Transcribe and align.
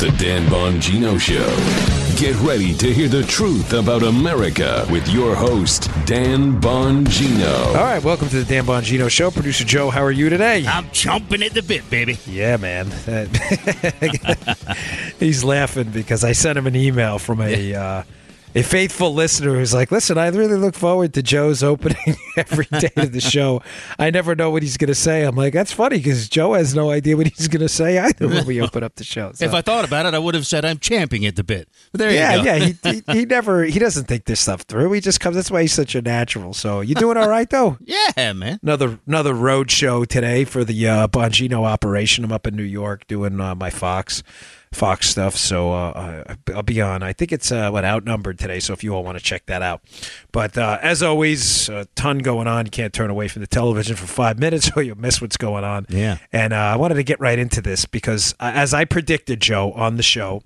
The 0.00 0.10
Dan 0.12 0.46
Bongino 0.46 1.20
Show. 1.20 1.44
Get 2.18 2.34
ready 2.40 2.74
to 2.74 2.90
hear 2.90 3.06
the 3.06 3.22
truth 3.22 3.74
about 3.74 4.02
America 4.02 4.86
with 4.90 5.06
your 5.08 5.34
host, 5.34 5.90
Dan 6.06 6.58
Bongino. 6.58 7.66
All 7.66 7.74
right, 7.74 8.02
welcome 8.02 8.30
to 8.30 8.42
the 8.42 8.46
Dan 8.46 8.64
Bongino 8.64 9.10
Show. 9.10 9.30
Producer 9.30 9.64
Joe, 9.64 9.90
how 9.90 10.02
are 10.02 10.10
you 10.10 10.30
today? 10.30 10.64
I'm 10.66 10.86
chomping 10.86 11.44
at 11.44 11.52
the 11.52 11.62
bit, 11.62 11.90
baby. 11.90 12.18
Yeah, 12.24 12.56
man. 12.56 12.86
He's 15.18 15.44
laughing 15.44 15.90
because 15.90 16.24
I 16.24 16.32
sent 16.32 16.56
him 16.56 16.66
an 16.66 16.76
email 16.76 17.18
from 17.18 17.42
a 17.42 17.74
uh, 17.74 18.02
a 18.54 18.62
faithful 18.62 19.14
listener 19.14 19.54
who's 19.54 19.72
like, 19.72 19.92
"Listen, 19.92 20.18
I 20.18 20.28
really 20.28 20.56
look 20.56 20.74
forward 20.74 21.14
to 21.14 21.22
Joe's 21.22 21.62
opening 21.62 22.16
every 22.36 22.66
day 22.78 22.90
of 22.96 23.12
the 23.12 23.20
show. 23.20 23.62
I 23.98 24.10
never 24.10 24.34
know 24.34 24.50
what 24.50 24.62
he's 24.62 24.76
going 24.76 24.88
to 24.88 24.94
say." 24.94 25.22
I'm 25.22 25.36
like, 25.36 25.52
"That's 25.52 25.72
funny 25.72 25.98
because 25.98 26.28
Joe 26.28 26.54
has 26.54 26.74
no 26.74 26.90
idea 26.90 27.16
what 27.16 27.28
he's 27.28 27.48
going 27.48 27.60
to 27.60 27.68
say 27.68 27.98
either 27.98 28.26
when 28.28 28.46
we 28.46 28.60
open 28.60 28.82
up 28.82 28.96
the 28.96 29.04
show." 29.04 29.32
So, 29.40 29.44
If 29.44 29.54
I 29.54 29.62
thought 29.62 29.84
about 29.84 30.06
it, 30.06 30.14
I 30.14 30.18
would 30.18 30.34
have 30.34 30.46
said 30.46 30.64
I'm 30.64 30.78
champing 30.78 31.24
at 31.24 31.36
the 31.36 31.44
bit. 31.44 31.68
But 31.92 32.00
there 32.00 32.10
yeah, 32.10 32.36
you 32.36 32.44
go. 32.44 32.54
yeah, 32.54 32.74
he, 32.92 33.02
he 33.12 33.20
he 33.20 33.24
never 33.26 33.64
he 33.64 33.78
doesn't 33.78 34.06
think 34.06 34.24
this 34.24 34.40
stuff 34.40 34.62
through. 34.62 34.92
He 34.92 35.00
just 35.00 35.20
comes. 35.20 35.36
That's 35.36 35.50
why 35.50 35.62
he's 35.62 35.72
such 35.72 35.94
a 35.94 36.02
natural. 36.02 36.52
So 36.52 36.80
you 36.80 36.94
doing 36.94 37.16
all 37.16 37.28
right 37.28 37.48
though? 37.48 37.78
Yeah, 37.80 38.32
man. 38.32 38.58
another 38.62 38.98
another 39.06 39.34
road 39.34 39.70
show 39.70 40.04
today 40.04 40.44
for 40.44 40.64
the 40.64 40.88
uh, 40.88 41.08
Bongino 41.08 41.64
operation. 41.64 42.24
I'm 42.24 42.32
up 42.32 42.46
in 42.46 42.56
New 42.56 42.62
York 42.64 43.06
doing 43.06 43.40
uh, 43.40 43.54
my 43.54 43.70
Fox 43.70 44.22
Fox 44.72 45.08
stuff, 45.08 45.36
so 45.36 45.72
uh, 45.72 46.34
I'll 46.54 46.62
be 46.62 46.80
on. 46.80 47.02
I 47.02 47.12
think 47.12 47.32
it's 47.32 47.50
uh, 47.50 47.70
what 47.70 47.84
outnumbered 47.84 48.38
today, 48.38 48.60
so 48.60 48.72
if 48.72 48.84
you 48.84 48.94
all 48.94 49.02
want 49.02 49.18
to 49.18 49.24
check 49.24 49.46
that 49.46 49.62
out. 49.62 49.82
But 50.30 50.56
uh, 50.56 50.78
as 50.80 51.02
always, 51.02 51.68
a 51.68 51.86
ton 51.96 52.18
going 52.18 52.46
on. 52.46 52.66
You 52.66 52.70
can't 52.70 52.92
turn 52.92 53.10
away 53.10 53.26
from 53.26 53.40
the 53.40 53.48
television 53.48 53.96
for 53.96 54.06
five 54.06 54.38
minutes, 54.38 54.70
or 54.76 54.82
you'll 54.82 54.96
miss 54.96 55.20
what's 55.20 55.36
going 55.36 55.64
on. 55.64 55.86
Yeah. 55.88 56.18
And 56.32 56.52
uh, 56.52 56.56
I 56.56 56.76
wanted 56.76 56.94
to 56.94 57.02
get 57.02 57.18
right 57.18 57.38
into 57.38 57.60
this 57.60 57.84
because, 57.84 58.32
uh, 58.38 58.52
as 58.54 58.72
I 58.72 58.84
predicted, 58.84 59.40
Joe, 59.40 59.72
on 59.72 59.96
the 59.96 60.04
show 60.04 60.42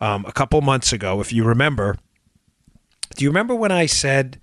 um, 0.00 0.24
a 0.26 0.32
couple 0.32 0.60
months 0.62 0.92
ago, 0.94 1.20
if 1.20 1.30
you 1.30 1.44
remember, 1.44 1.98
do 3.16 3.24
you 3.24 3.28
remember 3.28 3.54
when 3.54 3.70
I 3.70 3.84
said 3.84 4.40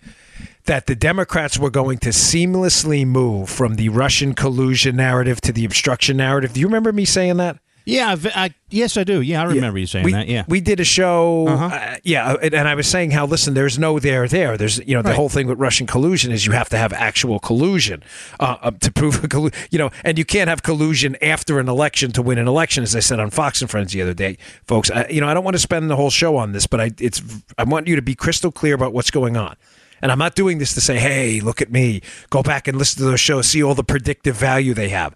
that 0.66 0.86
the 0.86 0.95
Democrats 0.95 1.58
were 1.58 1.71
going 1.71 1.97
to 1.99 2.09
seamlessly 2.09 3.08
move 3.08 3.49
from 3.49 3.75
the 3.75 3.89
Russian 3.89 4.33
collusion 4.36 4.95
narrative 4.97 5.42
to 5.42 5.52
the 5.52 5.66
obstruction 5.66 6.17
narrative? 6.17 6.53
Do 6.53 6.59
you 6.59 6.67
remember 6.67 6.94
me 6.94 7.05
saying 7.05 7.38
that? 7.38 7.58
Yeah, 7.86 8.16
I, 8.36 8.53
yes, 8.72 8.97
I 8.97 9.03
do. 9.03 9.22
Yeah, 9.22 9.41
I 9.41 9.45
remember 9.45 9.78
you 9.78 9.86
saying 9.86 10.05
we, 10.05 10.11
that. 10.14 10.28
Yeah. 10.28 10.44
we 10.47 10.59
did 10.59 10.80
a 10.80 10.83
show. 10.83 11.47
Uh-huh. 11.47 11.66
uh, 11.66 11.97
yeah, 12.03 12.36
and, 12.42 12.53
and 12.55 12.67
I 12.67 12.73
was 12.73 12.88
saying 12.88 13.11
how 13.11 13.27
listen, 13.27 13.53
there's 13.53 13.77
no 13.77 14.00
there 14.00 14.27
there. 14.27 14.58
There's 14.58 14.80
you 14.88 14.95
know 14.95 15.03
the 15.03 15.09
Right. 15.09 15.16
whole 15.16 15.30
thing 15.30 15.45
with 15.45 15.59
Russian 15.59 15.86
collusion 15.86 16.31
is 16.31 16.47
you 16.47 16.52
have 16.53 16.67
to 16.69 16.77
have 16.77 16.92
actual 16.94 17.38
collusion 17.39 18.03
uh, 18.39 18.58
uh, 18.61 18.72
to 18.72 18.92
prove 18.92 19.23
a 19.23 19.27
collusion. 19.27 19.58
You 19.69 19.77
know, 19.77 19.92
and 20.03 20.17
you 20.17 20.25
can't 20.25 20.50
have 20.50 20.64
collusion 20.64 21.16
after 21.22 21.59
an 21.59 21.69
election 21.69 22.11
to 22.14 22.23
win 22.23 22.39
an 22.39 22.47
election, 22.47 22.81
as 22.81 22.95
I 22.95 23.02
said 23.02 23.19
on 23.19 23.30
Fox 23.30 23.61
and 23.61 23.69
Friends 23.69 23.94
the 23.94 24.02
other 24.02 24.16
day, 24.16 24.38
folks. 24.67 24.89
I, 24.89 25.08
you 25.09 25.22
know, 25.22 25.27
I 25.27 25.36
don't 25.36 25.44
want 25.44 25.55
to 25.55 25.61
spend 25.61 25.89
the 25.89 25.95
whole 25.95 26.09
show 26.09 26.38
on 26.38 26.53
this, 26.53 26.66
but 26.66 26.81
I 26.81 26.89
it's 26.99 27.22
I 27.58 27.66
want 27.66 27.88
you 27.88 27.95
to 27.95 28.02
be 28.02 28.16
crystal 28.16 28.52
clear 28.52 28.73
about 28.73 28.94
what's 28.94 29.11
going 29.11 29.38
on. 29.38 29.55
And 30.02 30.11
I'm 30.11 30.20
not 30.20 30.36
doing 30.36 30.58
this 30.58 30.73
to 30.73 30.81
say, 30.81 30.97
hey, 30.97 31.39
look 31.39 31.61
at 31.61 31.72
me. 31.72 32.02
Go 32.30 32.44
back 32.44 32.67
and 32.67 32.77
listen 32.77 32.99
to 32.99 33.05
those 33.05 33.20
shows, 33.20 33.47
see 33.47 33.64
all 33.64 33.73
the 33.75 33.83
predictive 33.83 34.36
value 34.36 34.73
they 34.73 34.89
have. 34.89 35.16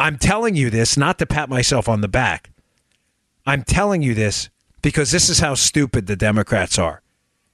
I'm 0.00 0.16
telling 0.16 0.54
you 0.54 0.70
this 0.70 0.96
not 0.96 1.18
to 1.18 1.26
pat 1.26 1.48
myself 1.48 1.88
on 1.88 2.00
the 2.00 2.08
back. 2.08 2.50
I'm 3.46 3.62
telling 3.62 4.02
you 4.02 4.14
this 4.14 4.50
because 4.82 5.10
this 5.10 5.28
is 5.28 5.40
how 5.40 5.54
stupid 5.54 6.06
the 6.06 6.16
Democrats 6.16 6.78
are 6.78 7.02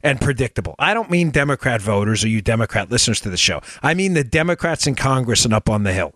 and 0.02 0.20
predictable. 0.20 0.74
I 0.78 0.92
don't 0.92 1.10
mean 1.10 1.30
Democrat 1.30 1.80
voters 1.80 2.24
or 2.24 2.28
you 2.28 2.42
Democrat 2.42 2.90
listeners 2.90 3.20
to 3.22 3.30
the 3.30 3.36
show. 3.36 3.62
I 3.82 3.94
mean 3.94 4.14
the 4.14 4.24
Democrats 4.24 4.86
in 4.86 4.94
Congress 4.94 5.44
and 5.44 5.54
up 5.54 5.70
on 5.70 5.84
the 5.84 5.92
Hill 5.92 6.14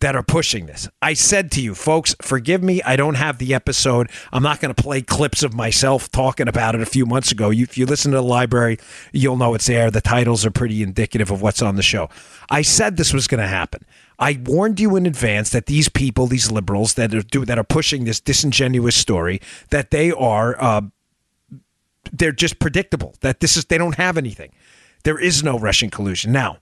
that 0.00 0.16
are 0.16 0.22
pushing 0.22 0.64
this. 0.66 0.88
I 1.02 1.12
said 1.12 1.50
to 1.52 1.60
you, 1.60 1.74
folks, 1.74 2.16
forgive 2.22 2.62
me. 2.62 2.82
I 2.82 2.96
don't 2.96 3.16
have 3.16 3.36
the 3.36 3.52
episode. 3.52 4.10
I'm 4.32 4.42
not 4.42 4.60
going 4.60 4.74
to 4.74 4.82
play 4.82 5.02
clips 5.02 5.42
of 5.42 5.52
myself 5.52 6.10
talking 6.10 6.48
about 6.48 6.74
it 6.74 6.80
a 6.80 6.86
few 6.86 7.04
months 7.04 7.30
ago. 7.30 7.52
If 7.52 7.76
you 7.76 7.84
listen 7.84 8.12
to 8.12 8.16
the 8.16 8.22
library, 8.22 8.78
you'll 9.12 9.36
know 9.36 9.54
it's 9.54 9.66
there. 9.66 9.90
The 9.90 10.00
titles 10.00 10.46
are 10.46 10.50
pretty 10.50 10.82
indicative 10.82 11.30
of 11.30 11.42
what's 11.42 11.60
on 11.60 11.76
the 11.76 11.82
show. 11.82 12.08
I 12.48 12.62
said 12.62 12.96
this 12.96 13.12
was 13.12 13.26
going 13.26 13.42
to 13.42 13.46
happen. 13.46 13.84
I 14.20 14.38
warned 14.44 14.78
you 14.78 14.96
in 14.96 15.06
advance 15.06 15.50
that 15.50 15.66
these 15.66 15.88
people, 15.88 16.26
these 16.26 16.50
liberals 16.50 16.94
that 16.94 17.14
are 17.14 17.22
do, 17.22 17.44
that 17.44 17.58
are 17.58 17.64
pushing 17.64 18.04
this 18.04 18.20
disingenuous 18.20 18.94
story, 18.94 19.40
that 19.70 19.90
they 19.90 20.12
are 20.12 20.62
uh, 20.62 20.82
they're 22.12 22.32
just 22.32 22.58
predictable. 22.58 23.14
That 23.20 23.40
this 23.40 23.56
is 23.56 23.64
they 23.64 23.78
don't 23.78 23.96
have 23.96 24.16
anything. 24.16 24.52
There 25.04 25.18
is 25.18 25.42
no 25.42 25.58
Russian 25.58 25.90
collusion 25.90 26.30
now 26.30 26.58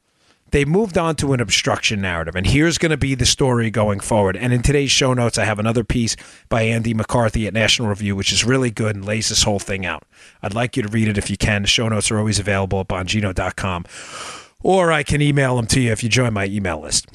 they 0.50 0.64
moved 0.64 0.96
on 0.96 1.16
to 1.16 1.32
an 1.32 1.40
obstruction 1.40 2.00
narrative. 2.00 2.34
And 2.34 2.46
here's 2.46 2.78
going 2.78 2.90
to 2.90 2.96
be 2.96 3.14
the 3.14 3.26
story 3.26 3.70
going 3.70 4.00
forward. 4.00 4.36
And 4.36 4.52
in 4.52 4.62
today's 4.62 4.90
show 4.90 5.12
notes, 5.14 5.38
I 5.38 5.44
have 5.44 5.58
another 5.58 5.84
piece 5.84 6.16
by 6.48 6.62
Andy 6.62 6.94
McCarthy 6.94 7.46
at 7.46 7.54
National 7.54 7.88
Review, 7.88 8.16
which 8.16 8.32
is 8.32 8.44
really 8.44 8.70
good 8.70 8.96
and 8.96 9.04
lays 9.04 9.28
this 9.28 9.42
whole 9.42 9.58
thing 9.58 9.84
out. 9.84 10.04
I'd 10.42 10.54
like 10.54 10.76
you 10.76 10.82
to 10.82 10.88
read 10.88 11.08
it 11.08 11.18
if 11.18 11.30
you 11.30 11.36
can. 11.36 11.62
The 11.62 11.68
show 11.68 11.88
notes 11.88 12.10
are 12.10 12.18
always 12.18 12.38
available 12.38 12.80
at 12.80 12.88
bongino.com. 12.88 13.84
Or 14.62 14.90
I 14.90 15.02
can 15.02 15.22
email 15.22 15.56
them 15.56 15.66
to 15.68 15.80
you 15.80 15.92
if 15.92 16.02
you 16.02 16.08
join 16.08 16.32
my 16.32 16.46
email 16.46 16.80
list. 16.80 17.06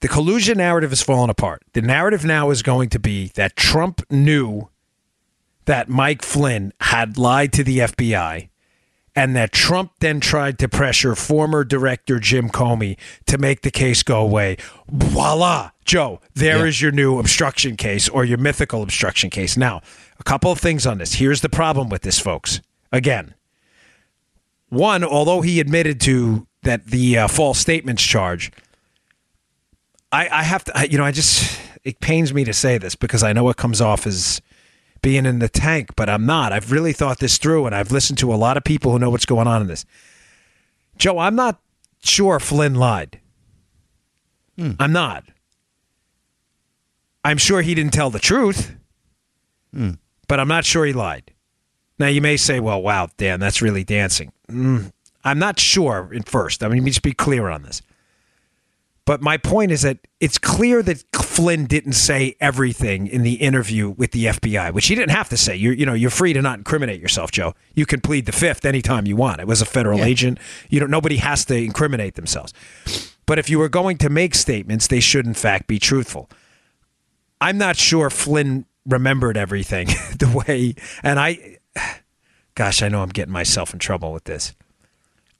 The 0.00 0.08
collusion 0.08 0.58
narrative 0.58 0.90
has 0.90 1.02
fallen 1.02 1.28
apart. 1.30 1.62
The 1.74 1.82
narrative 1.82 2.24
now 2.24 2.50
is 2.50 2.62
going 2.62 2.88
to 2.90 2.98
be 2.98 3.28
that 3.34 3.56
Trump 3.56 4.00
knew 4.10 4.68
that 5.66 5.88
Mike 5.88 6.22
Flynn 6.22 6.72
had 6.80 7.18
lied 7.18 7.52
to 7.54 7.62
the 7.64 7.78
FBI 7.80 8.48
and 9.14 9.36
that 9.36 9.52
Trump 9.52 9.92
then 10.00 10.20
tried 10.20 10.58
to 10.60 10.68
pressure 10.68 11.14
former 11.14 11.64
director 11.64 12.18
Jim 12.18 12.48
Comey 12.48 12.96
to 13.26 13.36
make 13.36 13.60
the 13.60 13.70
case 13.70 14.02
go 14.02 14.20
away. 14.22 14.56
Voila, 14.88 15.70
Joe, 15.84 16.20
there 16.34 16.66
is 16.66 16.80
Yeah. 16.80 16.86
your 16.86 16.92
new 16.92 17.18
obstruction 17.18 17.76
case 17.76 18.08
or 18.08 18.24
your 18.24 18.38
mythical 18.38 18.82
obstruction 18.82 19.28
case. 19.28 19.56
Now, 19.56 19.82
a 20.18 20.22
couple 20.24 20.50
of 20.50 20.58
things 20.60 20.86
on 20.86 20.98
this. 20.98 21.14
Here's 21.14 21.40
the 21.42 21.48
problem 21.50 21.88
with 21.90 22.02
this, 22.02 22.18
folks. 22.18 22.60
Again, 22.92 23.34
one, 24.68 25.04
although 25.04 25.42
he 25.42 25.60
admitted 25.60 26.00
to 26.02 26.46
that 26.62 26.86
the 26.86 27.18
uh, 27.18 27.28
false 27.28 27.58
statements 27.58 28.02
charge, 28.02 28.50
I, 30.12 30.28
I 30.28 30.42
have 30.42 30.64
to, 30.64 30.76
I, 30.76 30.84
you 30.84 30.98
know, 30.98 31.04
I 31.04 31.12
just, 31.12 31.58
it 31.84 32.00
pains 32.00 32.34
me 32.34 32.44
to 32.44 32.52
say 32.52 32.78
this 32.78 32.94
because 32.94 33.22
I 33.22 33.32
know 33.32 33.48
it 33.48 33.56
comes 33.56 33.80
off 33.80 34.06
as 34.06 34.40
being 35.02 35.24
in 35.24 35.38
the 35.38 35.48
tank, 35.48 35.96
but 35.96 36.08
I'm 36.08 36.26
not. 36.26 36.52
I've 36.52 36.72
really 36.72 36.92
thought 36.92 37.18
this 37.20 37.38
through 37.38 37.66
and 37.66 37.74
I've 37.74 37.90
listened 37.92 38.18
to 38.18 38.32
a 38.32 38.36
lot 38.36 38.56
of 38.56 38.64
people 38.64 38.92
who 38.92 38.98
know 38.98 39.10
what's 39.10 39.26
going 39.26 39.46
on 39.46 39.62
in 39.62 39.68
this. 39.68 39.84
Joe, 40.98 41.18
I'm 41.18 41.34
not 41.36 41.60
sure 42.02 42.38
Flynn 42.40 42.74
lied. 42.74 43.20
I'm 44.78 44.92
not. 44.92 45.24
I'm 47.24 47.38
sure 47.38 47.62
he 47.62 47.74
didn't 47.74 47.92
tell 47.92 48.10
the 48.10 48.18
truth, 48.18 48.74
but 50.28 50.40
I'm 50.40 50.48
not 50.48 50.64
sure 50.64 50.84
he 50.84 50.92
lied. 50.92 51.32
Now, 51.98 52.08
you 52.08 52.20
may 52.20 52.36
say, 52.36 52.60
well, 52.60 52.82
wow, 52.82 53.08
Dan, 53.16 53.40
that's 53.40 53.60
really 53.62 53.84
dancing. 53.84 54.32
Mm, 54.50 54.90
I'm 55.22 55.38
not 55.38 55.58
sure 55.58 56.10
at 56.14 56.28
first. 56.28 56.62
I 56.62 56.68
mean, 56.68 56.78
let 56.78 56.84
me 56.84 56.90
just 56.90 57.02
be 57.02 57.12
clear 57.12 57.48
on 57.48 57.62
this. 57.62 57.82
But 59.10 59.20
my 59.20 59.38
point 59.38 59.72
is 59.72 59.82
that 59.82 59.98
it's 60.20 60.38
clear 60.38 60.84
that 60.84 61.02
Flynn 61.16 61.66
didn't 61.66 61.94
say 61.94 62.36
everything 62.38 63.08
in 63.08 63.24
the 63.24 63.32
interview 63.32 63.90
with 63.90 64.12
the 64.12 64.26
FBI, 64.26 64.72
which 64.72 64.86
he 64.86 64.94
didn't 64.94 65.10
have 65.10 65.28
to 65.30 65.36
say. 65.36 65.56
You're, 65.56 65.72
you 65.72 65.84
know, 65.84 65.94
you're 65.94 66.10
free 66.10 66.32
to 66.32 66.40
not 66.40 66.58
incriminate 66.58 67.00
yourself, 67.00 67.32
Joe. 67.32 67.56
You 67.74 67.86
can 67.86 68.00
plead 68.00 68.26
the 68.26 68.30
fifth 68.30 68.64
anytime 68.64 69.08
you 69.08 69.16
want. 69.16 69.40
It 69.40 69.48
was 69.48 69.60
a 69.60 69.64
federal 69.64 70.04
agent. 70.04 70.38
You 70.68 70.78
don't. 70.78 70.92
Nobody 70.92 71.16
has 71.16 71.44
to 71.46 71.56
incriminate 71.56 72.14
themselves. 72.14 72.52
But 73.26 73.40
if 73.40 73.50
you 73.50 73.58
were 73.58 73.68
going 73.68 73.98
to 73.98 74.08
make 74.08 74.36
statements, 74.36 74.86
they 74.86 75.00
should 75.00 75.26
in 75.26 75.34
fact 75.34 75.66
be 75.66 75.80
truthful. 75.80 76.30
I'm 77.40 77.58
not 77.58 77.76
sure 77.76 78.10
Flynn 78.10 78.64
remembered 78.86 79.36
everything 79.36 79.86
the 80.20 80.44
way, 80.46 80.76
and 81.02 81.18
I, 81.18 81.58
gosh, 82.54 82.80
I 82.80 82.88
know 82.88 83.02
I'm 83.02 83.08
getting 83.08 83.32
myself 83.32 83.72
in 83.72 83.80
trouble 83.80 84.12
with 84.12 84.22
this. 84.22 84.54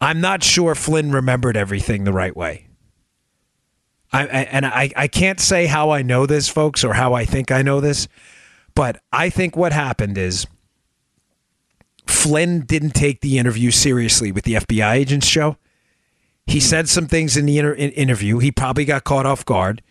I'm 0.01 0.21
not 0.21 0.43
sure 0.43 0.75
Flynn 0.75 1.13
remembered 1.13 1.57
everything 1.57 2.03
the 2.03 2.13
right 2.13 2.37
way. 2.37 2.67
I, 4.13 4.23
I 4.23 4.25
and 4.25 4.67
I, 4.67 4.91
I 4.97 5.09
can't 5.09 5.41
say 5.41 5.67
how 5.67 5.91
I 5.91 6.03
know 6.03 6.27
this, 6.27 6.49
folks, 6.49 6.85
or 6.85 6.95
how 6.95 7.15
I 7.15 7.25
think 7.25 7.51
I 7.51 7.63
know 7.63 7.81
this, 7.81 8.09
but 8.75 9.01
I 9.13 9.31
think 9.31 9.57
what 9.57 9.73
happened 9.73 10.19
is 10.19 10.47
Flynn 12.07 12.63
didn't 12.63 12.91
take 12.91 13.21
the 13.21 13.39
interview 13.39 13.71
seriously 13.71 14.33
with 14.33 14.45
the 14.45 14.55
FBI 14.55 14.95
agents, 14.95 15.29
Joe. 15.29 15.57
He 16.47 16.59
hmm. 16.59 16.65
said 16.65 16.89
some 16.89 17.07
things 17.07 17.37
in 17.37 17.47
the 17.47 17.59
inter- 17.59 17.73
in- 17.73 17.91
interview. 17.93 18.39
He 18.39 18.51
probably 18.51 18.85
got 18.85 19.05
caught 19.05 19.27
off 19.27 19.45
guard. 19.45 19.83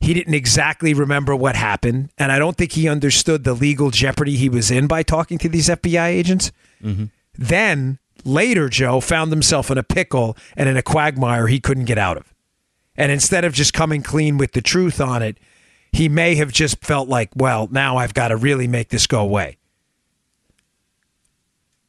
He 0.00 0.14
didn't 0.14 0.34
exactly 0.34 0.94
remember 0.94 1.36
what 1.36 1.54
happened, 1.54 2.10
and 2.18 2.32
I 2.32 2.38
don't 2.40 2.56
think 2.56 2.72
he 2.72 2.88
understood 2.88 3.44
the 3.44 3.54
legal 3.54 3.90
jeopardy 3.90 4.36
he 4.36 4.48
was 4.48 4.68
in 4.68 4.88
by 4.88 5.04
talking 5.04 5.38
to 5.38 5.48
these 5.48 5.68
FBI 5.68 6.06
agents. 6.06 6.50
Mm-hmm. 6.82 7.04
Then 7.34 8.00
later, 8.24 8.68
Joe 8.68 9.00
found 9.00 9.30
himself 9.30 9.70
in 9.70 9.78
a 9.78 9.84
pickle 9.84 10.36
and 10.56 10.68
in 10.68 10.76
a 10.76 10.82
quagmire 10.82 11.46
he 11.46 11.60
couldn't 11.60 11.84
get 11.84 11.98
out 11.98 12.16
of. 12.16 12.31
And 12.96 13.10
instead 13.10 13.44
of 13.44 13.54
just 13.54 13.72
coming 13.72 14.02
clean 14.02 14.38
with 14.38 14.52
the 14.52 14.62
truth 14.62 15.00
on 15.00 15.22
it, 15.22 15.38
he 15.92 16.08
may 16.08 16.34
have 16.36 16.52
just 16.52 16.84
felt 16.84 17.08
like, 17.08 17.30
well, 17.36 17.68
now 17.70 17.96
I've 17.96 18.14
got 18.14 18.28
to 18.28 18.36
really 18.36 18.66
make 18.66 18.88
this 18.88 19.06
go 19.06 19.20
away. 19.20 19.58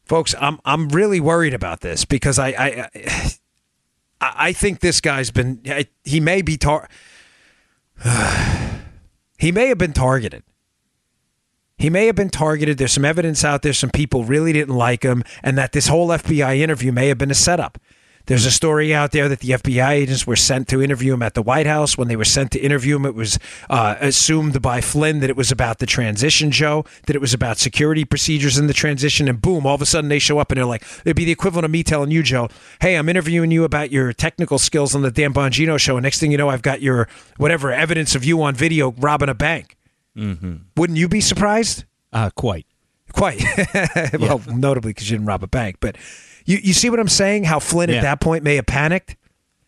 Folks, 0.05 0.35
I'm 0.39 0.59
I'm 0.65 0.89
really 0.89 1.21
worried 1.21 1.53
about 1.53 1.79
this 1.79 2.03
because 2.03 2.37
I 2.37 2.47
I 2.49 2.89
I, 4.19 4.33
I 4.35 4.53
think 4.53 4.81
this 4.81 4.99
guy's 4.99 5.31
been 5.31 5.61
he 6.03 6.19
may 6.19 6.41
be 6.41 6.57
tar- 6.57 6.89
he 9.37 9.51
may 9.51 9.67
have 9.67 9.77
been 9.77 9.93
targeted. 9.93 10.43
He 11.77 11.89
may 11.89 12.05
have 12.05 12.15
been 12.15 12.29
targeted. 12.29 12.77
There's 12.77 12.91
some 12.91 13.05
evidence 13.05 13.43
out 13.43 13.61
there. 13.61 13.73
Some 13.73 13.89
people 13.89 14.23
really 14.23 14.53
didn't 14.53 14.75
like 14.75 15.03
him, 15.03 15.23
and 15.41 15.57
that 15.57 15.71
this 15.71 15.87
whole 15.87 16.09
FBI 16.09 16.59
interview 16.59 16.91
may 16.91 17.07
have 17.07 17.17
been 17.17 17.31
a 17.31 17.35
setup. 17.35 17.77
There's 18.25 18.45
a 18.45 18.51
story 18.51 18.93
out 18.93 19.11
there 19.11 19.27
that 19.27 19.39
the 19.39 19.49
FBI 19.49 19.89
agents 19.89 20.25
were 20.25 20.37
sent 20.37 20.69
to 20.69 20.81
interview 20.81 21.13
him 21.13 21.21
at 21.21 21.33
the 21.33 21.41
White 21.41 21.67
House. 21.67 21.97
When 21.97 22.07
they 22.07 22.15
were 22.15 22.23
sent 22.23 22.51
to 22.51 22.59
interview 22.59 22.95
him, 22.95 23.05
it 23.05 23.15
was 23.15 23.37
uh, 23.69 23.95
assumed 23.99 24.61
by 24.61 24.79
Flynn 24.79 25.19
that 25.19 25.29
it 25.29 25.35
was 25.35 25.51
about 25.51 25.79
the 25.79 25.85
transition, 25.85 26.49
Joe, 26.49 26.85
that 27.07 27.15
it 27.17 27.19
was 27.19 27.33
about 27.33 27.57
security 27.57 28.05
procedures 28.05 28.57
in 28.57 28.67
the 28.67 28.73
transition. 28.73 29.27
And 29.27 29.41
boom, 29.41 29.65
all 29.65 29.75
of 29.75 29.81
a 29.81 29.85
sudden 29.85 30.09
they 30.09 30.19
show 30.19 30.39
up 30.39 30.51
and 30.51 30.57
they're 30.57 30.65
like, 30.65 30.83
it'd 31.03 31.17
be 31.17 31.25
the 31.25 31.33
equivalent 31.33 31.65
of 31.65 31.71
me 31.71 31.83
telling 31.83 32.11
you, 32.11 32.23
Joe, 32.23 32.47
hey, 32.79 32.95
I'm 32.95 33.09
interviewing 33.09 33.51
you 33.51 33.65
about 33.65 33.91
your 33.91 34.13
technical 34.13 34.57
skills 34.57 34.95
on 34.95 35.01
the 35.01 35.11
Dan 35.11 35.33
Bongino 35.33 35.77
show. 35.77 35.97
And 35.97 36.03
next 36.03 36.19
thing 36.19 36.31
you 36.31 36.37
know, 36.37 36.49
I've 36.49 36.61
got 36.61 36.81
your 36.81 37.09
whatever 37.37 37.73
evidence 37.73 38.15
of 38.15 38.23
you 38.23 38.41
on 38.41 38.55
video 38.55 38.93
robbing 38.93 39.29
a 39.29 39.35
bank. 39.35 39.75
Mm-hmm. 40.15 40.55
Wouldn't 40.77 40.97
you 40.97 41.09
be 41.09 41.19
surprised? 41.19 41.83
Uh, 42.13 42.29
quite. 42.29 42.67
Quite. 43.13 43.41
well, 44.19 44.41
yeah. 44.45 44.55
notably 44.55 44.89
because 44.89 45.09
you 45.09 45.17
didn't 45.17 45.27
rob 45.27 45.43
a 45.43 45.47
bank. 45.47 45.77
But 45.79 45.97
you, 46.45 46.57
you 46.61 46.73
see 46.73 46.89
what 46.89 46.99
I'm 46.99 47.07
saying? 47.07 47.45
How 47.45 47.59
Flynn 47.59 47.89
yeah. 47.89 47.97
at 47.97 48.01
that 48.01 48.21
point 48.21 48.43
may 48.43 48.55
have 48.55 48.65
panicked? 48.65 49.15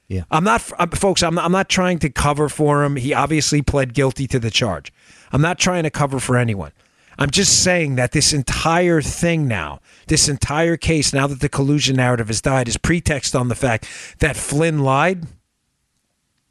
Yeah. 0.08 0.24
I'm 0.30 0.44
not, 0.44 0.70
I'm, 0.78 0.90
folks, 0.90 1.24
I'm 1.24 1.36
not, 1.36 1.46
I'm 1.46 1.52
not 1.52 1.70
trying 1.70 2.00
to 2.00 2.10
cover 2.10 2.50
for 2.50 2.84
him. 2.84 2.96
He 2.96 3.14
obviously 3.14 3.62
pled 3.62 3.94
guilty 3.94 4.28
to 4.28 4.40
the 4.40 4.52
charge. 4.52 4.92
I'm 5.32 5.42
not 5.42 5.58
trying 5.58 5.84
to 5.84 5.90
cover 5.90 6.20
for 6.20 6.38
anyone. 6.38 6.72
I'm 7.18 7.32
just 7.32 7.64
saying 7.64 7.96
that 7.96 8.12
this 8.12 8.34
entire 8.34 9.02
thing 9.02 9.48
now, 9.48 9.80
this 10.08 10.28
entire 10.28 10.76
case, 10.76 11.14
now 11.14 11.28
that 11.28 11.40
the 11.40 11.50
collusion 11.50 11.96
narrative 11.96 12.28
has 12.28 12.42
died, 12.42 12.68
is 12.68 12.78
pretext 12.78 13.36
on 13.36 13.48
the 13.48 13.56
fact 13.56 13.88
that 14.20 14.36
Flynn 14.36 14.80
lied, 14.80 15.26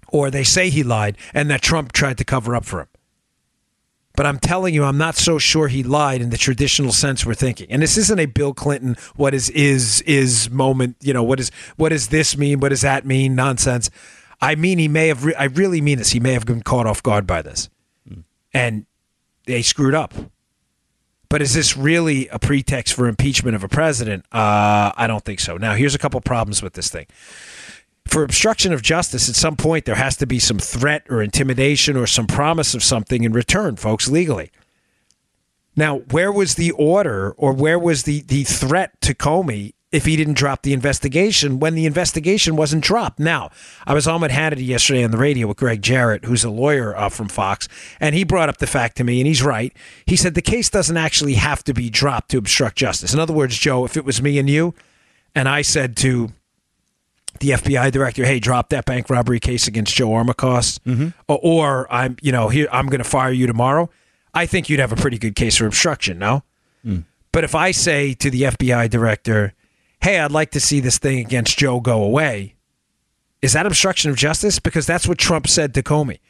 or 0.08 0.31
they 0.31 0.44
say 0.44 0.70
he 0.70 0.82
lied, 0.82 1.19
and 1.35 1.50
that 1.50 1.61
Trump 1.61 1.93
tried 1.93 2.19
to 2.19 2.25
cover 2.25 2.56
up 2.56 2.64
for 2.64 2.81
him. 2.81 2.88
But 4.16 4.26
I'm 4.26 4.38
telling 4.38 4.75
you, 4.75 4.84
I'm 4.84 4.96
not 4.96 5.16
so 5.16 5.38
sure 5.38 5.66
he 5.66 5.82
lied 5.82 6.20
in 6.22 6.31
the 6.31 6.38
traditional 6.38 6.93
sense 6.93 7.26
we're 7.26 7.34
thinking. 7.34 7.66
And 7.69 7.82
this 7.82 7.96
isn't 7.96 8.19
a 8.19 8.26
Bill 8.26 8.55
Clinton, 8.55 8.96
what 9.16 9.34
is 9.34 9.50
is 9.50 10.02
is 10.02 10.49
moment. 10.50 10.96
You 11.00 11.12
know, 11.12 11.22
what 11.22 11.40
is 11.40 11.50
what 11.76 11.88
does 11.88 12.08
this 12.08 12.37
mean? 12.37 12.61
What 12.61 12.69
does 12.69 12.82
that 12.82 13.05
mean? 13.05 13.34
Nonsense. 13.34 13.90
I 14.40 14.55
mean, 14.55 14.78
he 14.78 14.88
may 14.88 15.08
have. 15.08 15.25
Re- 15.25 15.34
I 15.34 15.44
really 15.44 15.81
mean 15.81 15.99
this. 15.99 16.11
He 16.11 16.20
may 16.20 16.32
have 16.32 16.46
been 16.46 16.62
caught 16.62 16.87
off 16.87 17.02
guard 17.02 17.26
by 17.26 17.43
this, 17.43 17.70
mm. 18.08 18.22
and 18.52 18.87
they 19.46 19.62
screwed 19.62 19.94
up. 19.94 20.14
But 21.28 21.43
is 21.43 21.55
this 21.55 21.76
really 21.76 22.28
a 22.28 22.38
pretext 22.38 22.94
for 22.94 23.08
impeachment 23.08 23.56
of 23.56 23.64
a 23.64 23.69
president? 23.69 24.25
Uh, 24.31 24.93
I 24.96 25.06
don't 25.08 25.25
think 25.25 25.40
so. 25.40 25.56
Now, 25.56 25.75
here's 25.75 25.94
a 25.94 25.99
couple 25.99 26.20
problems 26.20 26.62
with 26.62 26.75
this 26.75 26.88
thing 26.88 27.06
for 28.06 28.22
obstruction 28.22 28.72
of 28.72 28.82
justice, 28.82 29.28
at 29.28 29.34
some 29.34 29.56
point 29.56 29.84
there 29.84 29.94
has 29.94 30.16
to 30.18 30.26
be 30.26 30.38
some 30.38 30.58
threat 30.58 31.04
or 31.08 31.22
intimidation 31.22 31.96
or 31.96 32.06
some 32.06 32.26
promise 32.26 32.74
of 32.74 32.82
something 32.82 33.24
in 33.24 33.32
return, 33.32 33.76
folks, 33.76 34.08
legally. 34.08 34.50
Now, 35.76 35.98
where 35.98 36.30
was 36.30 36.54
the 36.54 36.70
order 36.72 37.32
or 37.32 37.52
where 37.52 37.78
was 37.78 38.04
the, 38.04 38.20
the 38.22 38.44
threat 38.44 39.00
to 39.00 39.14
Comey 39.14 39.74
if 39.90 40.04
he 40.04 40.16
didn't 40.16 40.34
drop 40.34 40.62
the 40.62 40.72
investigation 40.72 41.58
when 41.58 41.74
the 41.74 41.86
investigation 41.86 42.54
wasn't 42.54 42.84
dropped? 42.84 43.18
Now, 43.18 43.50
I 43.86 43.94
was 43.94 44.06
on 44.06 44.20
with 44.20 44.30
Hannity 44.30 44.66
yesterday 44.66 45.02
on 45.02 45.10
the 45.10 45.18
radio 45.18 45.48
with 45.48 45.56
Gregg 45.56 45.82
Jarrett, 45.82 46.26
who's 46.26 46.44
a 46.44 46.50
lawyer 46.50 46.96
uh, 46.96 47.08
from 47.08 47.28
Fox, 47.28 47.68
and 47.98 48.14
he 48.14 48.22
brought 48.22 48.48
up 48.48 48.58
the 48.58 48.66
fact 48.68 48.96
to 48.98 49.04
me, 49.04 49.18
and 49.20 49.26
he's 49.26 49.42
right. 49.42 49.72
He 50.06 50.14
said 50.14 50.34
the 50.34 50.42
case 50.42 50.70
doesn't 50.70 50.96
actually 50.96 51.34
have 51.34 51.64
to 51.64 51.74
be 51.74 51.90
dropped 51.90 52.30
to 52.30 52.38
obstruct 52.38 52.76
justice. 52.76 53.12
In 53.12 53.18
other 53.18 53.34
words, 53.34 53.58
Joe, 53.58 53.84
if 53.84 53.96
it 53.96 54.04
was 54.04 54.22
me 54.22 54.38
and 54.38 54.48
you, 54.48 54.74
and 55.34 55.48
I 55.48 55.62
said 55.62 55.96
to 55.98 56.32
the 57.40 57.50
FBI 57.50 57.90
director, 57.92 58.25
hey, 58.25 58.38
drop 58.38 58.70
that 58.70 58.84
bank 58.84 59.10
robbery 59.10 59.40
case 59.40 59.66
against 59.66 59.94
Joe 59.94 60.08
Armacost, 60.08 60.81
mm-hmm. 60.81 61.08
or, 61.28 61.38
or, 61.42 61.92
I'm, 61.92 62.16
you 62.22 62.32
know, 62.32 62.48
here 62.48 62.69
I'm 62.72 62.86
going 62.86 63.02
to 63.02 63.08
fire 63.08 63.32
you 63.32 63.46
tomorrow. 63.46 63.90
I 64.32 64.46
think 64.46 64.69
you'd 64.69 64.81
have 64.81 64.92
a 64.92 64.96
pretty 64.96 65.19
good 65.19 65.36
case 65.36 65.56
for 65.56 65.66
obstruction, 65.66 66.19
no? 66.19 66.42
Mm. 66.84 67.04
But 67.32 67.44
if 67.44 67.54
I 67.54 67.70
say 67.70 68.14
to 68.14 68.31
the 68.31 68.42
FBI 68.42 68.90
director, 68.90 69.54
hey, 70.00 70.20
I'd 70.20 70.32
like 70.32 70.50
to 70.52 70.60
see 70.60 70.81
this 70.81 70.98
thing 70.98 71.19
against 71.19 71.58
Joe 71.58 71.81
go 71.81 72.02
away, 72.02 72.54
is 73.42 73.52
that 73.52 73.66
obstruction 73.66 74.10
of 74.10 74.16
justice? 74.16 74.58
Because 74.58 74.87
that's 74.87 75.06
what 75.06 75.19
Trump 75.19 75.48
said 75.48 75.75
to 75.75 75.82
Comey. 75.82 76.20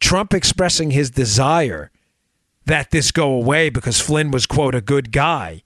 Trump 0.00 0.34
expressing 0.34 0.90
his 0.90 1.10
desire 1.10 1.90
that 2.66 2.90
this 2.90 3.12
go 3.12 3.32
away 3.32 3.70
because 3.70 4.00
Flynn 4.00 4.30
was, 4.30 4.46
quote, 4.46 4.74
a 4.74 4.80
good 4.80 5.12
guy 5.12 5.62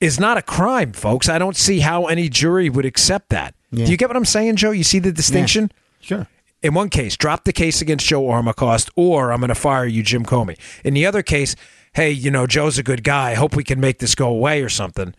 is 0.00 0.20
not 0.20 0.36
a 0.38 0.42
crime, 0.42 0.92
folks. 0.92 1.28
I 1.28 1.38
don't 1.38 1.56
see 1.56 1.80
how 1.80 2.06
any 2.06 2.28
jury 2.28 2.70
would 2.70 2.84
accept 2.84 3.30
that. 3.30 3.55
Yeah. 3.70 3.86
Do 3.86 3.90
you 3.90 3.96
get 3.96 4.08
what 4.08 4.16
I'm 4.16 4.24
saying, 4.24 4.56
Joe? 4.56 4.70
You 4.70 4.84
see 4.84 4.98
the 4.98 5.12
distinction? 5.12 5.70
Yeah. 5.72 6.06
Sure. 6.06 6.26
In 6.62 6.74
one 6.74 6.88
case, 6.88 7.16
drop 7.16 7.44
the 7.44 7.52
case 7.52 7.82
against 7.82 8.06
Joe 8.06 8.22
Armacost, 8.22 8.90
or 8.96 9.30
I'm 9.30 9.40
going 9.40 9.48
to 9.48 9.54
fire 9.54 9.86
you, 9.86 10.02
Jim 10.02 10.24
Comey. 10.24 10.58
In 10.84 10.94
the 10.94 11.04
other 11.06 11.22
case, 11.22 11.54
hey, 11.94 12.10
you 12.10 12.30
know, 12.30 12.46
Joe's 12.46 12.78
a 12.78 12.82
good 12.82 13.04
guy. 13.04 13.32
I 13.32 13.34
hope 13.34 13.54
we 13.54 13.64
can 13.64 13.78
make 13.80 13.98
this 13.98 14.14
go 14.14 14.28
away 14.28 14.62
or 14.62 14.68
something. 14.68 15.14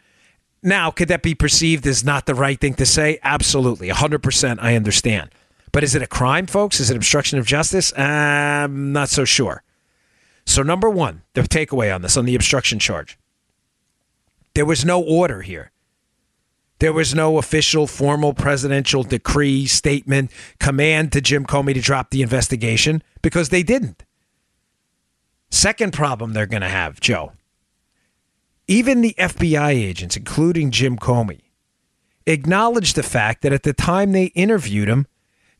Now, 0.64 0.90
could 0.90 1.08
that 1.10 1.22
be 1.22 1.36
perceived 1.36 1.86
as 1.86 2.04
not 2.04 2.26
the 2.26 2.36
right 2.36 2.60
thing 2.60 2.74
to 2.76 2.86
say? 2.86 3.20
Absolutely. 3.24 3.90
100% 3.90 4.58
I 4.60 4.76
understand. 4.76 5.30
But 5.72 5.84
is 5.84 5.94
it 5.94 6.02
a 6.02 6.08
crime, 6.08 6.48
folks? 6.48 6.80
Is 6.80 6.90
it 6.90 6.98
obstruction 6.98 7.38
of 7.38 7.46
justice? 7.46 7.98
I'm 7.98 8.92
not 8.92 9.10
so 9.10 9.24
sure. 9.24 9.64
So, 10.46 10.64
number 10.64 10.90
one, 10.90 11.22
the 11.34 11.42
takeaway 11.42 11.94
on 11.94 12.02
this, 12.02 12.18
on 12.18 12.26
the 12.26 12.36
obstruction 12.36 12.80
charge, 12.80 13.18
there 14.56 14.66
was 14.66 14.84
no 14.84 15.02
order 15.02 15.44
here. 15.44 15.72
There 16.80 16.94
was 16.94 17.16
no 17.16 17.38
official, 17.38 17.88
formal 17.88 18.34
presidential 18.34 19.04
decree, 19.04 19.66
statement, 19.66 20.32
command 20.60 21.12
to 21.14 21.22
Jim 21.22 21.46
Comey 21.46 21.74
to 21.74 21.82
drop 21.82 22.12
the 22.12 22.22
investigation 22.22 23.02
because 23.22 23.50
they 23.50 23.64
didn't. 23.64 24.04
Second 25.50 25.94
problem 25.94 26.34
they're 26.34 26.46
going 26.46 26.62
to 26.62 26.70
have, 26.70 27.00
Joe. 27.00 27.32
Even 28.68 29.02
the 29.02 29.16
FBI 29.18 29.70
agents, 29.70 30.18
including 30.18 30.72
Jim 30.72 30.98
Comey, 30.98 31.42
acknowledged 32.26 32.96
the 32.96 33.04
fact 33.04 33.42
that 33.42 33.54
at 33.54 33.64
the 33.64 33.74
time 33.74 34.12
they 34.12 34.26
interviewed 34.26 34.90
him, 34.90 35.08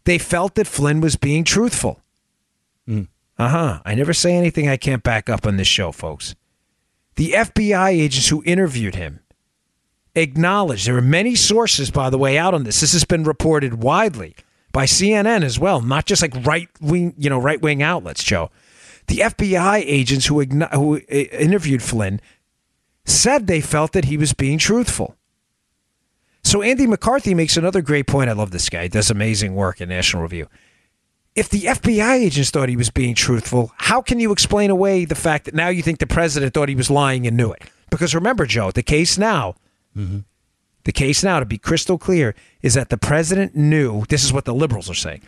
they 0.04 0.18
felt 0.18 0.56
that 0.56 0.68
Flynn 0.68 1.02
was 1.02 1.16
being 1.16 1.44
truthful. 1.44 2.02
Mm. 2.88 3.08
Uh 3.40 3.50
huh. 3.50 3.82
I 3.86 3.96
never 3.96 4.14
say 4.14 4.36
anything 4.36 4.68
I 4.68 4.78
can't 4.78 5.04
back 5.04 5.30
up 5.30 5.46
on 5.46 5.58
this 5.58 5.68
show, 5.68 5.92
folks. 5.92 6.36
The 7.16 7.32
FBI 7.32 7.90
agents 7.90 8.28
who 8.28 8.44
interviewed 8.46 8.96
him 8.96 9.22
acknowledged. 10.18 10.88
There 10.88 10.98
are 10.98 11.02
many 11.02 11.36
sources, 11.36 11.92
by 11.92 12.10
the 12.10 12.18
way, 12.18 12.38
out 12.38 12.54
on 12.54 12.64
this. 12.64 12.82
This 12.82 12.94
has 12.94 13.06
been 13.06 13.24
reported 13.24 13.82
widely 13.84 14.36
by 14.72 14.86
CNN 14.86 15.44
as 15.44 15.60
well, 15.60 15.82
not 15.82 16.06
just 16.06 16.22
like 16.22 16.34
right 16.46 16.70
wing, 16.82 17.14
you 17.18 17.30
know, 17.30 17.40
right 17.40 17.62
wing 17.62 17.82
outlets. 17.82 18.24
Joe, 18.24 18.50
the 19.08 19.20
FBI 19.20 19.84
agents 19.86 20.26
who 20.26 20.42
who 20.44 20.98
uh, 20.98 21.00
interviewed 21.10 21.82
Flynn 21.82 22.20
said 23.06 23.48
they 23.48 23.62
felt 23.62 23.94
that 23.94 24.06
he 24.06 24.18
was 24.18 24.34
being 24.34 24.58
truthful. 24.58 25.16
So 26.44 26.62
Andy 26.62 26.88
McCarthy 26.88 27.34
makes 27.34 27.58
another 27.58 27.82
great 27.82 28.08
point. 28.08 28.30
I 28.30 28.34
love 28.34 28.52
this 28.52 28.70
guy. 28.70 28.84
He 28.84 28.90
does 28.90 29.10
amazing 29.10 29.54
work 29.56 29.82
in 29.82 29.90
National 29.90 30.24
Review. 30.24 30.48
If 31.36 31.50
the 31.50 31.62
FBI 31.62 32.14
agents 32.14 32.50
thought 32.50 32.70
he 32.70 32.76
was 32.76 32.90
being 32.90 33.16
truthful, 33.16 33.72
how 33.78 34.02
can 34.02 34.20
you 34.20 34.32
explain 34.32 34.72
away 34.72 35.06
the 35.06 35.14
fact 35.14 35.46
that 35.46 35.54
now 35.54 35.68
you 35.68 35.84
think 35.84 36.00
the 36.00 36.08
president 36.08 36.54
thought 36.54 36.70
he 36.70 36.76
was 36.76 36.90
lying 36.90 37.28
and 37.28 37.38
knew 37.38 37.52
it? 37.52 37.64
Because 37.90 38.16
remember, 38.16 38.46
Joe, 38.46 38.72
the 38.72 38.82
case 38.82 39.18
now 39.18 39.56
Mm-hmm. 39.98 40.20
The 40.84 40.92
case 40.92 41.24
now, 41.24 41.40
to 41.40 41.46
be 41.46 41.58
crystal 41.58 41.98
clear, 41.98 42.34
is 42.62 42.76
that 42.76 42.90
the 42.90 42.98
president 42.98 43.56
knew 43.56 44.06
this 44.06 44.24
is 44.24 44.32
what 44.32 44.46
the 44.46 44.54
liberals 44.54 44.90
are 44.90 44.96
saying. 44.96 45.22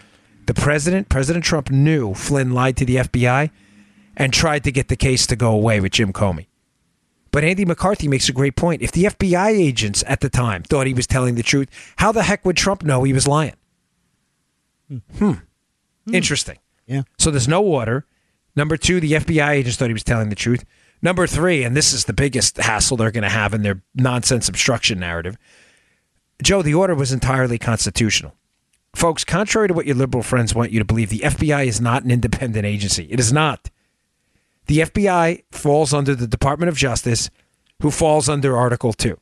The 0.45 0.53
president, 0.53 1.09
President 1.09 1.43
Trump, 1.43 1.69
knew 1.69 2.13
Flynn 2.13 2.53
lied 2.53 2.77
to 2.77 2.85
the 2.85 2.95
FBI 2.97 3.51
and 4.15 4.33
tried 4.33 4.63
to 4.63 4.71
get 4.71 4.87
the 4.87 4.95
case 4.95 5.27
to 5.27 5.35
go 5.35 5.51
away 5.51 5.79
with 5.79 5.91
Jim 5.91 6.13
Comey. 6.13 6.47
But 7.31 7.43
Andy 7.43 7.65
McCarthy 7.65 8.07
makes 8.07 8.27
a 8.29 8.33
great 8.33 8.55
point. 8.55 8.81
If 8.81 8.91
the 8.91 9.03
FBI 9.03 9.49
agents 9.49 10.03
at 10.07 10.21
the 10.21 10.29
time 10.29 10.63
thought 10.63 10.87
he 10.87 10.93
was 10.93 11.05
telling 11.05 11.35
the 11.35 11.43
truth, 11.43 11.69
how 11.97 12.11
the 12.11 12.23
heck 12.23 12.45
would 12.45 12.57
Trump 12.57 12.83
know 12.83 13.03
he 13.03 13.13
was 13.13 13.27
lying? 13.27 13.55
Hmm. 14.87 14.97
hmm. 15.17 15.33
Interesting. 16.11 16.57
Yeah. 16.87 17.03
So 17.17 17.29
there's 17.29 17.47
no 17.47 17.63
order. 17.63 18.05
Number 18.55 18.77
two, 18.77 18.99
the 18.99 19.11
FBI 19.11 19.49
agents 19.49 19.77
thought 19.77 19.89
he 19.89 19.93
was 19.93 20.03
telling 20.03 20.29
the 20.29 20.35
truth. 20.35 20.65
Number 21.01 21.27
three, 21.27 21.63
and 21.63 21.75
this 21.75 21.93
is 21.93 22.05
the 22.05 22.13
biggest 22.13 22.57
hassle 22.57 22.97
they're 22.97 23.11
going 23.11 23.23
to 23.23 23.29
have 23.29 23.53
in 23.53 23.61
their 23.61 23.81
nonsense 23.95 24.49
obstruction 24.49 24.99
narrative. 24.99 25.37
Joe, 26.41 26.61
the 26.61 26.73
order 26.73 26.95
was 26.95 27.11
entirely 27.11 27.57
constitutional. 27.57 28.33
Folks, 28.95 29.23
contrary 29.23 29.67
to 29.67 29.73
what 29.73 29.85
your 29.85 29.95
liberal 29.95 30.23
friends 30.23 30.55
want 30.55 30.71
you 30.71 30.79
to 30.79 30.85
believe, 30.85 31.09
the 31.09 31.19
FBI 31.19 31.67
is 31.67 31.79
not 31.79 32.03
an 32.03 32.11
independent 32.11 32.65
agency. 32.65 33.07
It 33.09 33.19
is 33.19 33.31
not. 33.31 33.69
The 34.65 34.79
FBI 34.79 35.43
falls 35.51 35.93
under 35.93 36.15
the 36.15 36.27
Department 36.27 36.69
of 36.69 36.75
Justice, 36.75 37.29
who 37.81 37.91
falls 37.91 38.27
under 38.27 38.57
Article 38.57 38.93
2. 38.93 39.17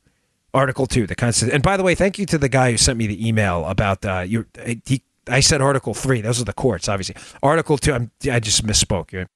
Article 0.53 0.87
2, 0.87 1.05
the 1.05 1.15
Constitution. 1.15 1.53
And 1.53 1.63
by 1.63 1.77
the 1.77 1.83
way, 1.83 1.95
thank 1.95 2.17
you 2.17 2.25
to 2.27 2.37
the 2.37 2.49
guy 2.49 2.71
who 2.71 2.77
sent 2.77 2.97
me 2.97 3.07
the 3.07 3.27
email 3.27 3.65
about 3.65 4.03
uh, 4.05 4.19
your. 4.19 4.47
He, 4.85 5.03
I 5.27 5.41
said 5.41 5.61
Article 5.61 5.93
3. 5.93 6.21
Those 6.21 6.41
are 6.41 6.45
the 6.45 6.53
courts, 6.53 6.87
obviously. 6.87 7.15
Article 7.43 7.77
2, 7.77 7.93
I'm, 7.93 8.11
I 8.31 8.39
just 8.39 8.65
misspoke. 8.65 9.27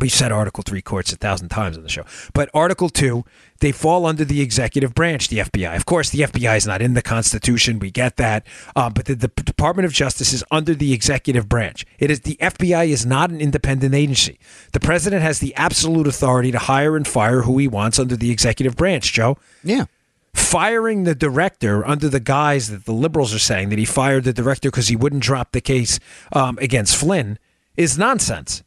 We've 0.00 0.12
said 0.12 0.30
Article 0.30 0.62
3 0.62 0.80
courts 0.82 1.12
a 1.12 1.16
thousand 1.16 1.48
times 1.48 1.76
on 1.76 1.82
the 1.82 1.88
show. 1.88 2.04
But 2.32 2.48
Article 2.54 2.88
2, 2.88 3.24
they 3.60 3.72
fall 3.72 4.06
under 4.06 4.24
the 4.24 4.40
executive 4.40 4.94
branch, 4.94 5.28
the 5.28 5.38
FBI. 5.38 5.74
Of 5.74 5.86
course, 5.86 6.10
the 6.10 6.20
FBI 6.20 6.56
is 6.56 6.66
not 6.66 6.80
in 6.80 6.94
the 6.94 7.02
Constitution. 7.02 7.80
We 7.80 7.90
get 7.90 8.16
that. 8.16 8.46
Um, 8.76 8.92
but 8.92 9.06
the, 9.06 9.16
the 9.16 9.28
Department 9.28 9.86
of 9.86 9.92
Justice 9.92 10.32
is 10.32 10.44
under 10.50 10.74
the 10.74 10.92
executive 10.92 11.48
branch. 11.48 11.84
It 11.98 12.10
is 12.10 12.20
The 12.20 12.36
FBI 12.40 12.88
is 12.88 13.04
not 13.04 13.30
an 13.30 13.40
independent 13.40 13.94
agency. 13.94 14.38
The 14.72 14.80
president 14.80 15.22
has 15.22 15.40
the 15.40 15.54
absolute 15.56 16.06
authority 16.06 16.52
to 16.52 16.58
hire 16.58 16.96
and 16.96 17.06
fire 17.06 17.42
who 17.42 17.58
he 17.58 17.66
wants 17.66 17.98
under 17.98 18.16
the 18.16 18.30
executive 18.30 18.76
branch, 18.76 19.12
Joe. 19.12 19.36
Yeah. 19.64 19.86
Firing 20.32 21.02
the 21.02 21.16
director 21.16 21.84
under 21.84 22.08
the 22.08 22.20
guise 22.20 22.68
that 22.68 22.84
the 22.84 22.92
liberals 22.92 23.34
are 23.34 23.40
saying 23.40 23.70
that 23.70 23.78
he 23.78 23.84
fired 23.84 24.22
the 24.22 24.32
director 24.32 24.70
because 24.70 24.86
he 24.86 24.94
wouldn't 24.94 25.22
drop 25.22 25.50
the 25.50 25.60
case 25.60 25.98
um, 26.32 26.56
against 26.60 26.94
Flynn 26.94 27.38
is 27.76 27.98
nonsense. 27.98 28.62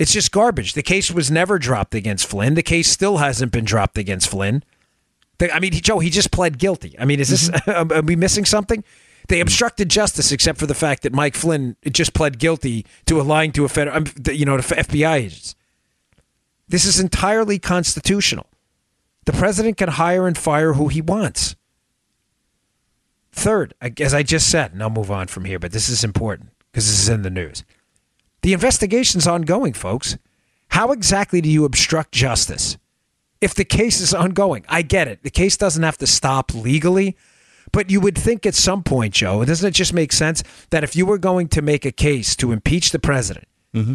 It's 0.00 0.14
just 0.14 0.32
garbage. 0.32 0.72
The 0.72 0.82
case 0.82 1.10
was 1.10 1.30
never 1.30 1.58
dropped 1.58 1.94
against 1.94 2.26
Flynn. 2.26 2.54
The 2.54 2.62
case 2.62 2.88
still 2.88 3.18
hasn't 3.18 3.52
been 3.52 3.66
dropped 3.66 3.98
against 3.98 4.30
Flynn. 4.30 4.64
The, 5.36 5.54
I 5.54 5.60
mean, 5.60 5.74
he, 5.74 5.80
Joe, 5.82 5.98
he 5.98 6.08
just 6.08 6.30
pled 6.30 6.58
guilty. 6.58 6.96
I 6.98 7.04
mean, 7.04 7.20
is 7.20 7.28
this, 7.28 7.50
mm-hmm. 7.50 7.92
are 7.98 8.00
we 8.00 8.16
missing 8.16 8.46
something? 8.46 8.82
They 9.28 9.40
obstructed 9.40 9.90
justice 9.90 10.32
except 10.32 10.58
for 10.58 10.64
the 10.64 10.74
fact 10.74 11.02
that 11.02 11.12
Mike 11.12 11.34
Flynn 11.34 11.76
just 11.92 12.14
pled 12.14 12.38
guilty 12.38 12.86
to 13.04 13.20
a 13.20 13.22
lying 13.22 13.52
to 13.52 13.66
a 13.66 13.68
federal, 13.68 13.98
um, 13.98 14.06
you 14.32 14.46
know, 14.46 14.56
to 14.56 14.62
FBI 14.62 15.16
agents. 15.16 15.54
This 16.66 16.86
is 16.86 16.98
entirely 16.98 17.58
constitutional. 17.58 18.46
The 19.26 19.34
president 19.34 19.76
can 19.76 19.90
hire 19.90 20.26
and 20.26 20.36
fire 20.36 20.72
who 20.72 20.88
he 20.88 21.02
wants. 21.02 21.56
Third, 23.32 23.74
as 24.00 24.14
I 24.14 24.22
just 24.22 24.50
said, 24.50 24.72
and 24.72 24.82
I'll 24.82 24.88
move 24.88 25.10
on 25.10 25.26
from 25.26 25.44
here, 25.44 25.58
but 25.58 25.72
this 25.72 25.90
is 25.90 26.02
important 26.02 26.52
because 26.72 26.86
this 26.86 27.02
is 27.02 27.10
in 27.10 27.20
the 27.20 27.28
news. 27.28 27.64
The 28.42 28.52
investigation's 28.52 29.26
ongoing, 29.26 29.72
folks. 29.72 30.16
How 30.68 30.92
exactly 30.92 31.40
do 31.40 31.48
you 31.48 31.64
obstruct 31.64 32.12
justice? 32.12 32.78
If 33.40 33.54
the 33.54 33.64
case 33.64 34.00
is 34.00 34.14
ongoing, 34.14 34.64
I 34.68 34.82
get 34.82 35.08
it. 35.08 35.22
The 35.22 35.30
case 35.30 35.56
doesn't 35.56 35.82
have 35.82 35.98
to 35.98 36.06
stop 36.06 36.54
legally, 36.54 37.16
but 37.72 37.90
you 37.90 38.00
would 38.00 38.16
think 38.16 38.46
at 38.46 38.54
some 38.54 38.82
point, 38.82 39.14
Joe, 39.14 39.44
doesn't 39.44 39.66
it 39.66 39.74
just 39.74 39.94
make 39.94 40.12
sense 40.12 40.42
that 40.70 40.84
if 40.84 40.94
you 40.94 41.06
were 41.06 41.18
going 41.18 41.48
to 41.48 41.62
make 41.62 41.84
a 41.84 41.92
case 41.92 42.36
to 42.36 42.52
impeach 42.52 42.92
the 42.92 42.98
president, 42.98 43.48
mm-hmm 43.74 43.94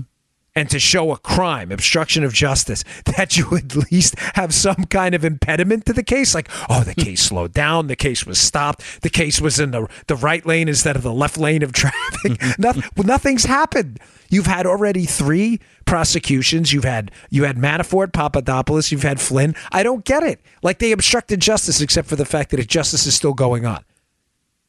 and 0.55 0.69
to 0.69 0.79
show 0.79 1.11
a 1.11 1.17
crime, 1.17 1.71
obstruction 1.71 2.23
of 2.23 2.33
justice, 2.33 2.83
that 3.17 3.37
you 3.37 3.55
at 3.55 3.75
least 3.91 4.17
have 4.35 4.53
some 4.53 4.85
kind 4.85 5.13
of 5.13 5.25
impediment 5.25 5.85
to 5.85 5.93
the 5.93 6.03
case. 6.03 6.33
Like, 6.33 6.49
oh, 6.69 6.83
the 6.83 6.95
case 6.95 7.21
slowed 7.29 7.53
down, 7.53 7.87
the 7.87 7.95
case 7.95 8.25
was 8.25 8.39
stopped, 8.39 9.01
the 9.01 9.09
case 9.09 9.41
was 9.41 9.59
in 9.59 9.71
the, 9.71 9.87
the 10.07 10.15
right 10.15 10.45
lane 10.45 10.69
instead 10.69 10.95
of 10.95 11.03
the 11.03 11.13
left 11.13 11.37
lane 11.37 11.63
of 11.63 11.73
traffic. 11.73 12.41
Nothing, 12.57 12.83
nothing's 13.03 13.45
happened. 13.45 13.99
You've 14.29 14.47
had 14.47 14.65
already 14.65 15.05
three 15.05 15.59
prosecutions. 15.85 16.73
You've 16.73 16.83
had 16.83 17.11
you 17.29 17.43
had 17.43 17.57
Manafort, 17.57 18.11
Papadopoulos. 18.11 18.91
You've 18.91 19.03
had 19.03 19.21
Flynn. 19.21 19.55
I 19.71 19.83
don't 19.83 20.03
get 20.03 20.23
it. 20.23 20.41
Like 20.63 20.79
they 20.79 20.91
obstructed 20.91 21.41
justice, 21.41 21.79
except 21.79 22.07
for 22.07 22.15
the 22.15 22.25
fact 22.25 22.51
that 22.51 22.67
justice 22.67 23.05
is 23.05 23.15
still 23.15 23.33
going 23.33 23.65
on. 23.65 23.83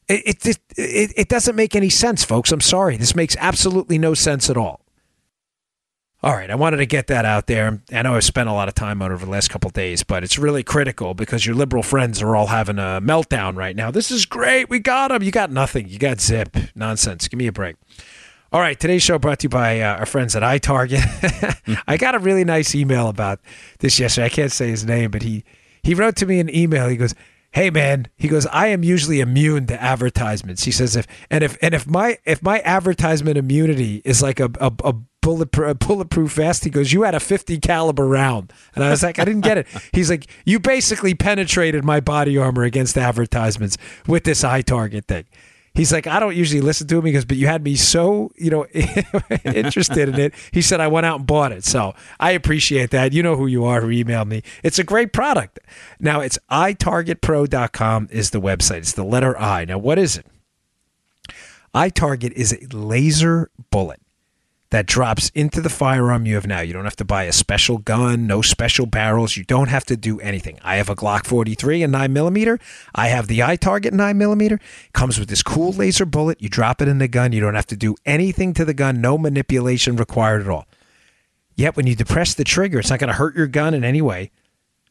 It, 0.07 0.45
it, 0.45 0.59
it, 0.77 1.13
it 1.17 1.27
doesn't 1.27 1.55
make 1.55 1.75
any 1.75 1.89
sense, 1.89 2.23
folks. 2.23 2.51
I'm 2.51 2.61
sorry. 2.61 2.97
This 2.97 3.15
makes 3.15 3.35
absolutely 3.39 3.97
no 3.97 4.13
sense 4.13 4.49
at 4.49 4.55
all. 4.55 4.81
All 6.27 6.35
right, 6.35 6.51
I 6.51 6.55
wanted 6.55 6.77
to 6.77 6.85
get 6.85 7.07
that 7.07 7.23
out 7.23 7.47
there. 7.47 7.81
I 7.89 8.01
know 8.01 8.15
I've 8.15 8.23
spent 8.25 8.49
a 8.49 8.51
lot 8.51 8.67
of 8.67 8.75
time 8.75 9.01
on 9.01 9.11
it 9.11 9.13
over 9.13 9.23
the 9.23 9.31
last 9.31 9.49
couple 9.49 9.69
days, 9.69 10.03
but 10.03 10.25
it's 10.25 10.37
really 10.37 10.61
critical 10.61 11.13
because 11.13 11.45
your 11.45 11.55
liberal 11.55 11.83
friends 11.83 12.21
are 12.21 12.35
all 12.35 12.47
having 12.47 12.79
a 12.79 12.99
meltdown 13.01 13.55
right 13.55 13.73
now. 13.73 13.91
This 13.91 14.11
is 14.11 14.25
great. 14.25 14.69
We 14.69 14.79
got 14.79 15.07
them. 15.07 15.23
You 15.23 15.31
got 15.31 15.51
nothing. 15.51 15.87
You 15.87 15.97
got 15.97 16.19
zip. 16.19 16.53
Nonsense. 16.75 17.29
Give 17.29 17.37
me 17.37 17.47
a 17.47 17.53
break. 17.53 17.77
All 18.51 18.59
right, 18.59 18.77
today's 18.77 19.03
show 19.03 19.17
brought 19.17 19.39
to 19.39 19.45
you 19.45 19.49
by 19.49 19.79
uh, 19.79 19.99
our 19.99 20.05
friends 20.05 20.35
at 20.35 20.43
iTarget. 20.43 21.81
I 21.87 21.95
got 21.95 22.13
a 22.13 22.19
really 22.19 22.43
nice 22.43 22.75
email 22.75 23.07
about 23.07 23.39
this 23.79 23.97
yesterday. 23.97 24.25
I 24.25 24.29
can't 24.29 24.51
say 24.51 24.67
his 24.67 24.83
name, 24.83 25.11
but 25.11 25.21
he 25.21 25.45
he 25.81 25.93
wrote 25.93 26.17
to 26.17 26.25
me 26.25 26.41
an 26.41 26.53
email. 26.53 26.89
He 26.89 26.97
goes, 26.97 27.15
"Hey 27.57 27.71
man," 27.71 28.07
he 28.15 28.27
goes, 28.27 28.45
"I 28.45 28.67
am 28.67 28.83
usually 28.83 29.19
immune 29.19 29.65
to 29.65 29.81
advertisements." 29.81 30.65
He 30.65 30.71
says, 30.71 30.95
"If 30.95 31.07
and 31.31 31.43
if 31.43 31.57
and 31.59 31.73
if 31.73 31.87
my 31.87 32.19
if 32.23 32.43
my 32.43 32.61
advertisement 32.61 33.35
immunity 33.35 34.03
is 34.05 34.21
like 34.21 34.39
a 34.39 34.51
a, 34.61 34.71
a 34.83 34.93
bulletproof, 35.23 35.79
bulletproof 35.79 36.33
vest. 36.33 36.65
He 36.65 36.69
goes, 36.69 36.93
"You 36.93 37.01
had 37.01 37.15
a 37.15 37.19
50 37.19 37.59
caliber 37.59 38.07
round," 38.07 38.53
and 38.75 38.83
I 38.83 38.91
was 38.91 39.01
like, 39.01 39.17
"I 39.17 39.25
didn't 39.25 39.41
get 39.41 39.57
it." 39.57 39.65
He's 39.91 40.11
like, 40.11 40.27
"You 40.45 40.59
basically 40.59 41.15
penetrated 41.15 41.83
my 41.83 41.99
body 41.99 42.37
armor 42.37 42.61
against 42.61 42.95
advertisements 42.95 43.75
with 44.05 44.23
this 44.23 44.43
iTarget 44.43 45.05
thing." 45.05 45.25
He's 45.77 45.93
like, 45.93 46.07
I 46.07 46.19
don't 46.19 46.35
usually 46.35 46.59
listen 46.59 46.87
to 46.87 46.97
him. 46.97 47.03
because, 47.03 47.23
but 47.23 47.37
you 47.37 47.45
had 47.47 47.63
me 47.63 47.75
so, 47.75 48.31
you 48.35 48.49
know, 48.49 48.65
interested 49.45 50.09
in 50.09 50.19
it. 50.19 50.33
He 50.51 50.61
said, 50.61 50.81
I 50.81 50.87
went 50.87 51.05
out 51.05 51.19
and 51.19 51.27
bought 51.27 51.51
it. 51.51 51.63
So 51.63 51.93
I 52.19 52.31
appreciate 52.31 52.89
that. 52.89 53.13
You 53.13 53.21
know 53.21 53.35
who 53.35 53.45
you 53.45 53.63
are 53.63 53.81
who 53.81 53.87
emailed 53.87 54.27
me. 54.27 54.41
It's 54.63 54.79
a 54.79 54.83
great 54.83 55.13
product. 55.13 55.59
Now 55.99 56.19
it's 56.19 56.39
itargetpro.com 56.51 58.09
is 58.11 58.31
the 58.31 58.41
website. 58.41 58.77
It's 58.79 58.93
the 58.93 59.05
letter 59.05 59.37
I. 59.37 59.65
Now, 59.65 59.77
what 59.77 59.99
is 59.99 60.17
it? 60.17 60.25
iTarget 61.75 62.31
is 62.31 62.53
a 62.53 62.75
laser 62.75 63.51
bullet 63.69 64.01
that 64.69 64.85
drops 64.85 65.29
into 65.29 65.61
the 65.61 65.69
firearm 65.69 66.25
you 66.25 66.35
have 66.35 66.45
now. 66.45 66.59
You 66.59 66.73
don't 66.73 66.83
have 66.83 66.95
to 66.97 67.05
buy 67.05 67.23
a 67.23 67.31
special 67.31 67.77
gun, 67.77 68.27
no 68.27 68.41
special 68.41 68.85
barrels. 68.85 69.37
You 69.37 69.43
don't 69.45 69.69
have 69.69 69.85
to 69.85 69.95
do 69.95 70.19
anything. 70.19 70.59
I 70.61 70.75
have 70.75 70.89
a 70.89 70.95
Glock 70.95 71.25
43 71.25 71.83
and 71.83 71.91
9 71.91 72.11
millimeter. 72.11 72.59
I 72.93 73.07
have 73.07 73.27
the 73.27 73.39
iTarget 73.39 73.93
9 73.93 74.17
millimeter. 74.17 74.59
Comes 74.93 75.19
with 75.19 75.29
this 75.29 75.41
cool 75.43 75.71
laser 75.71 76.05
bullet. 76.05 76.41
You 76.41 76.49
drop 76.49 76.81
it 76.81 76.89
in 76.89 76.97
the 76.97 77.07
gun. 77.07 77.31
You 77.31 77.39
don't 77.39 77.55
have 77.55 77.67
to 77.67 77.77
do 77.77 77.95
anything 78.05 78.53
to 78.55 78.65
the 78.65 78.73
gun. 78.73 78.99
No 78.99 79.17
manipulation 79.17 79.95
required 79.95 80.41
at 80.41 80.49
all. 80.49 80.67
Yet 81.55 81.75
when 81.75 81.87
you 81.87 81.95
depress 81.95 82.33
the 82.33 82.43
trigger, 82.43 82.79
it's 82.79 82.89
not 82.89 82.99
going 82.99 83.07
to 83.07 83.13
hurt 83.15 83.35
your 83.35 83.47
gun 83.47 83.73
in 83.73 83.83
any 83.83 84.01
way. 84.01 84.31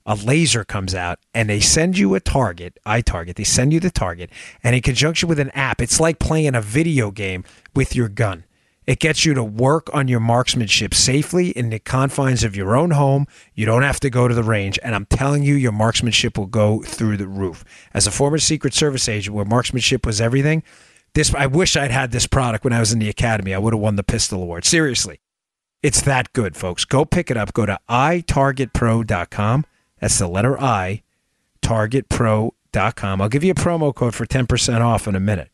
A 0.06 0.14
laser 0.14 0.64
comes 0.64 0.94
out 0.94 1.18
and 1.34 1.50
they 1.50 1.60
send 1.60 1.98
you 1.98 2.14
a 2.14 2.20
target, 2.20 2.78
iTarget. 2.86 3.34
They 3.34 3.44
send 3.44 3.72
you 3.72 3.80
the 3.80 3.90
target, 3.90 4.30
and 4.62 4.74
in 4.74 4.82
conjunction 4.82 5.28
with 5.28 5.40
an 5.40 5.50
app, 5.50 5.82
it's 5.82 5.98
like 5.98 6.20
playing 6.20 6.54
a 6.54 6.60
video 6.60 7.10
game 7.10 7.42
with 7.74 7.96
your 7.96 8.08
gun. 8.08 8.44
It 8.86 9.00
gets 9.00 9.24
you 9.24 9.34
to 9.34 9.42
work 9.42 9.92
on 9.92 10.06
your 10.06 10.20
marksmanship 10.20 10.94
safely 10.94 11.48
in 11.50 11.70
the 11.70 11.80
confines 11.80 12.44
of 12.44 12.54
your 12.54 12.76
own 12.76 12.92
home. 12.92 13.26
You 13.54 13.66
don't 13.66 13.82
have 13.82 13.98
to 14.00 14.10
go 14.10 14.28
to 14.28 14.34
the 14.34 14.44
range. 14.44 14.78
And 14.82 14.94
I'm 14.94 15.06
telling 15.06 15.42
you, 15.42 15.54
your 15.54 15.72
marksmanship 15.72 16.38
will 16.38 16.46
go 16.46 16.82
through 16.82 17.16
the 17.16 17.26
roof. 17.26 17.64
As 17.92 18.06
a 18.06 18.12
former 18.12 18.38
Secret 18.38 18.74
Service 18.74 19.08
agent 19.08 19.34
where 19.34 19.44
marksmanship 19.44 20.06
was 20.06 20.20
everything, 20.20 20.62
this 21.14 21.34
I 21.34 21.46
wish 21.46 21.76
I'd 21.76 21.90
had 21.90 22.12
this 22.12 22.28
product 22.28 22.62
when 22.62 22.72
I 22.72 22.78
was 22.78 22.92
in 22.92 23.00
the 23.00 23.08
academy. 23.08 23.54
I 23.54 23.58
would 23.58 23.72
have 23.72 23.80
won 23.80 23.96
the 23.96 24.04
pistol 24.04 24.42
award. 24.42 24.64
Seriously. 24.64 25.20
It's 25.82 26.00
that 26.02 26.32
good, 26.32 26.56
folks. 26.56 26.84
Go 26.84 27.04
pick 27.04 27.30
it 27.30 27.36
up. 27.36 27.52
Go 27.52 27.66
to 27.66 27.78
itargetpro.com. 27.88 29.66
That's 30.00 30.18
the 30.18 30.28
letter 30.28 30.60
I, 30.60 31.02
targetpro.com. 31.62 33.20
I'll 33.20 33.28
give 33.28 33.44
you 33.44 33.52
a 33.52 33.54
promo 33.54 33.94
code 33.94 34.14
for 34.14 34.26
10% 34.26 34.80
off 34.80 35.06
in 35.06 35.14
a 35.14 35.20
minute. 35.20 35.50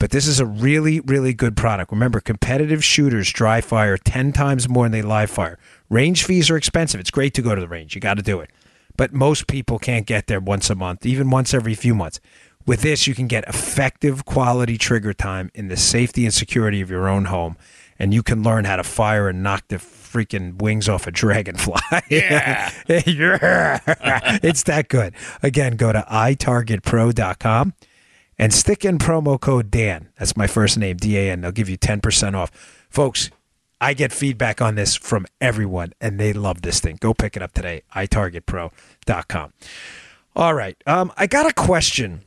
But 0.00 0.10
this 0.10 0.26
is 0.26 0.40
a 0.40 0.46
really, 0.46 1.00
really 1.00 1.34
good 1.34 1.56
product. 1.58 1.92
Remember, 1.92 2.20
competitive 2.20 2.82
shooters 2.82 3.30
dry 3.30 3.60
fire 3.60 3.98
10 3.98 4.32
times 4.32 4.66
more 4.66 4.86
than 4.86 4.92
they 4.92 5.02
live 5.02 5.30
fire. 5.30 5.58
Range 5.90 6.24
fees 6.24 6.50
are 6.50 6.56
expensive. 6.56 6.98
It's 7.00 7.10
great 7.10 7.34
to 7.34 7.42
go 7.42 7.54
to 7.54 7.60
the 7.60 7.68
range. 7.68 7.94
You 7.94 8.00
got 8.00 8.14
to 8.14 8.22
do 8.22 8.40
it. 8.40 8.50
But 8.96 9.12
most 9.12 9.46
people 9.46 9.78
can't 9.78 10.06
get 10.06 10.26
there 10.26 10.40
once 10.40 10.70
a 10.70 10.74
month, 10.74 11.04
even 11.04 11.28
once 11.28 11.52
every 11.52 11.74
few 11.74 11.94
months. 11.94 12.18
With 12.66 12.80
this, 12.80 13.06
you 13.06 13.14
can 13.14 13.26
get 13.26 13.44
effective 13.46 14.24
quality 14.24 14.78
trigger 14.78 15.12
time 15.12 15.50
in 15.54 15.68
the 15.68 15.76
safety 15.76 16.24
and 16.24 16.32
security 16.32 16.80
of 16.80 16.90
your 16.90 17.06
own 17.06 17.26
home. 17.26 17.58
And 17.98 18.14
you 18.14 18.22
can 18.22 18.42
learn 18.42 18.64
how 18.64 18.76
to 18.76 18.84
fire 18.84 19.28
and 19.28 19.42
knock 19.42 19.68
the 19.68 19.76
freaking 19.76 20.62
wings 20.62 20.88
off 20.88 21.06
a 21.06 21.10
dragonfly. 21.12 21.80
Yeah. 22.08 22.72
yeah. 22.88 23.80
it's 24.42 24.62
that 24.62 24.88
good. 24.88 25.12
Again, 25.42 25.76
go 25.76 25.92
to 25.92 26.06
itargetpro.com 26.10 27.74
and 28.40 28.54
stick 28.54 28.86
in 28.86 28.96
promo 28.96 29.38
code 29.38 29.70
Dan. 29.70 30.08
That's 30.18 30.34
my 30.34 30.46
first 30.46 30.78
name, 30.78 30.96
D 30.96 31.16
A 31.18 31.30
N. 31.30 31.42
They'll 31.42 31.52
give 31.52 31.68
you 31.68 31.76
10% 31.76 32.34
off. 32.34 32.50
Folks, 32.88 33.30
I 33.82 33.92
get 33.92 34.12
feedback 34.12 34.62
on 34.62 34.76
this 34.76 34.96
from 34.96 35.26
everyone, 35.42 35.92
and 36.00 36.18
they 36.18 36.32
love 36.32 36.62
this 36.62 36.80
thing. 36.80 36.96
Go 37.00 37.12
pick 37.12 37.36
it 37.36 37.42
up 37.42 37.52
today, 37.52 37.82
itargetpro.com. 37.94 39.52
All 40.34 40.54
right. 40.54 40.82
Um, 40.86 41.12
I 41.18 41.26
got 41.26 41.46
a 41.46 41.52
question 41.52 42.22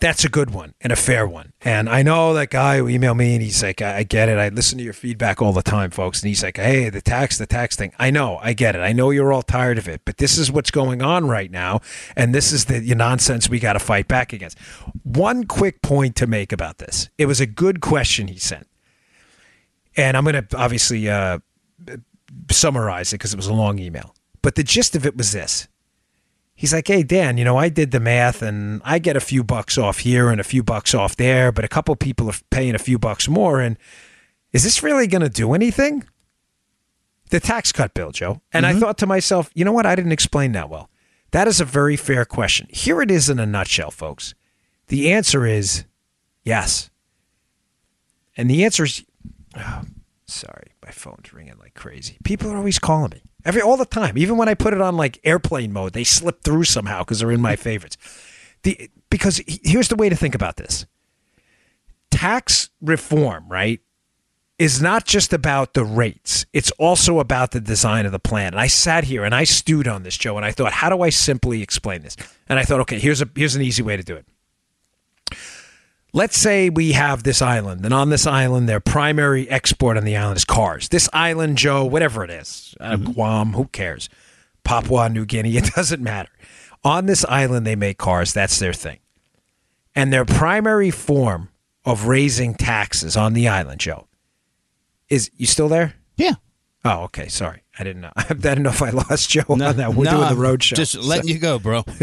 that's 0.00 0.24
a 0.24 0.30
good 0.30 0.50
one 0.50 0.74
and 0.80 0.92
a 0.92 0.96
fair 0.96 1.26
one. 1.26 1.52
And 1.60 1.88
I 1.88 2.02
know 2.02 2.32
that 2.32 2.48
guy 2.48 2.78
who 2.78 2.86
emailed 2.86 3.18
me 3.18 3.34
and 3.34 3.42
he's 3.42 3.62
like, 3.62 3.82
I 3.82 4.02
get 4.02 4.30
it. 4.30 4.38
I 4.38 4.48
listen 4.48 4.78
to 4.78 4.84
your 4.84 4.94
feedback 4.94 5.42
all 5.42 5.52
the 5.52 5.62
time, 5.62 5.90
folks. 5.90 6.22
And 6.22 6.28
he's 6.28 6.42
like, 6.42 6.56
hey, 6.56 6.88
the 6.88 7.02
tax, 7.02 7.36
the 7.36 7.46
tax 7.46 7.76
thing. 7.76 7.92
I 7.98 8.10
know, 8.10 8.38
I 8.40 8.54
get 8.54 8.74
it. 8.74 8.80
I 8.80 8.92
know 8.92 9.10
you're 9.10 9.32
all 9.32 9.42
tired 9.42 9.76
of 9.76 9.88
it, 9.88 10.00
but 10.06 10.16
this 10.16 10.38
is 10.38 10.50
what's 10.50 10.70
going 10.70 11.02
on 11.02 11.28
right 11.28 11.50
now. 11.50 11.80
And 12.16 12.34
this 12.34 12.50
is 12.50 12.64
the 12.64 12.80
nonsense 12.94 13.50
we 13.50 13.60
got 13.60 13.74
to 13.74 13.78
fight 13.78 14.08
back 14.08 14.32
against. 14.32 14.58
One 15.02 15.44
quick 15.44 15.82
point 15.82 16.16
to 16.16 16.26
make 16.26 16.50
about 16.50 16.78
this 16.78 17.10
it 17.18 17.26
was 17.26 17.40
a 17.40 17.46
good 17.46 17.80
question 17.80 18.28
he 18.28 18.38
sent. 18.38 18.66
And 19.96 20.16
I'm 20.16 20.24
going 20.24 20.46
to 20.46 20.56
obviously 20.56 21.10
uh, 21.10 21.40
summarize 22.50 23.12
it 23.12 23.18
because 23.18 23.34
it 23.34 23.36
was 23.36 23.48
a 23.48 23.52
long 23.52 23.78
email. 23.78 24.14
But 24.40 24.54
the 24.54 24.62
gist 24.62 24.96
of 24.96 25.04
it 25.04 25.16
was 25.16 25.32
this 25.32 25.68
he's 26.60 26.74
like, 26.74 26.88
hey, 26.88 27.02
Dan, 27.02 27.38
you 27.38 27.44
know, 27.44 27.56
I 27.56 27.70
did 27.70 27.90
the 27.90 28.00
math 28.00 28.42
and 28.42 28.82
I 28.84 28.98
get 28.98 29.16
a 29.16 29.20
few 29.20 29.42
bucks 29.42 29.78
off 29.78 30.00
here 30.00 30.28
and 30.28 30.40
a 30.40 30.44
few 30.44 30.62
bucks 30.62 30.94
off 30.94 31.16
there, 31.16 31.50
but 31.50 31.64
a 31.64 31.68
couple 31.68 31.96
people 31.96 32.28
are 32.28 32.36
paying 32.50 32.74
a 32.74 32.78
few 32.78 32.98
bucks 32.98 33.28
more. 33.28 33.60
And 33.60 33.78
is 34.52 34.62
this 34.62 34.82
really 34.82 35.06
going 35.06 35.22
to 35.22 35.30
do 35.30 35.54
anything? 35.54 36.04
the 37.30 37.40
tax 37.40 37.72
cut 37.72 37.94
bill, 37.94 38.10
Joe. 38.10 38.42
And 38.52 38.66
I 38.66 38.72
mm-hmm. 38.72 38.80
thought 38.80 38.98
to 38.98 39.06
myself, 39.06 39.50
you 39.54 39.64
know 39.64 39.72
what? 39.72 39.86
I 39.86 39.94
didn't 39.94 40.12
explain 40.12 40.52
that 40.52 40.68
well. 40.68 40.90
That 41.30 41.48
is 41.48 41.60
a 41.60 41.64
very 41.64 41.96
fair 41.96 42.24
question. 42.24 42.66
Here 42.70 43.00
it 43.00 43.10
is 43.10 43.30
in 43.30 43.38
a 43.38 43.46
nutshell, 43.46 43.90
folks. 43.90 44.34
The 44.88 45.12
answer 45.12 45.46
is 45.46 45.84
yes. 46.44 46.90
And 48.36 48.50
the 48.50 48.64
answer 48.64 48.84
is 48.84 49.04
oh, 49.56 49.82
sorry, 50.26 50.72
my 50.84 50.90
phone's 50.90 51.32
ringing 51.32 51.56
like 51.58 51.74
crazy. 51.74 52.18
People 52.24 52.50
are 52.50 52.56
always 52.56 52.78
calling 52.78 53.10
me. 53.10 53.22
Every 53.44 53.62
all 53.62 53.76
the 53.76 53.86
time. 53.86 54.18
Even 54.18 54.36
when 54.36 54.48
I 54.48 54.54
put 54.54 54.74
it 54.74 54.80
on 54.80 54.96
like 54.96 55.18
airplane 55.24 55.72
mode, 55.72 55.92
they 55.92 56.04
slip 56.04 56.42
through 56.42 56.64
somehow 56.64 57.00
because 57.00 57.20
they're 57.20 57.32
in 57.32 57.40
my 57.40 57.56
favorites. 57.56 57.96
The 58.62 58.90
because 59.10 59.40
here's 59.46 59.88
the 59.88 59.96
way 59.96 60.08
to 60.08 60.16
think 60.16 60.34
about 60.34 60.56
this. 60.56 60.86
Tax 62.10 62.70
reform, 62.80 63.48
right? 63.48 63.80
is 64.60 64.82
not 64.82 65.06
just 65.06 65.32
about 65.32 65.72
the 65.72 65.82
rates. 65.82 66.44
It's 66.52 66.70
also 66.72 67.18
about 67.18 67.52
the 67.52 67.62
design 67.62 68.04
of 68.04 68.12
the 68.12 68.18
plan. 68.18 68.48
And 68.48 68.60
I 68.60 68.66
sat 68.66 69.04
here 69.04 69.24
and 69.24 69.34
I 69.34 69.44
stewed 69.44 69.88
on 69.88 70.02
this, 70.02 70.18
Joe, 70.18 70.36
and 70.36 70.44
I 70.44 70.52
thought, 70.52 70.72
how 70.74 70.90
do 70.90 71.00
I 71.00 71.08
simply 71.08 71.62
explain 71.62 72.02
this? 72.02 72.14
And 72.46 72.58
I 72.58 72.64
thought, 72.64 72.78
okay, 72.80 72.98
here's 72.98 73.22
a 73.22 73.28
here's 73.34 73.56
an 73.56 73.62
easy 73.62 73.82
way 73.82 73.96
to 73.96 74.02
do 74.02 74.14
it. 74.14 74.26
Let's 76.12 76.36
say 76.38 76.70
we 76.70 76.92
have 76.92 77.22
this 77.22 77.40
island, 77.40 77.84
and 77.84 77.94
on 77.94 78.10
this 78.10 78.26
island, 78.26 78.68
their 78.68 78.80
primary 78.80 79.48
export 79.48 79.96
on 79.96 80.04
the 80.04 80.16
island 80.16 80.38
is 80.38 80.44
cars. 80.44 80.88
This 80.88 81.08
island, 81.12 81.56
Joe, 81.58 81.84
whatever 81.84 82.24
it 82.24 82.30
is, 82.30 82.74
uh, 82.80 82.96
Guam, 82.96 83.52
who 83.52 83.66
cares? 83.66 84.08
Papua 84.64 85.08
New 85.08 85.24
Guinea, 85.24 85.56
it 85.56 85.72
doesn't 85.74 86.02
matter. 86.02 86.30
On 86.82 87.06
this 87.06 87.24
island, 87.26 87.66
they 87.66 87.76
make 87.76 87.98
cars. 87.98 88.32
That's 88.32 88.58
their 88.58 88.72
thing. 88.72 88.98
And 89.94 90.12
their 90.12 90.24
primary 90.24 90.90
form 90.90 91.50
of 91.84 92.06
raising 92.06 92.54
taxes 92.54 93.16
on 93.16 93.32
the 93.34 93.48
island, 93.48 93.80
Joe, 93.80 94.06
is 95.08 95.30
you 95.36 95.46
still 95.46 95.68
there? 95.68 95.94
Yeah. 96.16 96.34
Oh, 96.84 97.02
okay. 97.04 97.28
Sorry, 97.28 97.62
I 97.78 97.84
didn't 97.84 98.02
know. 98.02 98.12
I 98.16 98.32
didn't 98.34 98.62
know 98.62 98.70
if 98.70 98.82
I 98.82 98.90
lost 98.90 99.30
Joe 99.30 99.42
on 99.48 99.58
that. 99.58 99.94
We're 99.94 100.10
doing 100.10 100.28
the 100.28 100.36
road 100.36 100.62
show. 100.62 100.76
Just 100.76 100.96
letting 100.96 101.28
you 101.28 101.38
go, 101.38 101.58
bro. 101.58 101.84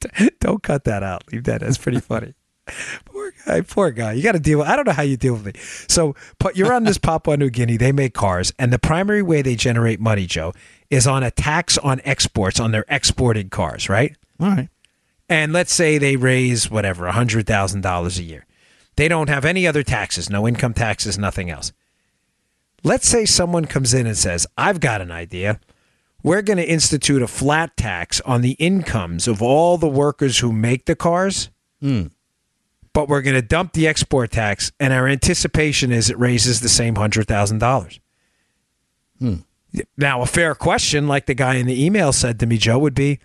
Don't 0.40 0.62
cut 0.62 0.84
that 0.84 1.02
out. 1.02 1.30
Leave 1.32 1.44
that. 1.44 1.60
That's 1.60 1.78
pretty 1.78 2.00
funny. 2.00 2.34
poor 3.06 3.32
guy. 3.46 3.60
Poor 3.62 3.90
guy. 3.90 4.12
You 4.12 4.22
got 4.22 4.32
to 4.32 4.38
deal. 4.38 4.58
with 4.58 4.68
I 4.68 4.76
don't 4.76 4.86
know 4.86 4.92
how 4.92 5.02
you 5.02 5.16
deal 5.16 5.32
with 5.34 5.46
me. 5.46 5.52
So, 5.88 6.14
but 6.38 6.56
you're 6.56 6.72
on 6.72 6.84
this 6.84 6.98
Papua 7.08 7.36
New 7.36 7.50
Guinea. 7.50 7.76
They 7.76 7.92
make 7.92 8.14
cars, 8.14 8.52
and 8.58 8.72
the 8.72 8.78
primary 8.78 9.22
way 9.22 9.42
they 9.42 9.56
generate 9.56 10.00
money, 10.00 10.26
Joe, 10.26 10.52
is 10.90 11.06
on 11.06 11.22
a 11.22 11.30
tax 11.30 11.78
on 11.78 12.00
exports 12.04 12.60
on 12.60 12.72
their 12.72 12.84
exported 12.88 13.50
cars, 13.50 13.88
right? 13.88 14.16
All 14.40 14.48
right. 14.48 14.68
and 15.28 15.52
let's 15.52 15.74
say 15.74 15.98
they 15.98 16.14
raise 16.16 16.70
whatever 16.70 17.10
$100,000 17.10 18.18
a 18.18 18.22
year. 18.22 18.46
They 18.96 19.08
don't 19.08 19.28
have 19.28 19.44
any 19.44 19.66
other 19.66 19.82
taxes, 19.82 20.30
no 20.30 20.46
income 20.46 20.74
taxes, 20.74 21.18
nothing 21.18 21.50
else. 21.50 21.72
Let's 22.84 23.08
say 23.08 23.24
someone 23.24 23.64
comes 23.64 23.92
in 23.94 24.06
and 24.06 24.16
says, 24.16 24.46
I've 24.56 24.78
got 24.80 25.00
an 25.00 25.10
idea. 25.10 25.58
We're 26.22 26.42
going 26.42 26.56
to 26.56 26.68
institute 26.68 27.22
a 27.22 27.28
flat 27.28 27.76
tax 27.76 28.20
on 28.22 28.42
the 28.42 28.52
incomes 28.52 29.28
of 29.28 29.40
all 29.40 29.78
the 29.78 29.88
workers 29.88 30.38
who 30.38 30.52
make 30.52 30.86
the 30.86 30.96
cars, 30.96 31.48
hmm. 31.80 32.06
but 32.92 33.08
we're 33.08 33.22
going 33.22 33.36
to 33.36 33.42
dump 33.42 33.72
the 33.72 33.86
export 33.86 34.32
tax, 34.32 34.72
and 34.80 34.92
our 34.92 35.06
anticipation 35.06 35.92
is 35.92 36.10
it 36.10 36.18
raises 36.18 36.60
the 36.60 36.68
same 36.68 36.94
$100,000. 36.94 38.00
Hmm. 39.20 39.34
Now, 39.96 40.22
a 40.22 40.26
fair 40.26 40.54
question, 40.54 41.06
like 41.06 41.26
the 41.26 41.34
guy 41.34 41.54
in 41.54 41.66
the 41.66 41.84
email 41.84 42.12
said 42.12 42.40
to 42.40 42.46
me, 42.46 42.58
Joe, 42.58 42.78
would 42.78 42.94
be, 42.94 43.20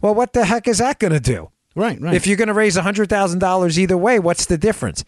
well, 0.00 0.14
what 0.14 0.32
the 0.32 0.44
heck 0.44 0.66
is 0.66 0.78
that 0.78 0.98
going 0.98 1.12
to 1.12 1.20
do? 1.20 1.50
Right, 1.76 2.00
right. 2.00 2.14
If 2.14 2.26
you're 2.26 2.36
going 2.36 2.48
to 2.48 2.54
raise 2.54 2.76
$100,000 2.76 3.78
either 3.78 3.98
way, 3.98 4.18
what's 4.18 4.46
the 4.46 4.58
difference? 4.58 5.04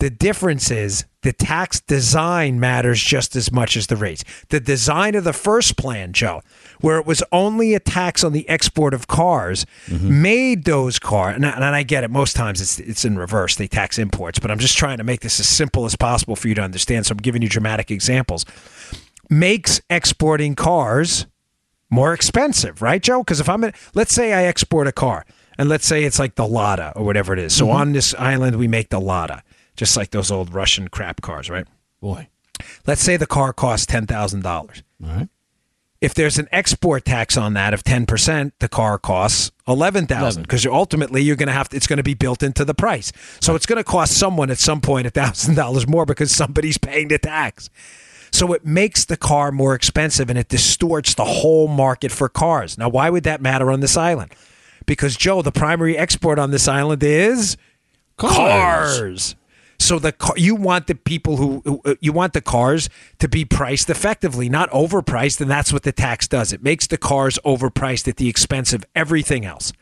The 0.00 0.10
difference 0.10 0.70
is 0.70 1.06
the 1.22 1.32
tax 1.32 1.80
design 1.80 2.60
matters 2.60 3.02
just 3.02 3.34
as 3.34 3.50
much 3.50 3.76
as 3.76 3.88
the 3.88 3.96
rates. 3.96 4.22
The 4.48 4.60
design 4.60 5.16
of 5.16 5.24
the 5.24 5.32
first 5.32 5.76
plan, 5.76 6.12
Joe, 6.12 6.42
where 6.80 6.98
it 6.98 7.06
was 7.06 7.22
only 7.32 7.74
a 7.74 7.80
tax 7.80 8.22
on 8.22 8.32
the 8.32 8.48
export 8.48 8.94
of 8.94 9.08
cars, 9.08 9.66
mm-hmm. 9.86 10.22
made 10.22 10.64
those 10.64 11.00
cars. 11.00 11.34
And, 11.34 11.44
I- 11.44 11.50
and 11.50 11.64
I 11.64 11.82
get 11.82 12.04
it. 12.04 12.10
Most 12.10 12.36
times 12.36 12.60
it's 12.60 12.78
it's 12.78 13.04
in 13.04 13.18
reverse. 13.18 13.56
They 13.56 13.66
tax 13.66 13.98
imports, 13.98 14.38
but 14.38 14.52
I'm 14.52 14.60
just 14.60 14.78
trying 14.78 14.98
to 14.98 15.04
make 15.04 15.20
this 15.20 15.40
as 15.40 15.48
simple 15.48 15.84
as 15.84 15.96
possible 15.96 16.36
for 16.36 16.46
you 16.46 16.54
to 16.54 16.62
understand. 16.62 17.06
So 17.06 17.12
I'm 17.12 17.18
giving 17.18 17.42
you 17.42 17.48
dramatic 17.48 17.90
examples. 17.90 18.44
Makes 19.28 19.80
exporting 19.90 20.54
cars 20.54 21.26
more 21.90 22.12
expensive, 22.14 22.82
right, 22.82 23.02
Joe? 23.02 23.22
Because 23.22 23.40
if 23.40 23.48
I'm, 23.48 23.64
in, 23.64 23.72
let's 23.94 24.12
say 24.12 24.32
I 24.32 24.44
export 24.44 24.86
a 24.86 24.92
car, 24.92 25.26
and 25.58 25.68
let's 25.68 25.86
say 25.86 26.04
it's 26.04 26.18
like 26.18 26.36
the 26.36 26.46
Lada 26.46 26.92
or 26.94 27.04
whatever 27.04 27.32
it 27.32 27.38
is. 27.38 27.52
So 27.52 27.66
mm-hmm. 27.66 27.76
on 27.76 27.92
this 27.92 28.14
island, 28.14 28.56
we 28.56 28.68
make 28.68 28.90
the 28.90 29.00
Lada, 29.00 29.42
just 29.78 29.96
like 29.96 30.10
those 30.10 30.30
old 30.30 30.52
Russian 30.52 30.88
crap 30.88 31.22
cars, 31.22 31.48
right? 31.48 31.66
Boy. 32.00 32.28
Let's 32.86 33.00
say 33.00 33.16
the 33.16 33.26
car 33.26 33.52
costs 33.52 33.86
ten 33.86 34.06
thousand 34.06 34.42
dollars. 34.42 34.82
All 35.02 35.10
right. 35.10 35.28
If 36.00 36.14
there's 36.14 36.38
an 36.38 36.48
export 36.52 37.04
tax 37.04 37.36
on 37.36 37.54
that 37.54 37.72
of 37.72 37.84
ten 37.84 38.04
percent, 38.04 38.54
the 38.58 38.68
car 38.68 38.98
costs 38.98 39.52
eleven 39.66 40.06
thousand 40.06 40.42
because 40.42 40.66
ultimately 40.66 41.22
you're 41.22 41.36
going 41.36 41.46
to 41.46 41.52
have 41.52 41.68
to, 41.70 41.76
it's 41.76 41.86
going 41.86 41.98
to 41.98 42.02
be 42.02 42.14
built 42.14 42.42
into 42.42 42.64
the 42.64 42.74
price. 42.74 43.12
So 43.40 43.54
it's 43.54 43.66
going 43.66 43.78
to 43.78 43.84
cost 43.84 44.16
someone 44.18 44.50
at 44.50 44.58
some 44.58 44.80
point 44.80 45.04
point 45.04 45.14
thousand 45.14 45.54
dollars 45.54 45.86
more 45.86 46.04
because 46.04 46.32
somebody's 46.32 46.76
paying 46.76 47.08
the 47.08 47.18
tax. 47.18 47.70
So 48.32 48.52
it 48.52 48.66
makes 48.66 49.04
the 49.04 49.16
car 49.16 49.52
more 49.52 49.74
expensive 49.74 50.28
and 50.28 50.38
it 50.38 50.48
distorts 50.48 51.14
the 51.14 51.24
whole 51.24 51.68
market 51.68 52.12
for 52.12 52.28
cars. 52.28 52.76
Now, 52.76 52.88
why 52.88 53.10
would 53.10 53.22
that 53.24 53.40
matter 53.40 53.70
on 53.70 53.80
this 53.80 53.96
island? 53.96 54.34
Because 54.86 55.16
Joe, 55.16 55.40
the 55.40 55.52
primary 55.52 55.96
export 55.96 56.38
on 56.38 56.50
this 56.50 56.68
island 56.68 57.02
is 57.02 57.56
cars. 58.16 59.34
So 59.80 59.98
the 59.98 60.12
car, 60.12 60.34
you 60.36 60.54
want 60.56 60.86
the 60.88 60.94
people 60.96 61.36
who 61.36 61.62
who- 61.64 61.80
uh, 61.84 61.94
you 62.00 62.12
want 62.12 62.32
the 62.32 62.40
cars 62.40 62.88
to 63.20 63.28
be 63.28 63.44
priced 63.44 63.88
effectively, 63.88 64.48
not 64.48 64.70
overpriced, 64.70 65.40
and 65.40 65.50
that's 65.50 65.72
what 65.72 65.84
the 65.84 65.92
tax 65.92 66.26
does. 66.26 66.52
It 66.52 66.62
makes 66.62 66.86
the 66.86 66.98
cars 66.98 67.38
overpriced 67.44 68.08
at 68.08 68.16
the 68.16 68.28
expense 68.28 68.72
of 68.72 68.84
everything 68.94 69.44
else. 69.44 69.72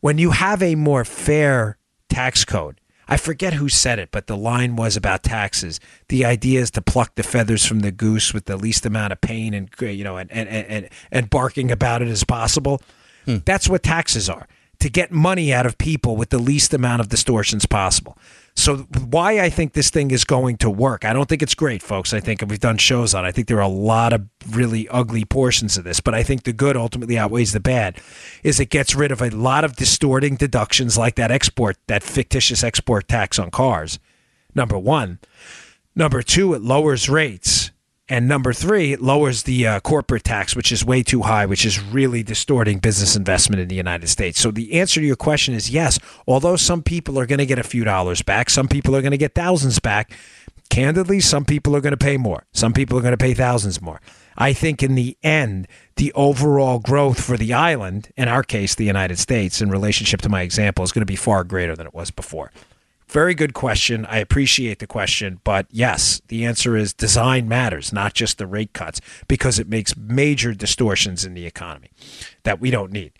When 0.00 0.18
you 0.18 0.30
have 0.30 0.62
a 0.62 0.74
more 0.74 1.04
fair 1.04 1.76
tax 2.08 2.44
code, 2.44 2.80
I 3.08 3.16
forget 3.16 3.54
who 3.54 3.68
said 3.68 3.98
it, 3.98 4.10
but 4.12 4.26
the 4.28 4.36
line 4.36 4.76
was 4.76 4.96
about 4.96 5.22
taxes. 5.22 5.80
The 6.08 6.24
idea 6.24 6.60
is 6.60 6.70
to 6.72 6.82
pluck 6.82 7.16
the 7.16 7.22
feathers 7.22 7.66
from 7.66 7.80
the 7.80 7.90
goose 7.90 8.32
with 8.32 8.44
the 8.44 8.56
least 8.56 8.86
amount 8.86 9.12
of 9.12 9.20
pain 9.20 9.54
and 9.54 9.68
you 9.80 10.04
know 10.04 10.16
and 10.18 10.30
and 10.30 10.48
and, 10.48 10.88
and 11.10 11.30
barking 11.30 11.70
about 11.72 12.00
it 12.00 12.08
as 12.08 12.22
possible. 12.24 12.80
That's 13.26 13.68
what 13.68 13.82
taxes 13.82 14.28
are 14.28 14.46
to 14.80 14.88
get 14.90 15.10
money 15.10 15.52
out 15.52 15.64
of 15.66 15.78
people 15.78 16.14
with 16.16 16.28
the 16.30 16.38
least 16.38 16.74
amount 16.74 17.00
of 17.00 17.08
distortions 17.08 17.64
possible. 17.66 18.18
So 18.56 18.76
why 19.10 19.40
I 19.40 19.50
think 19.50 19.72
this 19.72 19.90
thing 19.90 20.12
is 20.12 20.24
going 20.24 20.58
to 20.58 20.70
work. 20.70 21.04
I 21.04 21.12
don't 21.12 21.28
think 21.28 21.42
it's 21.42 21.56
great, 21.56 21.82
folks. 21.82 22.14
I 22.14 22.20
think 22.20 22.42
we've 22.46 22.60
done 22.60 22.78
shows 22.78 23.12
on. 23.12 23.24
it. 23.24 23.28
I 23.28 23.32
think 23.32 23.48
there 23.48 23.58
are 23.58 23.62
a 23.62 23.68
lot 23.68 24.12
of 24.12 24.28
really 24.48 24.88
ugly 24.88 25.24
portions 25.24 25.76
of 25.76 25.84
this, 25.84 26.00
but 26.00 26.14
I 26.14 26.22
think 26.22 26.44
the 26.44 26.52
good 26.52 26.76
ultimately 26.76 27.18
outweighs 27.18 27.52
the 27.52 27.60
bad. 27.60 28.00
Is 28.44 28.60
it 28.60 28.70
gets 28.70 28.94
rid 28.94 29.10
of 29.10 29.20
a 29.20 29.30
lot 29.30 29.64
of 29.64 29.74
distorting 29.74 30.36
deductions 30.36 30.96
like 30.96 31.16
that 31.16 31.32
export, 31.32 31.76
that 31.88 32.04
fictitious 32.04 32.62
export 32.62 33.08
tax 33.08 33.38
on 33.38 33.50
cars. 33.50 33.98
Number 34.54 34.78
one. 34.78 35.18
Number 35.96 36.22
two, 36.22 36.54
it 36.54 36.62
lowers 36.62 37.08
rates. 37.08 37.63
And 38.14 38.28
number 38.28 38.52
three, 38.52 38.92
it 38.92 39.02
lowers 39.02 39.42
the 39.42 39.66
uh, 39.66 39.80
corporate 39.80 40.22
tax, 40.22 40.54
which 40.54 40.70
is 40.70 40.84
way 40.84 41.02
too 41.02 41.22
high, 41.22 41.46
which 41.46 41.66
is 41.66 41.82
really 41.82 42.22
distorting 42.22 42.78
business 42.78 43.16
investment 43.16 43.60
in 43.60 43.66
the 43.66 43.74
United 43.74 44.06
States. 44.06 44.38
So 44.38 44.52
the 44.52 44.74
answer 44.74 45.00
to 45.00 45.06
your 45.06 45.16
question 45.16 45.52
is 45.52 45.68
yes. 45.68 45.98
Although 46.24 46.54
some 46.54 46.80
people 46.80 47.18
are 47.18 47.26
going 47.26 47.40
to 47.40 47.44
get 47.44 47.58
a 47.58 47.64
few 47.64 47.82
dollars 47.82 48.22
back, 48.22 48.50
some 48.50 48.68
people 48.68 48.94
are 48.94 49.02
going 49.02 49.10
to 49.10 49.18
get 49.18 49.34
thousands 49.34 49.80
back. 49.80 50.12
Candidly, 50.70 51.18
some 51.18 51.44
people 51.44 51.74
are 51.74 51.80
going 51.80 51.90
to 51.90 51.96
pay 51.96 52.16
more. 52.16 52.46
Some 52.52 52.72
people 52.72 52.96
are 52.96 53.02
going 53.02 53.10
to 53.10 53.16
pay 53.18 53.34
thousands 53.34 53.82
more. 53.82 54.00
I 54.38 54.52
think 54.52 54.80
in 54.80 54.94
the 54.94 55.16
end, 55.24 55.66
the 55.96 56.12
overall 56.12 56.78
growth 56.78 57.20
for 57.20 57.36
the 57.36 57.52
island, 57.52 58.12
in 58.16 58.28
our 58.28 58.44
case, 58.44 58.76
the 58.76 58.84
United 58.84 59.18
States, 59.18 59.60
in 59.60 59.70
relationship 59.70 60.22
to 60.22 60.28
my 60.28 60.42
example, 60.42 60.84
is 60.84 60.92
going 60.92 61.02
to 61.02 61.04
be 61.06 61.16
far 61.16 61.42
greater 61.42 61.74
than 61.74 61.88
it 61.88 61.94
was 61.94 62.12
before. 62.12 62.52
Very 63.14 63.34
good 63.34 63.54
question. 63.54 64.06
I 64.06 64.18
appreciate 64.18 64.80
the 64.80 64.88
question, 64.88 65.40
but 65.44 65.68
yes, 65.70 66.20
the 66.26 66.44
answer 66.44 66.76
is 66.76 66.92
design 66.92 67.46
matters, 67.46 67.92
not 67.92 68.12
just 68.12 68.38
the 68.38 68.46
rate 68.48 68.72
cuts, 68.72 69.00
because 69.28 69.60
it 69.60 69.68
makes 69.68 69.96
major 69.96 70.52
distortions 70.52 71.24
in 71.24 71.34
the 71.34 71.46
economy 71.46 71.90
that 72.42 72.60
we 72.60 72.72
don't 72.72 72.90
need. 72.90 73.12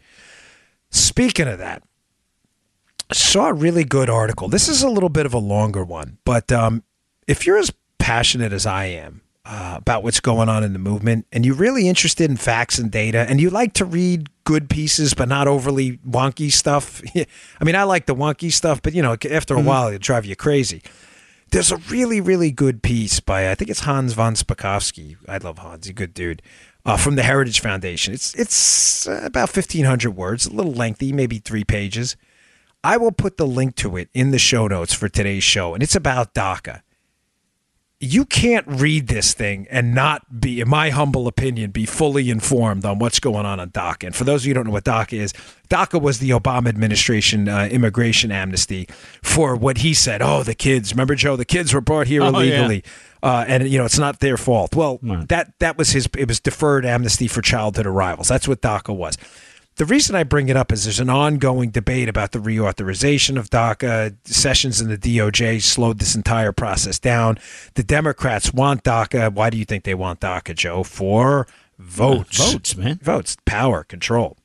Speaking 0.90 1.46
of 1.46 1.60
that, 1.60 1.84
saw 3.12 3.50
a 3.50 3.52
really 3.52 3.84
good 3.84 4.10
article. 4.10 4.48
This 4.48 4.68
is 4.68 4.82
a 4.82 4.88
little 4.88 5.08
bit 5.10 5.26
of 5.26 5.32
a 5.32 5.38
longer 5.38 5.84
one, 5.84 6.18
but 6.24 6.50
um, 6.50 6.82
if 7.28 7.46
you're 7.46 7.58
as 7.58 7.72
passionate 8.00 8.52
as 8.52 8.66
I 8.66 8.86
am 8.86 9.20
uh, 9.44 9.76
about 9.78 10.02
what's 10.02 10.18
going 10.18 10.48
on 10.48 10.64
in 10.64 10.72
the 10.72 10.80
movement, 10.80 11.28
and 11.30 11.46
you're 11.46 11.54
really 11.54 11.86
interested 11.86 12.28
in 12.28 12.36
facts 12.36 12.80
and 12.80 12.90
data, 12.90 13.26
and 13.28 13.40
you 13.40 13.48
like 13.48 13.74
to 13.74 13.84
read 13.84 14.28
good 14.44 14.68
pieces 14.68 15.14
but 15.14 15.28
not 15.28 15.48
overly 15.48 15.98
wonky 15.98 16.52
stuff. 16.52 17.02
I 17.16 17.64
mean, 17.64 17.74
I 17.74 17.84
like 17.84 18.06
the 18.06 18.14
wonky 18.14 18.52
stuff, 18.52 18.82
but 18.82 18.94
you 18.94 19.02
know, 19.02 19.16
after 19.30 19.54
a 19.54 19.60
while, 19.60 19.88
it'll 19.88 19.98
drive 19.98 20.24
you 20.24 20.36
crazy. 20.36 20.82
There's 21.50 21.70
a 21.70 21.76
really, 21.76 22.20
really 22.20 22.50
good 22.50 22.82
piece 22.82 23.20
by 23.20 23.50
I 23.50 23.54
think 23.54 23.70
it's 23.70 23.80
Hans 23.80 24.12
von 24.12 24.34
Spakovsky. 24.34 25.16
I 25.28 25.38
love 25.38 25.58
Hans; 25.58 25.86
he's 25.86 25.90
a 25.90 25.94
good 25.94 26.14
dude. 26.14 26.42
Uh, 26.86 26.98
from 26.98 27.16
the 27.16 27.22
Heritage 27.22 27.60
Foundation. 27.60 28.12
It's 28.12 28.34
it's 28.34 29.08
uh, 29.08 29.22
about 29.24 29.48
fifteen 29.48 29.86
hundred 29.86 30.10
words, 30.10 30.46
a 30.46 30.52
little 30.52 30.72
lengthy, 30.72 31.12
maybe 31.12 31.38
three 31.38 31.64
pages. 31.64 32.16
I 32.82 32.98
will 32.98 33.12
put 33.12 33.38
the 33.38 33.46
link 33.46 33.76
to 33.76 33.96
it 33.96 34.10
in 34.12 34.30
the 34.30 34.38
show 34.38 34.68
notes 34.68 34.92
for 34.92 35.08
today's 35.08 35.44
show, 35.44 35.72
and 35.72 35.82
it's 35.82 35.96
about 35.96 36.34
DACA. 36.34 36.82
You 38.04 38.24
can't 38.24 38.66
read 38.66 39.06
this 39.08 39.34
thing 39.34 39.66
and 39.70 39.94
not 39.94 40.40
be, 40.40 40.60
in 40.60 40.68
my 40.68 40.90
humble 40.90 41.26
opinion, 41.26 41.70
be 41.70 41.86
fully 41.86 42.30
informed 42.30 42.84
on 42.84 42.98
what's 42.98 43.18
going 43.20 43.46
on 43.46 43.58
on 43.60 43.70
DACA. 43.70 44.04
And 44.04 44.14
for 44.16 44.24
those 44.24 44.42
of 44.42 44.46
you 44.46 44.50
who 44.50 44.54
don't 44.54 44.66
know 44.66 44.72
what 44.72 44.84
DACA 44.84 45.14
is, 45.14 45.32
DACA 45.68 46.00
was 46.00 46.18
the 46.18 46.30
Obama 46.30 46.68
administration 46.68 47.48
uh, 47.48 47.66
immigration 47.70 48.30
amnesty 48.30 48.88
for 49.22 49.56
what 49.56 49.78
he 49.78 49.94
said. 49.94 50.22
Oh, 50.22 50.42
the 50.42 50.54
kids. 50.54 50.92
Remember, 50.92 51.14
Joe? 51.14 51.36
The 51.36 51.44
kids 51.44 51.72
were 51.72 51.80
brought 51.80 52.06
here 52.06 52.22
Oh, 52.22 52.28
illegally. 52.28 52.84
Uh, 53.22 53.44
and 53.48 53.66
you 53.68 53.78
know 53.78 53.86
it's 53.86 53.98
not 53.98 54.20
their 54.20 54.36
fault. 54.36 54.76
Well, 54.76 54.98
Right. 55.02 55.26
that 55.30 55.58
that 55.60 55.78
was 55.78 55.90
his. 55.92 56.06
It 56.16 56.28
was 56.28 56.40
deferred 56.40 56.84
amnesty 56.84 57.26
for 57.26 57.40
childhood 57.40 57.86
arrivals. 57.86 58.28
That's 58.28 58.46
what 58.46 58.60
DACA 58.60 58.94
was. 58.94 59.16
The 59.76 59.84
reason 59.84 60.14
I 60.14 60.22
bring 60.22 60.48
it 60.48 60.56
up 60.56 60.70
is 60.70 60.84
there's 60.84 61.00
an 61.00 61.10
ongoing 61.10 61.70
debate 61.70 62.08
about 62.08 62.30
the 62.30 62.38
reauthorization 62.38 63.36
of 63.36 63.50
DACA. 63.50 64.14
Sessions 64.24 64.80
in 64.80 64.88
the 64.88 64.96
DOJ 64.96 65.60
slowed 65.62 65.98
this 65.98 66.14
entire 66.14 66.52
process 66.52 67.00
down. 67.00 67.38
The 67.74 67.82
Democrats 67.82 68.54
want 68.54 68.84
DACA. 68.84 69.32
Why 69.32 69.50
do 69.50 69.58
you 69.58 69.64
think 69.64 69.82
they 69.82 69.94
want 69.94 70.20
DACA, 70.20 70.54
Joe? 70.54 70.84
For 70.84 71.48
votes. 71.76 72.40
Uh, 72.40 72.52
votes, 72.52 72.76
man. 72.76 73.00
Votes, 73.02 73.36
power, 73.46 73.82
control. 73.82 74.36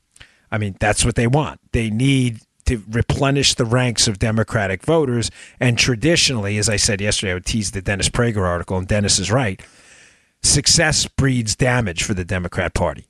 I 0.51 0.57
mean, 0.57 0.75
that's 0.79 1.05
what 1.05 1.13
they 1.13 1.27
want. 1.27 1.59
They 1.73 1.91
need 1.91 2.39
to 2.65 2.81
replenish 2.89 3.53
the 3.53 3.65
ranks 3.65 4.07
of 4.07 4.17
Democratic 4.17 4.83
voters. 4.83 5.29
And 5.59 5.77
traditionally, 5.77 6.57
as 6.57 6.69
I 6.69 6.77
said 6.77 7.01
yesterday, 7.01 7.31
I 7.31 7.33
would 7.35 7.45
tease 7.45 7.69
the 7.69 7.83
Dennis 7.83 8.09
Prager 8.09 8.47
article, 8.47 8.79
and 8.79 8.87
Dennis 8.87 9.19
is 9.19 9.31
right. 9.31 9.61
Success 10.41 11.05
breeds 11.05 11.55
damage 11.55 12.01
for 12.01 12.15
the 12.15 12.25
Democrat 12.25 12.73
Party 12.73 13.08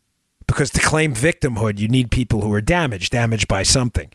because 0.49 0.71
to 0.71 0.81
claim 0.81 1.13
victimhood, 1.13 1.77
you 1.77 1.87
need 1.87 2.09
people 2.09 2.41
who 2.41 2.51
are 2.53 2.61
damaged, 2.61 3.11
damaged 3.11 3.47
by 3.47 3.61
something. 3.61 4.09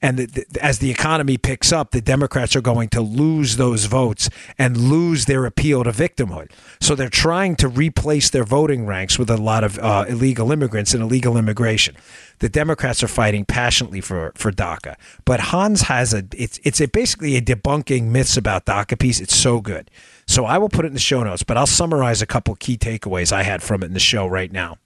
And 0.00 0.18
the, 0.18 0.26
the, 0.26 0.64
as 0.64 0.78
the 0.78 0.88
economy 0.88 1.36
picks 1.36 1.72
up, 1.72 1.90
the 1.90 2.00
Democrats 2.00 2.54
are 2.54 2.60
going 2.60 2.90
to 2.90 3.00
lose 3.00 3.56
those 3.56 3.86
votes 3.86 4.30
and 4.56 4.76
lose 4.76 5.24
their 5.24 5.44
appeal 5.44 5.82
to 5.82 5.90
victimhood. 5.90 6.52
So 6.80 6.94
they're 6.94 7.08
trying 7.08 7.56
to 7.56 7.68
replace 7.68 8.30
their 8.30 8.44
voting 8.44 8.86
ranks 8.86 9.18
with 9.18 9.28
a 9.30 9.36
lot 9.36 9.64
of 9.64 9.80
uh, 9.80 10.04
illegal 10.08 10.52
immigrants 10.52 10.94
and 10.94 11.02
illegal 11.02 11.36
immigration. 11.36 11.96
The 12.38 12.48
Democrats 12.48 13.02
are 13.02 13.08
fighting 13.08 13.44
passionately 13.44 14.00
for 14.00 14.32
for 14.36 14.52
DACA, 14.52 14.94
but 15.24 15.40
Hans 15.40 15.82
has 15.82 16.14
a 16.14 16.24
it's 16.34 16.60
it's 16.62 16.80
a 16.80 16.86
basically 16.86 17.36
a 17.36 17.42
debunking 17.42 18.04
myths 18.04 18.36
about 18.36 18.64
DACA 18.64 18.96
piece. 18.96 19.20
It's 19.20 19.36
so 19.36 19.60
good. 19.60 19.90
So 20.26 20.44
I 20.44 20.56
will 20.56 20.70
put 20.70 20.84
it 20.84 20.88
in 20.88 20.94
the 20.94 21.00
show 21.00 21.24
notes, 21.24 21.42
but 21.42 21.56
I'll 21.56 21.66
summarize 21.66 22.22
a 22.22 22.26
couple 22.26 22.54
key 22.54 22.78
takeaways 22.78 23.32
I 23.32 23.42
had 23.42 23.60
from 23.60 23.82
it 23.82 23.86
in 23.86 23.92
the 23.92 24.00
show 24.00 24.26
right 24.28 24.52
now. 24.52 24.78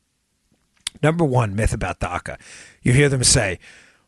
Number 1.02 1.24
one 1.24 1.54
myth 1.54 1.72
about 1.72 2.00
DACA. 2.00 2.38
You 2.82 2.92
hear 2.92 3.08
them 3.08 3.24
say, 3.24 3.58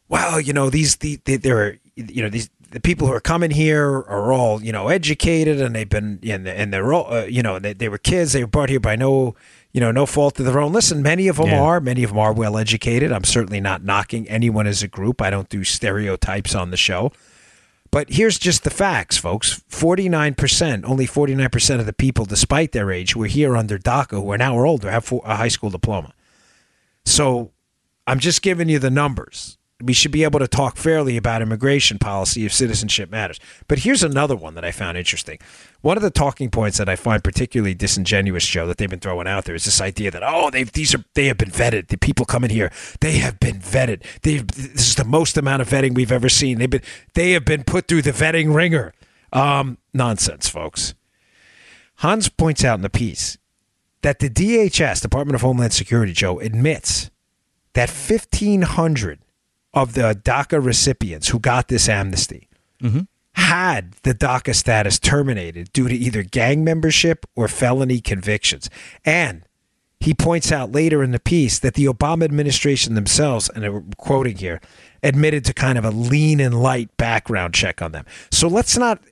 well, 0.08 0.40
you 0.40 0.52
know, 0.52 0.70
these, 0.70 0.96
the, 0.96 1.20
the, 1.24 1.36
they're, 1.36 1.78
you 1.96 2.22
know, 2.22 2.28
these, 2.28 2.48
the 2.70 2.80
people 2.80 3.06
who 3.06 3.12
are 3.12 3.20
coming 3.20 3.50
here 3.50 3.86
are 3.86 4.32
all, 4.32 4.62
you 4.62 4.72
know, 4.72 4.88
educated 4.88 5.60
and 5.60 5.74
they've 5.74 5.88
been, 5.88 6.18
and, 6.22 6.46
and 6.48 6.72
they're 6.72 6.92
all, 6.92 7.12
uh, 7.12 7.24
you 7.24 7.42
know, 7.42 7.58
they, 7.58 7.72
they 7.72 7.88
were 7.88 7.98
kids. 7.98 8.32
They 8.32 8.42
were 8.42 8.48
brought 8.48 8.68
here 8.70 8.80
by 8.80 8.96
no, 8.96 9.34
you 9.72 9.80
know, 9.80 9.90
no 9.92 10.06
fault 10.06 10.38
of 10.40 10.46
their 10.46 10.58
own. 10.58 10.72
Listen, 10.72 11.02
many 11.02 11.28
of 11.28 11.36
them 11.36 11.46
Yeah. 11.46 11.60
are, 11.60 11.80
many 11.80 12.02
of 12.02 12.10
them 12.10 12.18
are 12.18 12.32
well 12.32 12.56
educated. 12.56 13.12
I'm 13.12 13.24
certainly 13.24 13.60
not 13.60 13.84
knocking 13.84 14.28
anyone 14.28 14.66
as 14.66 14.82
a 14.82 14.88
group. 14.88 15.20
I 15.22 15.30
don't 15.30 15.48
do 15.48 15.64
stereotypes 15.64 16.54
on 16.54 16.70
the 16.70 16.76
show. 16.76 17.12
But 17.92 18.10
here's 18.10 18.38
just 18.38 18.64
the 18.64 18.70
facts, 18.70 19.16
folks. 19.16 19.62
49%, 19.70 20.84
only 20.84 21.06
49% 21.06 21.78
of 21.80 21.86
the 21.86 21.92
people, 21.92 22.24
despite 22.24 22.72
their 22.72 22.90
age, 22.90 23.12
who 23.12 23.22
are 23.22 23.26
here 23.28 23.56
under 23.56 23.78
DACA, 23.78 24.10
who 24.22 24.30
are 24.32 24.38
now 24.38 24.58
older, 24.58 24.90
have 24.90 25.10
a 25.24 25.36
high 25.36 25.48
school 25.48 25.70
diploma. 25.70 26.12
So 27.06 27.52
I'm 28.06 28.18
just 28.18 28.42
giving 28.42 28.68
you 28.68 28.78
the 28.78 28.90
numbers. 28.90 29.56
We 29.80 29.92
should 29.92 30.10
be 30.10 30.24
able 30.24 30.38
to 30.38 30.48
talk 30.48 30.78
fairly 30.78 31.18
about 31.18 31.42
immigration 31.42 31.98
policy 31.98 32.46
if 32.46 32.52
citizenship 32.52 33.10
matters. 33.10 33.38
But 33.68 33.80
here's 33.80 34.02
another 34.02 34.34
one 34.34 34.54
that 34.54 34.64
I 34.64 34.72
found 34.72 34.96
interesting. 34.96 35.38
One 35.82 35.98
of 35.98 36.02
the 36.02 36.10
talking 36.10 36.50
points 36.50 36.78
that 36.78 36.88
I 36.88 36.96
find 36.96 37.22
particularly 37.22 37.74
disingenuous, 37.74 38.46
Joe, 38.46 38.66
that 38.66 38.78
they've 38.78 38.88
been 38.88 39.00
throwing 39.00 39.28
out 39.28 39.44
there 39.44 39.54
is 39.54 39.66
this 39.66 39.82
idea 39.82 40.10
that 40.10 40.22
oh, 40.24 40.50
they've 40.50 40.70
these 40.72 40.94
are 40.94 41.04
they 41.14 41.26
have 41.26 41.36
been 41.36 41.50
vetted. 41.50 41.88
The 41.88 41.98
people 41.98 42.24
coming 42.24 42.48
here, 42.48 42.72
they 43.00 43.18
have 43.18 43.38
been 43.38 43.58
vetted. 43.58 44.02
They've 44.22 44.46
this 44.46 44.88
is 44.88 44.94
the 44.94 45.04
most 45.04 45.36
amount 45.36 45.60
of 45.60 45.68
vetting 45.68 45.94
we've 45.94 46.12
ever 46.12 46.30
seen. 46.30 46.58
They've 46.58 46.70
been 46.70 46.82
they 47.12 47.32
have 47.32 47.44
been 47.44 47.62
put 47.62 47.86
through 47.86 48.02
the 48.02 48.12
vetting 48.12 48.54
wringer. 48.54 48.94
Um, 49.30 49.76
nonsense, 49.92 50.48
folks. 50.48 50.94
Hans 51.96 52.30
points 52.30 52.64
out 52.64 52.76
in 52.76 52.82
the 52.82 52.90
piece 52.90 53.36
that 54.06 54.20
the 54.20 54.30
DHS, 54.30 55.02
Department 55.02 55.34
of 55.34 55.40
Homeland 55.40 55.72
Security, 55.72 56.12
Joe, 56.12 56.38
admits 56.38 57.10
that 57.72 57.90
1,500 57.90 59.18
of 59.74 59.94
the 59.94 60.16
DACA 60.22 60.64
recipients 60.64 61.30
who 61.30 61.40
got 61.40 61.66
this 61.66 61.88
amnesty 61.88 62.48
mm-hmm. 62.80 63.00
had 63.32 63.94
the 64.04 64.14
DACA 64.14 64.54
status 64.54 65.00
terminated 65.00 65.72
due 65.72 65.88
to 65.88 65.94
either 65.96 66.22
gang 66.22 66.62
membership 66.62 67.26
or 67.34 67.48
felony 67.48 68.00
convictions. 68.00 68.70
And 69.04 69.42
he 69.98 70.14
points 70.14 70.52
out 70.52 70.70
later 70.70 71.02
in 71.02 71.10
the 71.10 71.18
piece 71.18 71.58
that 71.58 71.74
the 71.74 71.86
Obama 71.86 72.26
administration 72.26 72.94
themselves, 72.94 73.50
and 73.56 73.64
I'm 73.64 73.92
quoting 73.96 74.36
here, 74.36 74.60
admitted 75.02 75.44
to 75.46 75.52
kind 75.52 75.78
of 75.78 75.84
a 75.84 75.90
lean 75.90 76.38
and 76.38 76.62
light 76.62 76.96
background 76.96 77.54
check 77.54 77.82
on 77.82 77.90
them. 77.90 78.06
So 78.30 78.46
let's 78.46 78.78
not 78.78 79.02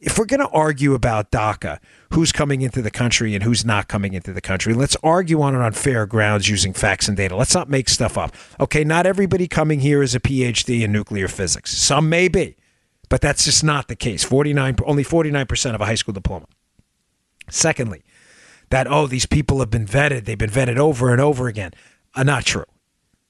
if 0.00 0.18
we're 0.18 0.26
going 0.26 0.40
to 0.40 0.48
argue 0.48 0.94
about 0.94 1.30
DACA, 1.30 1.78
who's 2.12 2.30
coming 2.32 2.62
into 2.62 2.80
the 2.80 2.90
country 2.90 3.34
and 3.34 3.42
who's 3.42 3.64
not 3.64 3.88
coming 3.88 4.14
into 4.14 4.32
the 4.32 4.40
country, 4.40 4.72
let's 4.72 4.96
argue 5.02 5.40
on 5.42 5.54
it 5.54 5.60
on 5.60 5.72
fair 5.72 6.06
grounds 6.06 6.48
using 6.48 6.72
facts 6.72 7.08
and 7.08 7.16
data. 7.16 7.34
Let's 7.34 7.54
not 7.54 7.68
make 7.68 7.88
stuff 7.88 8.16
up. 8.16 8.34
Okay, 8.60 8.84
not 8.84 9.06
everybody 9.06 9.48
coming 9.48 9.80
here 9.80 10.02
is 10.02 10.14
a 10.14 10.20
PhD 10.20 10.82
in 10.82 10.92
nuclear 10.92 11.26
physics. 11.28 11.76
Some 11.76 12.08
may 12.08 12.28
be, 12.28 12.56
but 13.08 13.20
that's 13.20 13.44
just 13.44 13.64
not 13.64 13.88
the 13.88 13.96
case. 13.96 14.22
49 14.24 14.76
only 14.84 15.04
49% 15.04 15.74
of 15.74 15.80
a 15.80 15.86
high 15.86 15.96
school 15.96 16.14
diploma. 16.14 16.46
Secondly, 17.50 18.02
that 18.70 18.86
oh 18.86 19.06
these 19.06 19.26
people 19.26 19.60
have 19.60 19.70
been 19.70 19.86
vetted, 19.86 20.24
they've 20.24 20.38
been 20.38 20.50
vetted 20.50 20.76
over 20.76 21.10
and 21.10 21.20
over 21.20 21.48
again. 21.48 21.72
Uh, 22.14 22.22
not 22.22 22.44
true. 22.44 22.64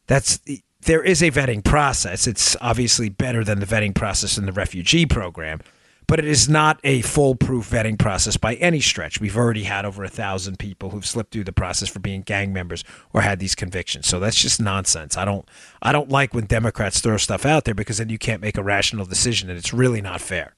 That's 0.07 0.41
there 0.81 1.03
is 1.03 1.23
a 1.23 1.31
vetting 1.31 1.65
process. 1.65 2.27
It's 2.27 2.57
obviously 2.61 3.09
better 3.09 3.45
than 3.45 3.61
the 3.61 3.67
vetting 3.67 3.95
process 3.95 4.39
in 4.39 4.47
the 4.47 4.53
refugee 4.53 5.07
program, 5.07 5.61
but 6.09 6.19
it 6.19 6.25
is 6.25 6.49
not 6.49 6.81
a 6.83 7.03
foolproof 7.03 7.71
vetting 7.71 7.99
process 7.99 8.37
by 8.39 8.55
any 8.55 8.81
stretch. 8.81 9.21
We've 9.21 9.37
already 9.37 9.65
had 9.65 9.85
over 9.85 10.03
a 10.03 10.09
thousand 10.09 10.59
people 10.59 10.91
who've 10.91 11.07
slipped 11.07 11.33
through 11.33 11.45
the 11.45 11.53
process 11.53 11.89
for 11.89 12.01
being 12.01 12.23
gang 12.23 12.53
members 12.53 12.83
or 13.13 13.21
had 13.21 13.39
these 13.39 13.55
convictions. 13.55 14.09
So 14.09 14.19
that's 14.19 14.41
just 14.41 14.61
nonsense. 14.61 15.17
I 15.17 15.25
don't 15.27 15.47
I 15.83 15.93
don't 15.93 16.09
like 16.09 16.35
when 16.35 16.47
Democrats 16.47 17.01
throw 17.01 17.19
stuff 17.19 17.45
out 17.47 17.65
there 17.65 17.75
because 17.75 17.99
then 17.99 18.09
you 18.09 18.19
can't 18.19 18.43
make 18.43 18.57
a 18.57 18.63
rational 18.63 19.05
decision 19.05 19.51
and 19.51 19.59
it's 19.59 19.73
really 19.73 20.01
not 20.01 20.23
fair. 20.23 20.55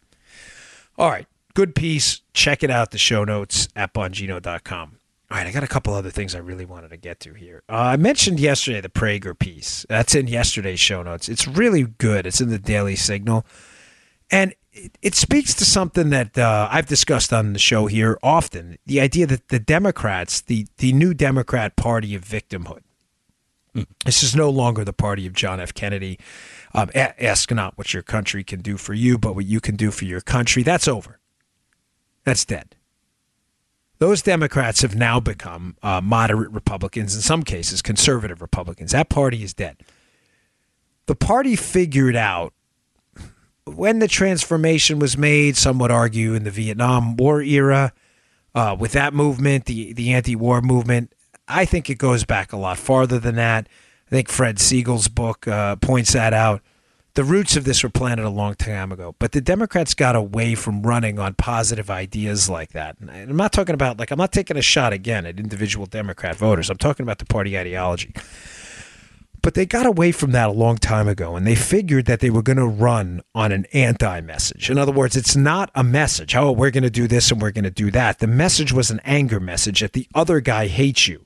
All 0.97 1.11
right, 1.11 1.27
good 1.55 1.75
piece. 1.75 2.23
Check 2.33 2.63
it 2.63 2.71
out. 2.71 2.93
The 2.93 2.99
show 2.99 3.25
notes 3.25 3.69
at 3.75 3.93
bongino.com. 3.93 4.97
All 5.33 5.39
right, 5.39 5.47
I 5.47 5.53
got 5.53 5.63
a 5.63 5.69
couple 5.69 5.95
other 5.95 6.11
things 6.11 6.35
I 6.35 6.39
really 6.39 6.65
wanted 6.65 6.91
to 6.91 6.97
get 6.97 7.21
to 7.21 7.35
here. 7.35 7.63
Uh, 7.69 7.77
I 7.77 7.97
mentioned 7.97 8.41
yesterday 8.41 8.81
the 8.81 8.89
Prager 8.89 9.37
piece. 9.39 9.87
That's 9.89 10.15
in 10.15 10.27
yesterday's 10.27 10.81
show 10.81 11.03
notes. 11.03 11.29
It's 11.29 11.47
really 11.47 11.85
good. 11.85 12.27
It's 12.27 12.41
in 12.41 12.51
the 12.51 12.59
Daily 12.59 12.97
Signal. 12.97 13.47
And 14.31 14.55
it, 14.73 14.99
it 15.03 15.15
speaks 15.15 15.55
to 15.55 15.65
something 15.65 16.11
that 16.11 16.39
uh, 16.39 16.69
I've 16.71 16.87
discussed 16.87 17.33
on 17.33 17.53
the 17.53 17.59
show 17.59 17.87
here 17.87 18.19
often 18.23 18.79
the 18.87 19.01
idea 19.01 19.27
that 19.27 19.49
the 19.49 19.59
Democrats, 19.59 20.41
the, 20.41 20.67
the 20.79 20.93
new 20.93 21.15
Democrat 21.15 21.77
party 21.77 22.15
of 22.15 22.25
victimhood, 22.25 22.83
this 24.05 24.23
is 24.23 24.35
no 24.35 24.51
longer 24.51 24.85
the 24.85 24.93
party 24.93 25.27
of 25.27 25.33
John 25.33 25.61
F. 25.61 25.73
Kennedy. 25.73 26.19
Um, 26.75 26.91
a- 26.95 27.25
ask 27.25 27.51
not 27.51 27.77
what 27.79 27.93
your 27.95 28.03
country 28.03 28.43
can 28.45 28.61
do 28.61 28.77
for 28.77 28.95
you, 28.95 29.19
but 29.19 29.35
what 29.35 29.45
you 29.45 29.61
can 29.61 29.77
do 29.77 29.91
for 29.91 30.05
your 30.05 30.21
country. 30.21 30.63
That's 30.63 30.89
over. 30.89 31.21
That's 32.25 32.45
dead. 32.45 32.77
Those 33.99 34.23
Democrats 34.23 34.83
have 34.83 34.97
now 34.97 35.21
become 35.21 35.77
uh, 35.83 36.01
moderate 36.01 36.51
Republicans, 36.51 37.15
in 37.15 37.21
some 37.21 37.43
cases, 37.43 37.83
conservative 37.83 38.41
Republicans. 38.41 38.93
That 38.93 39.09
party 39.09 39.43
is 39.43 39.53
dead. 39.53 39.77
The 41.07 41.15
party 41.15 41.55
figured 41.55 42.17
out 42.17 42.55
when 43.77 43.99
the 43.99 44.09
transformation 44.09 44.99
was 44.99 45.17
made, 45.17 45.57
some 45.57 45.79
would 45.79 45.91
argue 45.91 46.35
in 46.35 46.45
the 46.45 46.51
Vietnam 46.51 47.17
War 47.17 47.43
era, 47.43 47.93
uh, 48.55 48.77
with 48.79 48.93
that 48.93 49.15
movement, 49.15 49.67
the, 49.67 49.93
the 49.93 50.13
anti 50.13 50.37
war 50.37 50.61
movement, 50.61 51.13
I 51.47 51.65
think 51.65 51.91
it 51.91 51.97
goes 51.97 52.25
back 52.25 52.53
a 52.53 52.57
lot 52.57 52.79
farther 52.79 53.19
than 53.19 53.37
that. 53.37 53.69
I 54.07 54.11
think 54.11 54.29
Fred 54.29 54.59
Siegel's 54.59 55.09
book 55.09 55.47
uh, 55.47 55.77
points 55.77 56.13
that 56.13 56.33
out. 56.33 56.63
The 57.15 57.25
roots 57.25 57.57
of 57.57 57.65
this 57.65 57.83
were 57.83 57.91
planted 57.91 58.25
a 58.25 58.31
long 58.31 58.55
time 58.55 58.93
ago, 58.93 59.17
but 59.19 59.33
the 59.33 59.41
Democrats 59.41 59.95
got 59.95 60.15
away 60.15 60.55
from 60.55 60.83
running 60.83 61.19
on 61.19 61.35
positive 61.35 61.91
ideas 61.91 62.49
like 62.49 62.71
that. 62.71 62.97
And 63.01 63.11
I'm 63.11 63.37
not 63.37 63.53
talking 63.53 63.75
about, 63.75 63.99
like, 63.99 64.13
I'm 64.13 64.19
not 64.19 64.31
taking 64.31 64.57
a 64.57 64.63
shot 64.63 64.93
again 64.93 65.27
at 65.27 65.41
individual 65.41 65.87
Democrat 65.87 66.37
voters. 66.37 66.71
I'm 66.71 66.79
talking 66.79 67.03
about 67.03 67.19
the 67.19 67.25
party 67.25 67.59
ideology. 67.59 68.15
But 69.43 69.55
they 69.55 69.65
got 69.65 69.87
away 69.87 70.13
from 70.13 70.33
that 70.33 70.49
a 70.49 70.53
long 70.53 70.77
time 70.77 71.09
ago, 71.09 71.35
and 71.35 71.47
they 71.47 71.55
figured 71.55 72.07
that 72.07 72.21
they 72.21 72.31
were 72.31 72.43
going 72.43 72.59
to 72.59 72.67
run 72.67 73.23
on 73.35 73.53
an 73.53 73.67
anti 73.73 74.21
message. 74.21 74.71
In 74.71 74.79
other 74.79 74.93
words, 74.93 75.17
it's 75.17 75.37
not 75.37 75.71
a 75.75 75.83
message, 75.83 76.37
oh, 76.37 76.53
we're 76.53 76.71
going 76.71 76.85
to 76.85 76.91
do 76.91 77.07
this 77.07 77.31
and 77.31 77.41
we're 77.41 77.51
going 77.51 77.65
to 77.65 77.71
do 77.71 77.91
that. 77.91 78.19
The 78.19 78.27
message 78.27 78.73
was 78.73 78.91
an 78.91 79.01
anger 79.05 79.41
message 79.41 79.81
that 79.81 79.93
the 79.93 80.07
other 80.15 80.41
guy 80.41 80.67
hates 80.67 81.09
you 81.09 81.25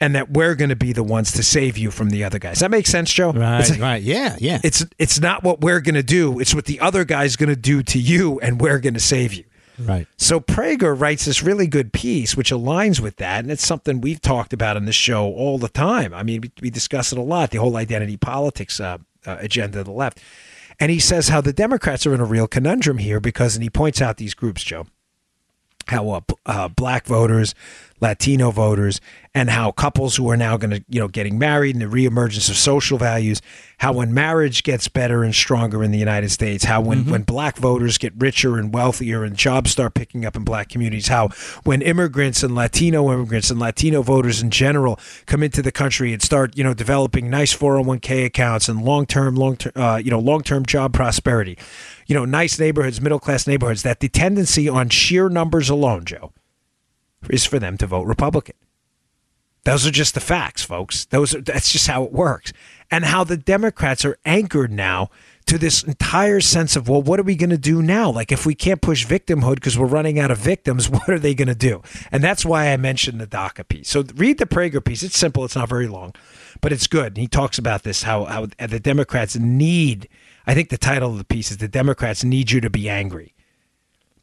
and 0.00 0.14
that 0.14 0.30
we're 0.30 0.54
going 0.54 0.70
to 0.70 0.76
be 0.76 0.92
the 0.92 1.02
ones 1.02 1.32
to 1.32 1.42
save 1.42 1.78
you 1.78 1.90
from 1.90 2.10
the 2.10 2.24
other 2.24 2.38
guys. 2.38 2.60
That 2.60 2.70
makes 2.70 2.90
sense, 2.90 3.12
Joe? 3.12 3.32
Right, 3.32 3.60
It's, 3.60 3.78
right. 3.78 4.02
Yeah, 4.02 4.36
yeah. 4.38 4.60
it's, 4.64 4.84
it's 4.98 5.20
not 5.20 5.42
what 5.42 5.60
we're 5.60 5.80
going 5.80 5.94
to 5.94 6.02
do, 6.02 6.40
it's 6.40 6.54
what 6.54 6.66
the 6.66 6.80
other 6.80 7.04
guy's 7.04 7.36
going 7.36 7.48
to 7.48 7.56
do 7.56 7.82
to 7.82 7.98
you, 7.98 8.40
and 8.40 8.60
we're 8.60 8.78
going 8.80 8.94
to 8.94 9.00
save 9.00 9.32
you. 9.32 9.44
Right. 9.78 10.06
So 10.16 10.40
Prager 10.40 10.98
writes 10.98 11.24
this 11.24 11.42
really 11.42 11.66
good 11.66 11.92
piece, 11.92 12.36
which 12.36 12.50
aligns 12.50 13.00
with 13.00 13.16
that, 13.16 13.40
and 13.40 13.50
it's 13.50 13.66
something 13.66 14.00
we've 14.00 14.20
talked 14.20 14.52
about 14.52 14.76
in 14.76 14.84
the 14.84 14.92
show 14.92 15.26
all 15.26 15.58
the 15.58 15.68
time. 15.68 16.14
I 16.14 16.22
mean, 16.22 16.42
we, 16.42 16.52
we 16.62 16.70
discuss 16.70 17.12
it 17.12 17.18
a 17.18 17.22
lot, 17.22 17.50
the 17.50 17.58
whole 17.58 17.76
identity 17.76 18.16
politics 18.16 18.80
uh, 18.80 18.98
uh, 19.26 19.36
agenda 19.40 19.80
of 19.80 19.86
the 19.86 19.92
left. 19.92 20.20
And 20.80 20.90
he 20.90 20.98
says 20.98 21.28
how 21.28 21.40
the 21.40 21.52
Democrats 21.52 22.06
are 22.06 22.14
in 22.14 22.20
a 22.20 22.24
real 22.24 22.46
conundrum 22.46 22.98
here 22.98 23.20
because, 23.20 23.54
and 23.54 23.62
he 23.62 23.70
points 23.70 24.02
out 24.02 24.16
these 24.16 24.34
groups, 24.34 24.62
Joe, 24.62 24.86
how 25.90 26.10
uh, 26.10 26.20
uh, 26.46 26.68
black 26.68 27.06
voters, 27.06 27.54
Latino 28.00 28.50
voters, 28.50 29.00
and 29.34 29.50
how 29.50 29.72
couples 29.72 30.16
who 30.16 30.30
are 30.30 30.36
now 30.36 30.56
going 30.56 30.70
to, 30.70 30.84
you 30.88 31.00
know, 31.00 31.08
getting 31.08 31.38
married 31.38 31.74
and 31.74 31.82
the 31.82 31.86
reemergence 31.86 32.48
of 32.48 32.56
social 32.56 32.98
values, 32.98 33.40
how 33.78 33.92
when 33.92 34.12
marriage 34.14 34.62
gets 34.62 34.88
better 34.88 35.24
and 35.24 35.34
stronger 35.34 35.82
in 35.82 35.90
the 35.90 35.98
United 35.98 36.30
States, 36.30 36.64
how 36.64 36.80
when, 36.80 37.00
mm-hmm. 37.00 37.10
when 37.10 37.22
black 37.22 37.56
voters 37.56 37.98
get 37.98 38.12
richer 38.16 38.58
and 38.58 38.72
wealthier 38.72 39.24
and 39.24 39.36
jobs 39.36 39.70
start 39.70 39.94
picking 39.94 40.24
up 40.24 40.36
in 40.36 40.44
black 40.44 40.68
communities, 40.68 41.08
how 41.08 41.28
when 41.64 41.82
immigrants 41.82 42.42
and 42.42 42.54
Latino 42.54 43.12
immigrants 43.12 43.50
and 43.50 43.58
Latino 43.58 44.02
voters 44.02 44.42
in 44.42 44.50
general 44.50 45.00
come 45.26 45.42
into 45.42 45.62
the 45.62 45.72
country 45.72 46.12
and 46.12 46.22
start, 46.22 46.56
you 46.56 46.62
know, 46.62 46.74
developing 46.74 47.30
nice 47.30 47.56
401k 47.56 48.26
accounts 48.26 48.68
and 48.68 48.84
long-term, 48.84 49.34
long-term, 49.34 49.72
uh, 49.76 49.96
you 49.96 50.10
know, 50.10 50.20
long-term 50.20 50.66
job 50.66 50.92
prosperity, 50.92 51.58
you 52.06 52.14
know, 52.14 52.24
nice 52.24 52.58
neighborhoods, 52.58 53.00
middle-class 53.00 53.46
neighborhoods, 53.46 53.82
that 53.82 54.00
the 54.00 54.08
tendency 54.08 54.68
on 54.68 54.88
sheer 54.88 55.28
numbers 55.28 55.68
alone, 55.68 56.04
Joe, 56.04 56.32
is 57.30 57.44
for 57.44 57.58
them 57.58 57.76
to 57.78 57.86
vote 57.86 58.06
Republican. 58.06 58.56
Those 59.64 59.86
are 59.86 59.90
just 59.90 60.12
the 60.12 60.20
facts, 60.20 60.62
folks. 60.62 61.06
Those 61.06 61.34
are, 61.34 61.40
that's 61.40 61.72
just 61.72 61.86
how 61.86 62.04
it 62.04 62.12
works. 62.12 62.52
And 62.90 63.06
how 63.06 63.24
the 63.24 63.38
Democrats 63.38 64.04
are 64.04 64.18
anchored 64.26 64.70
now 64.70 65.10
to 65.46 65.58
this 65.58 65.82
entire 65.82 66.40
sense 66.40 66.76
of, 66.76 66.88
well, 66.88 67.02
what 67.02 67.18
are 67.18 67.24
we 67.24 67.34
going 67.34 67.50
to 67.50 67.58
do 67.58 67.82
now? 67.82 68.10
Like, 68.10 68.30
if 68.30 68.44
we 68.44 68.54
can't 68.54 68.82
push 68.82 69.06
victimhood 69.06 69.56
because 69.56 69.78
we're 69.78 69.86
running 69.86 70.18
out 70.18 70.30
of 70.30 70.38
victims, 70.38 70.88
what 70.90 71.08
are 71.08 71.18
they 71.18 71.34
going 71.34 71.48
to 71.48 71.54
do? 71.54 71.82
And 72.12 72.22
that's 72.22 72.44
why 72.44 72.72
I 72.72 72.76
mentioned 72.76 73.20
the 73.20 73.26
DACA 73.26 73.66
piece. 73.66 73.88
So 73.88 74.04
read 74.14 74.38
the 74.38 74.46
Prager 74.46 74.84
piece. 74.84 75.02
It's 75.02 75.18
simple, 75.18 75.44
it's 75.44 75.56
not 75.56 75.68
very 75.70 75.88
long, 75.88 76.14
but 76.60 76.70
it's 76.72 76.86
good. 76.86 77.16
He 77.16 77.26
talks 77.26 77.58
about 77.58 77.84
this 77.84 78.02
how, 78.02 78.24
how 78.24 78.46
the 78.46 78.80
Democrats 78.80 79.36
need, 79.36 80.08
I 80.46 80.54
think 80.54 80.68
the 80.68 80.78
title 80.78 81.12
of 81.12 81.18
the 81.18 81.24
piece 81.24 81.50
is 81.50 81.58
The 81.58 81.68
Democrats 81.68 82.24
Need 82.24 82.50
You 82.50 82.60
to 82.60 82.70
Be 82.70 82.88
Angry 82.88 83.34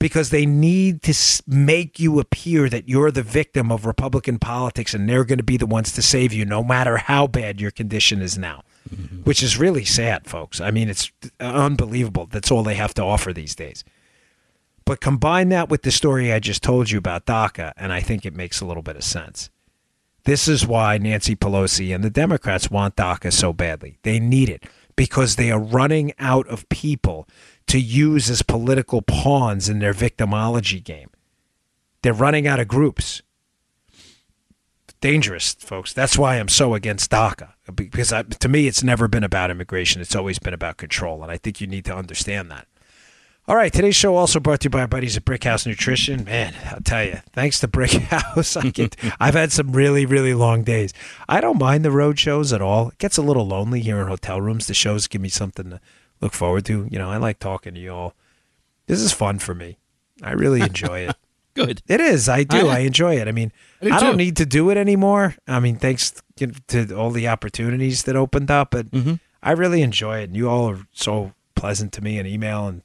because 0.02 0.32
they 0.32 0.48
need 0.48 1.04
to 1.04 1.44
make 1.46 2.00
you 2.00 2.20
appear 2.20 2.68
that 2.70 2.90
you're 2.90 3.12
the 3.12 3.22
victim 3.22 3.72
of 3.72 3.86
Republican 3.86 4.40
politics 4.40 4.96
and 4.96 5.08
they're 5.08 5.24
going 5.24 5.38
to 5.38 5.44
be 5.44 5.58
the 5.58 5.68
ones 5.68 5.92
to 5.92 6.02
save 6.02 6.34
you 6.34 6.44
no 6.44 6.64
matter 6.64 6.98
how 6.98 7.28
bad 7.28 7.62
your 7.62 7.70
condition 7.70 8.20
is 8.20 8.36
now, 8.36 8.64
mm-hmm. 8.90 9.18
which 9.18 9.44
is 9.44 9.60
really 9.60 9.86
sad, 9.86 10.28
folks. 10.28 10.60
I 10.60 10.72
mean, 10.72 10.90
it's 10.90 11.12
unbelievable. 11.40 12.26
That's 12.26 12.50
all 12.50 12.64
they 12.64 12.74
have 12.74 12.96
to 12.96 13.04
offer 13.04 13.32
these 13.32 13.54
days. 13.54 13.84
But 14.86 15.02
combine 15.02 15.50
that 15.50 15.70
with 15.70 15.84
the 15.84 15.92
story 15.92 16.34
I 16.34 16.40
just 16.40 16.64
told 16.64 16.90
you 16.90 16.98
about 16.98 17.28
DACA, 17.28 17.72
and 17.78 17.94
I 17.94 18.00
think 18.00 18.26
it 18.26 18.34
makes 18.34 18.60
a 18.60 18.66
little 18.66 18.84
bit 18.84 18.96
of 18.96 19.04
sense. 19.04 19.52
This 20.24 20.48
is 20.48 20.66
why 20.66 20.98
Nancy 20.98 21.36
Pelosi 21.36 21.94
and 21.94 22.04
the 22.04 22.10
Democrats 22.10 22.72
want 22.72 22.96
DACA 22.96 23.32
so 23.32 23.54
badly. 23.54 24.00
They 24.02 24.20
need 24.20 24.50
it 24.50 24.64
because 25.02 25.36
they 25.36 25.50
are 25.50 25.60
running 25.60 26.14
out 26.20 26.48
of 26.48 26.70
people 26.70 27.28
to 27.66 27.80
use 27.80 28.30
as 28.30 28.44
political 28.44 29.02
pawns 29.02 29.68
in 29.68 29.80
their 29.80 29.96
victimology 29.96 30.84
game. 30.84 31.10
They're 32.04 32.14
running 32.14 32.46
out 32.46 32.60
of 32.60 32.68
groups. 32.68 33.24
Dangerous, 35.00 35.56
folks. 35.56 35.92
That's 35.92 36.20
why 36.20 36.36
I'm 36.36 36.48
so 36.48 36.76
against 36.76 37.10
DACA. 37.10 37.54
Because 37.74 38.14
I, 38.14 38.22
to 38.22 38.48
me, 38.48 38.68
it's 38.68 38.84
never 38.84 39.08
been 39.08 39.24
about 39.24 39.50
immigration. 39.50 40.04
It's 40.04 40.16
always 40.16 40.38
been 40.38 40.54
about 40.54 40.78
control. 40.78 41.24
And 41.24 41.32
I 41.32 41.38
think 41.38 41.60
you 41.60 41.66
need 41.66 41.86
to 41.86 41.96
understand 41.96 42.52
that. 42.52 42.68
All 43.48 43.56
right, 43.56 43.74
today's 43.74 43.96
show 43.96 44.16
also 44.16 44.40
brought 44.40 44.60
to 44.60 44.66
you 44.66 44.70
by 44.70 44.82
our 44.82 44.88
buddies 44.88 45.18
at 45.18 45.26
Brickhouse 45.26 45.66
Nutrition. 45.66 46.26
Man, 46.26 46.54
I'll 46.66 46.80
tell 46.80 47.04
you, 47.04 47.22
thanks 47.34 47.60
to 47.62 47.68
Brickhouse, 47.68 48.56
I 48.64 48.70
get, 48.70 48.96
I've 49.20 49.34
had 49.34 49.52
some 49.52 49.72
really, 49.72 50.06
really 50.06 50.36
long 50.36 50.64
days. 50.64 50.94
I 51.28 51.42
don't 51.42 51.58
mind 51.58 51.84
the 51.84 51.90
road 51.90 52.20
shows 52.20 52.54
at 52.54 52.62
all. 52.62 52.90
It 52.90 53.00
gets 53.00 53.18
a 53.18 53.24
little 53.24 53.48
lonely 53.48 53.82
here 53.82 54.00
in 54.00 54.08
hotel 54.08 54.40
rooms. 54.40 54.68
The 54.68 54.76
shows 54.76 55.08
give 55.08 55.22
me 55.22 55.30
something 55.30 55.72
to 55.72 55.82
look 56.22 56.34
forward 56.34 56.66
to. 56.66 56.88
You 56.92 57.00
know, 57.00 57.10
I 57.10 57.18
like 57.18 57.40
talking 57.40 57.74
to 57.74 57.80
you 57.80 57.92
all. 57.92 58.14
This 58.86 59.02
is 59.02 59.12
fun 59.12 59.40
for 59.40 59.56
me. 59.56 59.80
I 60.22 60.34
really 60.34 60.62
enjoy 60.62 61.00
it. 61.00 61.16
Good. 61.56 61.82
It 61.88 62.00
is. 62.00 62.30
I 62.30 62.44
do. 62.44 62.68
I, 62.68 62.76
I 62.76 62.80
enjoy 62.80 63.18
it. 63.18 63.28
I 63.28 63.32
mean, 63.32 63.52
I, 63.82 63.86
do 63.86 63.94
I 63.94 64.00
don't 64.00 64.18
need 64.18 64.38
to 64.38 64.46
do 64.46 64.70
it 64.70 64.78
anymore. 64.78 65.36
I 65.48 65.60
mean, 65.60 65.78
thanks 65.78 66.14
to 66.38 66.96
all 66.96 67.10
the 67.10 67.28
opportunities 67.28 68.04
that 68.04 68.16
opened 68.16 68.52
up, 68.52 68.72
but 68.72 68.92
mm-hmm. 68.92 69.16
I 69.42 69.52
really 69.54 69.82
enjoy 69.82 70.20
it. 70.20 70.26
And 70.26 70.38
you 70.38 70.48
all 70.48 70.70
are 70.70 70.86
so 70.94 71.34
pleasant 71.56 71.92
to 71.94 72.04
me 72.04 72.20
in 72.20 72.28
email 72.28 72.68
and 72.68 72.84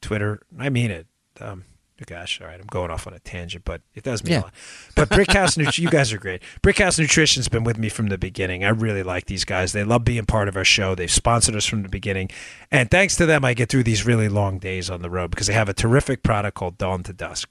Twitter. 0.00 0.42
I 0.58 0.68
mean 0.68 0.90
it. 0.90 1.06
Um, 1.40 1.64
gosh, 2.06 2.40
all 2.40 2.46
right, 2.46 2.60
I'm 2.60 2.66
going 2.66 2.90
off 2.90 3.06
on 3.06 3.14
a 3.14 3.18
tangent, 3.18 3.64
but 3.64 3.82
it 3.94 4.04
does 4.04 4.22
mean 4.22 4.34
yeah. 4.34 4.40
a 4.40 4.42
lot. 4.42 4.54
But 4.94 5.08
Brickhouse, 5.08 5.56
Nutrition, 5.56 5.84
you 5.84 5.90
guys 5.90 6.12
are 6.12 6.18
great. 6.18 6.42
Brickhouse 6.62 6.98
Nutrition's 6.98 7.48
been 7.48 7.64
with 7.64 7.78
me 7.78 7.88
from 7.88 8.08
the 8.08 8.18
beginning. 8.18 8.64
I 8.64 8.68
really 8.68 9.02
like 9.02 9.26
these 9.26 9.44
guys. 9.44 9.72
They 9.72 9.84
love 9.84 10.04
being 10.04 10.24
part 10.24 10.48
of 10.48 10.56
our 10.56 10.64
show. 10.64 10.94
They've 10.94 11.10
sponsored 11.10 11.56
us 11.56 11.66
from 11.66 11.82
the 11.82 11.88
beginning, 11.88 12.30
and 12.70 12.90
thanks 12.90 13.16
to 13.16 13.26
them, 13.26 13.44
I 13.44 13.54
get 13.54 13.68
through 13.68 13.84
these 13.84 14.06
really 14.06 14.28
long 14.28 14.58
days 14.58 14.90
on 14.90 15.02
the 15.02 15.10
road 15.10 15.30
because 15.30 15.48
they 15.48 15.54
have 15.54 15.68
a 15.68 15.74
terrific 15.74 16.22
product 16.22 16.56
called 16.56 16.78
Dawn 16.78 17.02
to 17.04 17.12
Dusk. 17.12 17.48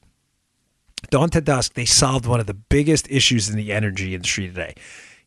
Dawn 1.10 1.30
to 1.32 1.42
Dusk, 1.42 1.74
they 1.74 1.86
solved 1.86 2.26
one 2.26 2.40
of 2.40 2.48
the 2.48 2.54
biggest 2.54 3.10
issues 3.10 3.50
in 3.50 3.56
the 3.56 3.72
energy 3.72 4.16
industry 4.16 4.48
today. 4.48 4.76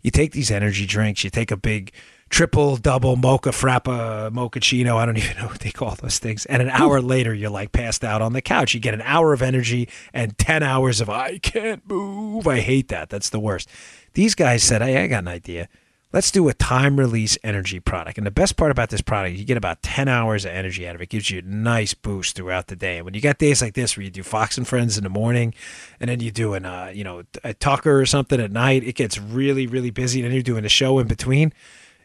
You 0.02 0.10
take 0.10 0.32
these 0.32 0.50
energy 0.50 0.86
drinks, 0.86 1.24
you 1.24 1.30
take 1.30 1.50
a 1.50 1.56
big 1.56 1.92
triple, 2.30 2.76
double, 2.76 3.16
mocha, 3.16 3.50
frappa, 3.50 4.30
mochaccino. 4.30 4.96
I 4.96 5.04
don't 5.04 5.18
even 5.18 5.36
know 5.36 5.48
what 5.48 5.60
they 5.60 5.72
call 5.72 5.96
those 5.96 6.18
things. 6.18 6.46
And 6.46 6.62
an 6.62 6.70
hour 6.70 7.02
later, 7.02 7.34
you're 7.34 7.50
like 7.50 7.72
passed 7.72 8.04
out 8.04 8.22
on 8.22 8.32
the 8.32 8.40
couch. 8.40 8.72
You 8.72 8.80
get 8.80 8.94
an 8.94 9.02
hour 9.02 9.32
of 9.32 9.42
energy 9.42 9.88
and 10.14 10.38
10 10.38 10.62
hours 10.62 11.00
of, 11.00 11.10
I 11.10 11.38
can't 11.38 11.86
move. 11.86 12.46
I 12.46 12.60
hate 12.60 12.88
that. 12.88 13.10
That's 13.10 13.30
the 13.30 13.40
worst. 13.40 13.68
These 14.14 14.34
guys 14.34 14.62
said, 14.62 14.80
Hey, 14.80 15.02
I 15.02 15.06
got 15.08 15.24
an 15.24 15.28
idea. 15.28 15.68
Let's 16.12 16.32
do 16.32 16.48
a 16.48 16.54
time 16.54 16.98
release 16.98 17.38
energy 17.44 17.78
product. 17.78 18.18
And 18.18 18.26
the 18.26 18.32
best 18.32 18.56
part 18.56 18.72
about 18.72 18.90
this 18.90 19.00
product, 19.00 19.36
you 19.36 19.44
get 19.44 19.56
about 19.56 19.80
10 19.84 20.08
hours 20.08 20.44
of 20.44 20.50
energy 20.50 20.88
out 20.88 20.96
of 20.96 21.00
it. 21.00 21.04
it 21.04 21.10
gives 21.10 21.30
you 21.30 21.38
a 21.38 21.42
nice 21.42 21.94
boost 21.94 22.34
throughout 22.34 22.66
the 22.66 22.74
day. 22.74 22.96
And 22.96 23.04
when 23.04 23.14
you 23.14 23.20
got 23.20 23.38
days 23.38 23.62
like 23.62 23.74
this 23.74 23.96
where 23.96 24.02
you 24.02 24.10
do 24.10 24.24
Fox 24.24 24.58
and 24.58 24.66
Friends 24.66 24.98
in 24.98 25.04
the 25.04 25.10
morning 25.10 25.54
and 26.00 26.10
then 26.10 26.18
you 26.18 26.32
do 26.32 26.54
an, 26.54 26.64
uh, 26.64 26.90
you 26.92 27.04
know, 27.04 27.22
a 27.44 27.54
Tucker 27.54 28.00
or 28.00 28.06
something 28.06 28.40
at 28.40 28.50
night, 28.50 28.82
it 28.82 28.96
gets 28.96 29.20
really, 29.20 29.68
really 29.68 29.90
busy. 29.90 30.20
And 30.20 30.26
then 30.26 30.32
you're 30.32 30.42
doing 30.42 30.64
a 30.64 30.68
show 30.68 30.98
in 30.98 31.06
between 31.06 31.52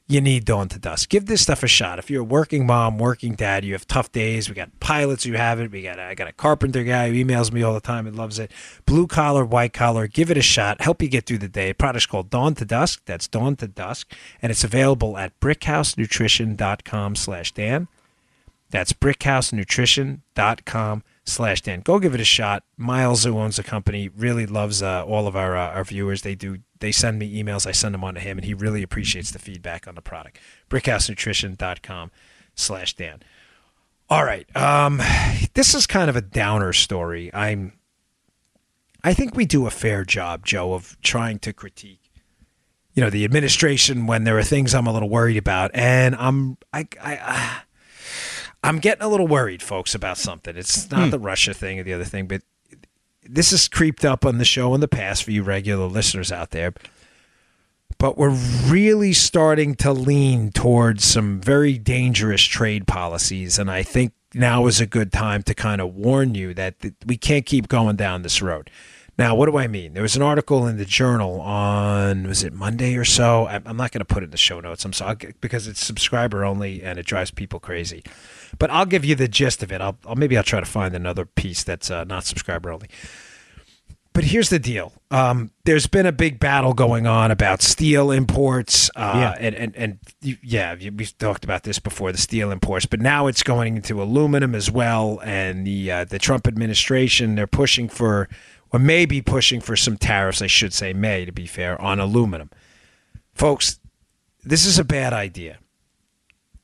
you 0.07 0.21
need 0.21 0.45
Dawn 0.45 0.69
to 0.69 0.77
Dusk. 0.77 1.09
Give 1.09 1.25
this 1.25 1.41
stuff 1.41 1.63
a 1.63 1.67
shot. 1.67 1.97
If 1.97 2.11
you're 2.11 2.21
a 2.21 2.25
working 2.25 2.67
mom, 2.67 2.99
working 2.99 3.33
dad, 3.33 3.65
you 3.65 3.73
have 3.73 3.87
tough 3.87 4.11
days. 4.11 4.47
We 4.47 4.53
got 4.55 4.79
pilots 4.79 5.23
who 5.23 5.33
have 5.33 5.59
it. 5.59 5.71
We 5.71 5.81
got 5.81 5.97
I 5.99 6.13
got 6.13 6.27
a 6.27 6.33
carpenter 6.33 6.83
guy 6.83 7.09
who 7.09 7.15
emails 7.15 7.51
me 7.51 7.63
all 7.63 7.73
the 7.73 7.79
time 7.79 8.05
and 8.05 8.15
loves 8.15 8.37
it. 8.37 8.51
Blue 8.85 9.07
collar, 9.07 9.43
white 9.43 9.73
collar, 9.73 10.05
give 10.07 10.29
it 10.29 10.37
a 10.37 10.43
shot. 10.43 10.81
Help 10.81 11.01
you 11.01 11.09
get 11.09 11.25
through 11.25 11.39
the 11.39 11.47
day. 11.47 11.71
A 11.71 11.75
product's 11.75 12.05
called 12.05 12.29
Dawn 12.29 12.53
to 12.55 12.65
Dusk. 12.65 13.01
That's 13.05 13.27
Dawn 13.27 13.55
to 13.57 13.67
Dusk, 13.67 14.13
and 14.41 14.51
it's 14.51 14.63
available 14.63 15.17
at 15.17 15.39
BrickhouseNutrition.com/slash/dan. 15.39 17.87
That's 18.69 18.93
brickhousenutrition.com 18.93 21.03
slash 21.25 21.61
Dan. 21.61 21.81
Go 21.81 21.99
give 21.99 22.13
it 22.13 22.21
a 22.21 22.25
shot. 22.25 22.63
Miles, 22.77 23.23
who 23.23 23.37
owns 23.37 23.57
the 23.57 23.63
company, 23.63 24.09
really 24.09 24.45
loves 24.45 24.81
uh, 24.81 25.03
all 25.05 25.27
of 25.27 25.35
our 25.35 25.55
uh, 25.57 25.71
our 25.71 25.83
viewers. 25.83 26.21
They 26.21 26.35
do. 26.35 26.59
They 26.79 26.91
send 26.91 27.19
me 27.19 27.41
emails. 27.41 27.65
I 27.65 27.71
send 27.71 27.93
them 27.93 28.03
on 28.03 28.15
to 28.15 28.19
him, 28.19 28.37
and 28.37 28.45
he 28.45 28.53
really 28.53 28.83
appreciates 28.83 29.31
the 29.31 29.39
feedback 29.39 29.87
on 29.87 29.95
the 29.95 30.01
product. 30.01 30.39
BrickhouseNutrition.com 30.69 32.11
slash 32.53 32.93
Dan. 32.93 33.23
All 34.09 34.23
right. 34.23 34.53
Um, 34.55 35.01
this 35.53 35.73
is 35.73 35.87
kind 35.87 36.09
of 36.09 36.15
a 36.15 36.21
downer 36.21 36.73
story. 36.73 37.33
I'm. 37.33 37.73
I 39.03 39.13
think 39.13 39.35
we 39.35 39.45
do 39.45 39.67
a 39.67 39.71
fair 39.71 40.03
job, 40.03 40.45
Joe, 40.45 40.73
of 40.73 40.97
trying 41.01 41.37
to 41.39 41.53
critique 41.53 42.05
you 42.95 43.03
know 43.03 43.09
the 43.09 43.25
administration 43.25 44.07
when 44.07 44.23
there 44.23 44.37
are 44.37 44.43
things 44.43 44.73
I'm 44.73 44.87
a 44.87 44.93
little 44.93 45.09
worried 45.09 45.37
about, 45.37 45.71
and 45.73 46.15
I'm 46.15 46.57
I 46.73 46.87
I 47.01 47.61
I'm 48.65 48.79
getting 48.79 49.03
a 49.03 49.07
little 49.07 49.27
worried, 49.27 49.61
folks, 49.61 49.93
about 49.93 50.17
something. 50.17 50.57
It's 50.57 50.89
not 50.89 51.05
hmm. 51.05 51.09
the 51.11 51.19
Russia 51.19 51.53
thing 51.53 51.79
or 51.79 51.83
the 51.83 51.93
other 51.93 52.03
thing, 52.03 52.27
but 52.27 52.41
this 53.23 53.51
has 53.51 53.67
creeped 53.67 54.05
up 54.05 54.25
on 54.25 54.37
the 54.37 54.45
show 54.45 54.73
in 54.73 54.81
the 54.81 54.87
past 54.87 55.23
for 55.23 55.31
you 55.31 55.43
regular 55.43 55.85
listeners 55.85 56.31
out 56.31 56.51
there. 56.51 56.73
But 57.97 58.17
we're 58.17 58.37
really 58.67 59.13
starting 59.13 59.75
to 59.75 59.93
lean 59.93 60.51
towards 60.51 61.03
some 61.05 61.39
very 61.39 61.77
dangerous 61.77 62.43
trade 62.43 62.87
policies. 62.87 63.57
And 63.57 63.71
I 63.71 63.83
think 63.83 64.13
now 64.33 64.67
is 64.67 64.81
a 64.81 64.85
good 64.85 65.13
time 65.13 65.43
to 65.43 65.53
kind 65.53 65.79
of 65.79 65.95
warn 65.95 66.35
you 66.35 66.53
that 66.55 66.75
we 67.05 67.17
can't 67.17 67.45
keep 67.45 67.67
going 67.67 67.95
down 67.95 68.21
this 68.21 68.41
road. 68.41 68.69
Now, 69.17 69.33
what 69.33 69.45
do 69.49 69.57
I 69.57 69.67
mean? 69.67 69.93
There 69.93 70.03
was 70.03 70.17
an 70.17 70.21
article 70.21 70.67
in 70.67 70.75
the 70.75 70.83
journal 70.83 71.39
on 71.39 72.27
was 72.27 72.43
it 72.43 72.51
Monday 72.53 72.97
or 72.97 73.05
so? 73.05 73.47
I'm 73.47 73.77
not 73.77 73.91
going 73.91 73.99
to 73.99 74.05
put 74.05 74.23
it 74.23 74.25
in 74.25 74.31
the 74.31 74.37
show 74.37 74.59
notes. 74.59 74.83
I'm 74.83 74.91
sorry 74.91 75.33
because 75.39 75.67
it's 75.67 75.79
subscriber 75.79 76.43
only 76.43 76.83
and 76.83 76.99
it 76.99 77.05
drives 77.05 77.31
people 77.31 77.61
crazy. 77.61 78.03
But 78.57 78.69
I'll 78.71 78.85
give 78.85 79.03
you 79.05 79.15
the 79.15 79.27
gist 79.27 79.61
of 79.63 79.71
it. 79.71 79.81
I'll, 79.81 79.97
I'll 80.05 80.15
maybe 80.15 80.37
I'll 80.37 80.43
try 80.43 80.59
to 80.59 80.65
find 80.65 80.95
another 80.95 81.25
piece 81.25 81.63
that's 81.63 81.91
uh, 81.91 82.03
not 82.05 82.23
subscriber 82.25 82.71
only. 82.71 82.87
but 84.13 84.23
here's 84.23 84.49
the 84.49 84.59
deal. 84.59 84.93
Um, 85.11 85.51
there's 85.65 85.87
been 85.87 86.05
a 86.05 86.11
big 86.13 86.39
battle 86.39 86.73
going 86.73 87.05
on 87.05 87.31
about 87.31 87.61
steel 87.61 88.11
imports, 88.11 88.89
uh, 88.95 89.11
Yeah. 89.15 89.45
and 89.45 89.55
and 89.55 89.75
and 89.75 89.99
yeah, 90.21 90.75
we've 90.75 91.17
talked 91.17 91.43
about 91.43 91.63
this 91.63 91.79
before, 91.79 92.11
the 92.13 92.17
steel 92.17 92.49
imports, 92.51 92.85
but 92.85 93.01
now 93.01 93.27
it's 93.27 93.43
going 93.43 93.75
into 93.75 94.01
aluminum 94.01 94.55
as 94.55 94.71
well. 94.71 95.19
And 95.23 95.67
the 95.67 95.91
uh, 95.91 96.05
the 96.05 96.19
Trump 96.19 96.47
administration 96.47 97.35
they're 97.35 97.47
pushing 97.47 97.89
for, 97.89 98.29
or 98.71 98.79
maybe 98.79 99.21
pushing 99.21 99.59
for 99.59 99.75
some 99.75 99.97
tariffs. 99.97 100.41
I 100.41 100.47
should 100.47 100.73
say, 100.73 100.93
may 100.93 101.25
to 101.25 101.31
be 101.33 101.45
fair, 101.45 101.79
on 101.81 101.99
aluminum, 101.99 102.49
folks. 103.33 103.79
This 104.47 104.65
is 104.65 104.77
a 104.79 104.83
bad 104.85 105.11
idea. 105.11 105.57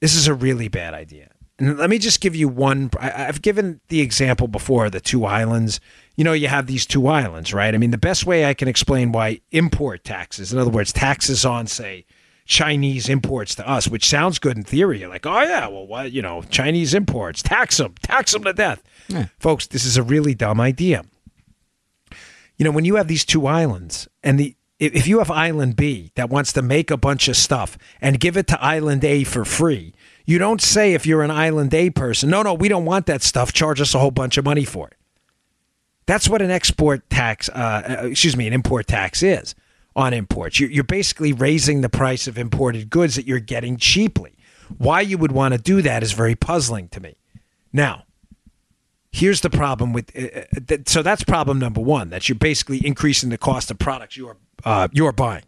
This 0.01 0.15
is 0.15 0.27
a 0.27 0.33
really 0.35 0.67
bad 0.67 0.93
idea. 0.93 1.30
And 1.61 1.77
let 1.77 1.91
me 1.91 1.99
just 1.99 2.21
give 2.21 2.35
you 2.35 2.47
one. 2.47 2.89
I, 2.99 3.27
I've 3.27 3.43
given 3.43 3.81
the 3.89 4.01
example 4.01 4.47
before 4.47 4.89
the 4.89 4.99
two 4.99 5.25
islands. 5.25 5.79
You 6.15 6.23
know, 6.23 6.33
you 6.33 6.47
have 6.47 6.65
these 6.65 6.87
two 6.87 7.05
islands, 7.05 7.53
right? 7.53 7.75
I 7.75 7.77
mean, 7.77 7.91
the 7.91 7.99
best 7.99 8.25
way 8.25 8.45
I 8.45 8.55
can 8.55 8.67
explain 8.67 9.11
why 9.11 9.41
import 9.51 10.03
taxes, 10.03 10.51
in 10.51 10.57
other 10.57 10.71
words, 10.71 10.91
taxes 10.91 11.45
on, 11.45 11.67
say, 11.67 12.05
Chinese 12.47 13.07
imports 13.07 13.53
to 13.55 13.69
us, 13.69 13.87
which 13.87 14.09
sounds 14.09 14.39
good 14.39 14.57
in 14.57 14.63
theory. 14.63 15.01
You're 15.01 15.09
like, 15.09 15.27
oh, 15.27 15.41
yeah, 15.43 15.67
well, 15.67 15.85
what, 15.85 16.11
you 16.11 16.23
know, 16.23 16.41
Chinese 16.49 16.95
imports, 16.95 17.43
tax 17.43 17.77
them, 17.77 17.93
tax 18.01 18.31
them 18.31 18.43
to 18.43 18.53
death. 18.53 18.81
Folks, 19.37 19.67
this 19.67 19.85
is 19.85 19.97
a 19.97 20.03
really 20.03 20.33
dumb 20.33 20.59
idea. 20.59 21.05
You 22.57 22.65
know, 22.65 22.71
when 22.71 22.85
you 22.85 22.95
have 22.95 23.07
these 23.07 23.23
two 23.23 23.45
islands 23.45 24.07
and 24.23 24.39
the 24.39 24.55
if 24.81 25.07
you 25.07 25.19
have 25.19 25.29
island 25.29 25.75
B 25.75 26.11
that 26.15 26.29
wants 26.29 26.51
to 26.53 26.61
make 26.63 26.89
a 26.89 26.97
bunch 26.97 27.27
of 27.27 27.37
stuff 27.37 27.77
and 28.01 28.19
give 28.19 28.35
it 28.35 28.47
to 28.47 28.63
island 28.63 29.05
A 29.05 29.23
for 29.23 29.45
free, 29.45 29.93
you 30.25 30.39
don't 30.39 30.59
say 30.59 30.93
if 30.93 31.05
you're 31.05 31.21
an 31.21 31.29
island 31.29 31.73
A 31.75 31.91
person, 31.91 32.31
no, 32.31 32.41
no, 32.41 32.55
we 32.55 32.67
don't 32.67 32.85
want 32.85 33.05
that 33.05 33.21
stuff. 33.21 33.53
Charge 33.53 33.79
us 33.79 33.93
a 33.93 33.99
whole 33.99 34.11
bunch 34.11 34.37
of 34.37 34.45
money 34.45 34.65
for 34.65 34.87
it. 34.87 34.95
That's 36.07 36.27
what 36.27 36.41
an 36.41 36.49
export 36.49 37.07
tax, 37.11 37.47
uh, 37.49 37.99
uh, 38.01 38.07
excuse 38.07 38.35
me, 38.35 38.47
an 38.47 38.53
import 38.53 38.87
tax 38.87 39.21
is 39.21 39.53
on 39.95 40.13
imports. 40.13 40.59
You're, 40.59 40.83
basically 40.83 41.31
raising 41.31 41.81
the 41.81 41.89
price 41.89 42.27
of 42.27 42.37
imported 42.37 42.89
goods 42.89 43.15
that 43.15 43.27
you're 43.27 43.39
getting 43.39 43.77
cheaply. 43.77 44.35
Why 44.77 45.01
you 45.01 45.17
would 45.17 45.31
want 45.31 45.53
to 45.53 45.59
do 45.59 45.81
that 45.83 46.01
is 46.01 46.13
very 46.13 46.33
puzzling 46.33 46.87
to 46.89 46.99
me. 46.99 47.17
Now, 47.71 48.05
here's 49.11 49.41
the 49.41 49.49
problem 49.49 49.93
with 49.93 50.11
uh, 50.17 50.41
uh, 50.71 50.77
so 50.87 51.03
that's 51.03 51.23
problem 51.23 51.59
number 51.59 51.81
one 51.81 52.09
that 52.09 52.29
you're 52.29 52.37
basically 52.37 52.85
increasing 52.85 53.29
the 53.29 53.37
cost 53.37 53.69
of 53.69 53.77
products 53.77 54.15
you're 54.15 54.37
uh, 54.65 54.87
you're 54.91 55.11
buying 55.11 55.43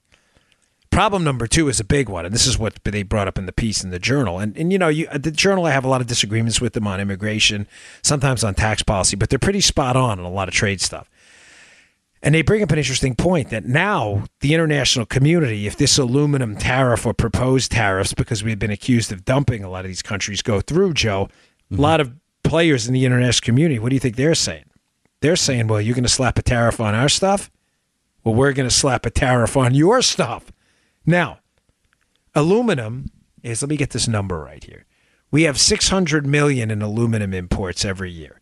problem 0.92 1.24
number 1.24 1.48
two 1.48 1.70
is 1.70 1.80
a 1.80 1.84
big 1.84 2.08
one 2.08 2.24
and 2.24 2.36
this 2.36 2.46
is 2.46 2.60
what 2.60 2.78
they 2.84 3.02
brought 3.02 3.28
up 3.28 3.40
in 3.40 3.48
the 3.48 3.52
piece 3.52 3.84
in 3.84 3.90
the 3.90 3.98
journal 3.98 4.38
and, 4.38 4.56
and 4.56 4.72
you 4.72 4.78
know 4.78 4.90
you, 4.90 5.08
the 5.18 5.32
journal 5.32 5.66
i 5.66 5.72
have 5.72 5.84
a 5.84 5.88
lot 5.88 6.02
of 6.02 6.08
disagreements 6.08 6.62
with 6.62 6.74
them 6.74 6.86
on 6.86 7.02
immigration 7.02 7.68
sometimes 8.04 8.44
on 8.44 8.54
tax 8.54 8.84
policy 8.84 9.16
but 9.16 9.30
they're 9.32 9.40
pretty 9.40 9.62
spot 9.62 9.96
on 9.96 10.20
on 10.20 10.26
a 10.26 10.30
lot 10.30 10.48
of 10.48 10.54
trade 10.54 10.80
stuff 10.80 11.10
and 12.24 12.34
they 12.34 12.42
bring 12.42 12.64
up 12.64 12.72
an 12.72 12.78
interesting 12.78 13.16
point 13.16 13.50
that 13.50 13.66
now 13.66 14.24
the 14.40 14.54
international 14.54 15.06
community, 15.06 15.68
if 15.68 15.76
this 15.76 15.98
aluminum 15.98 16.56
tariff 16.56 17.06
or 17.06 17.14
proposed 17.14 17.74
tariffs, 17.74 18.14
because 18.14 18.42
we've 18.42 18.58
been 18.58 18.72
accused 18.72 19.12
of 19.12 19.26
dumping 19.26 19.62
a 19.62 19.70
lot 19.70 19.84
of 19.84 19.90
these 19.90 20.02
countries 20.02 20.42
go 20.42 20.62
through, 20.62 20.94
Joe, 20.94 21.28
a 21.70 21.76
lot 21.76 22.00
of 22.00 22.14
players 22.46 22.88
in 22.88 22.94
the 22.94 23.04
international 23.04 23.46
community, 23.46 23.78
what 23.78 23.90
do 23.90 23.96
you 23.96 24.00
think 24.00 24.16
they're 24.16 24.36
saying? 24.36 24.64
They're 25.20 25.36
saying, 25.36 25.68
well, 25.68 25.82
you're 25.82 25.96
going 25.96 26.04
to 26.04 26.10
slap 26.10 26.40
a 26.40 26.42
tariff 26.42 26.80
on 26.80 26.96
our 26.96 27.10
stuff? 27.10 27.52
Well, 28.24 28.36
we're 28.36 28.54
going 28.54 28.70
to 28.70 28.76
slap 28.76 29.06
a 29.06 29.10
tariff 29.10 29.58
on 29.58 29.74
your 29.74 30.02
stuff. 30.02 30.52
Now, 31.06 31.40
aluminum 32.34 33.12
is, 33.42 33.62
let 33.62 33.70
me 33.70 33.78
get 33.78 33.90
this 33.92 34.08
number 34.08 34.40
right 34.40 34.64
here. 34.64 34.86
We 35.32 35.44
have 35.44 35.60
600 35.60 36.26
million 36.26 36.72
in 36.72 36.82
aluminum 36.82 37.34
imports 37.34 37.84
every 37.84 38.12
year. 38.12 38.40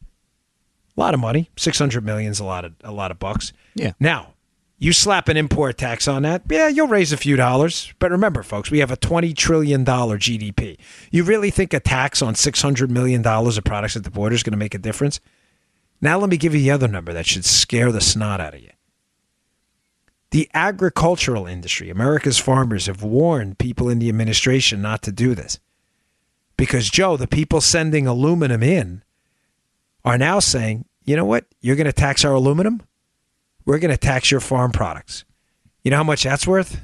A 0.95 0.99
lot 0.99 1.13
of 1.13 1.19
money. 1.19 1.49
600 1.57 2.03
million 2.03 2.31
is 2.31 2.39
a 2.39 2.43
lot 2.43 2.65
of 2.65 2.73
a 2.83 2.91
lot 2.91 3.11
of 3.11 3.17
bucks. 3.17 3.53
Yeah. 3.75 3.93
Now, 3.99 4.33
you 4.77 4.93
slap 4.93 5.29
an 5.29 5.37
import 5.37 5.77
tax 5.77 6.07
on 6.07 6.23
that, 6.23 6.41
yeah, 6.49 6.67
you'll 6.67 6.87
raise 6.87 7.13
a 7.13 7.17
few 7.17 7.35
dollars. 7.35 7.93
But 7.99 8.09
remember, 8.09 8.41
folks, 8.41 8.71
we 8.71 8.79
have 8.79 8.89
a 8.89 8.97
$20 8.97 9.35
trillion 9.37 9.85
GDP. 9.85 10.77
You 11.11 11.23
really 11.23 11.51
think 11.51 11.73
a 11.73 11.79
tax 11.79 12.23
on 12.23 12.33
$600 12.33 12.89
million 12.89 13.25
of 13.25 13.63
products 13.63 13.95
at 13.95 14.03
the 14.03 14.09
border 14.09 14.33
is 14.33 14.41
going 14.41 14.53
to 14.53 14.57
make 14.57 14.73
a 14.73 14.79
difference? 14.79 15.19
Now, 16.01 16.17
let 16.17 16.31
me 16.31 16.37
give 16.37 16.55
you 16.55 16.61
the 16.61 16.71
other 16.71 16.87
number 16.87 17.13
that 17.13 17.27
should 17.27 17.45
scare 17.45 17.91
the 17.91 18.01
snot 18.01 18.41
out 18.41 18.55
of 18.55 18.61
you. 18.61 18.71
The 20.31 20.49
agricultural 20.53 21.45
industry, 21.45 21.89
America's 21.89 22.37
farmers, 22.37 22.85
have 22.87 23.03
warned 23.03 23.57
people 23.57 23.89
in 23.89 23.99
the 23.99 24.09
administration 24.09 24.81
not 24.81 25.01
to 25.03 25.11
do 25.11 25.35
this. 25.35 25.59
Because, 26.57 26.89
Joe, 26.89 27.17
the 27.17 27.27
people 27.27 27.59
sending 27.59 28.07
aluminum 28.07 28.63
in 28.63 29.03
are 30.05 30.17
now 30.17 30.39
saying, 30.39 30.85
you 31.03 31.15
know 31.15 31.25
what? 31.25 31.45
You're 31.59 31.75
going 31.75 31.85
to 31.85 31.93
tax 31.93 32.23
our 32.23 32.33
aluminum? 32.33 32.81
We're 33.65 33.79
going 33.79 33.91
to 33.91 33.97
tax 33.97 34.31
your 34.31 34.39
farm 34.39 34.71
products. 34.71 35.25
You 35.83 35.91
know 35.91 35.97
how 35.97 36.03
much 36.03 36.23
that's 36.23 36.47
worth? 36.47 36.81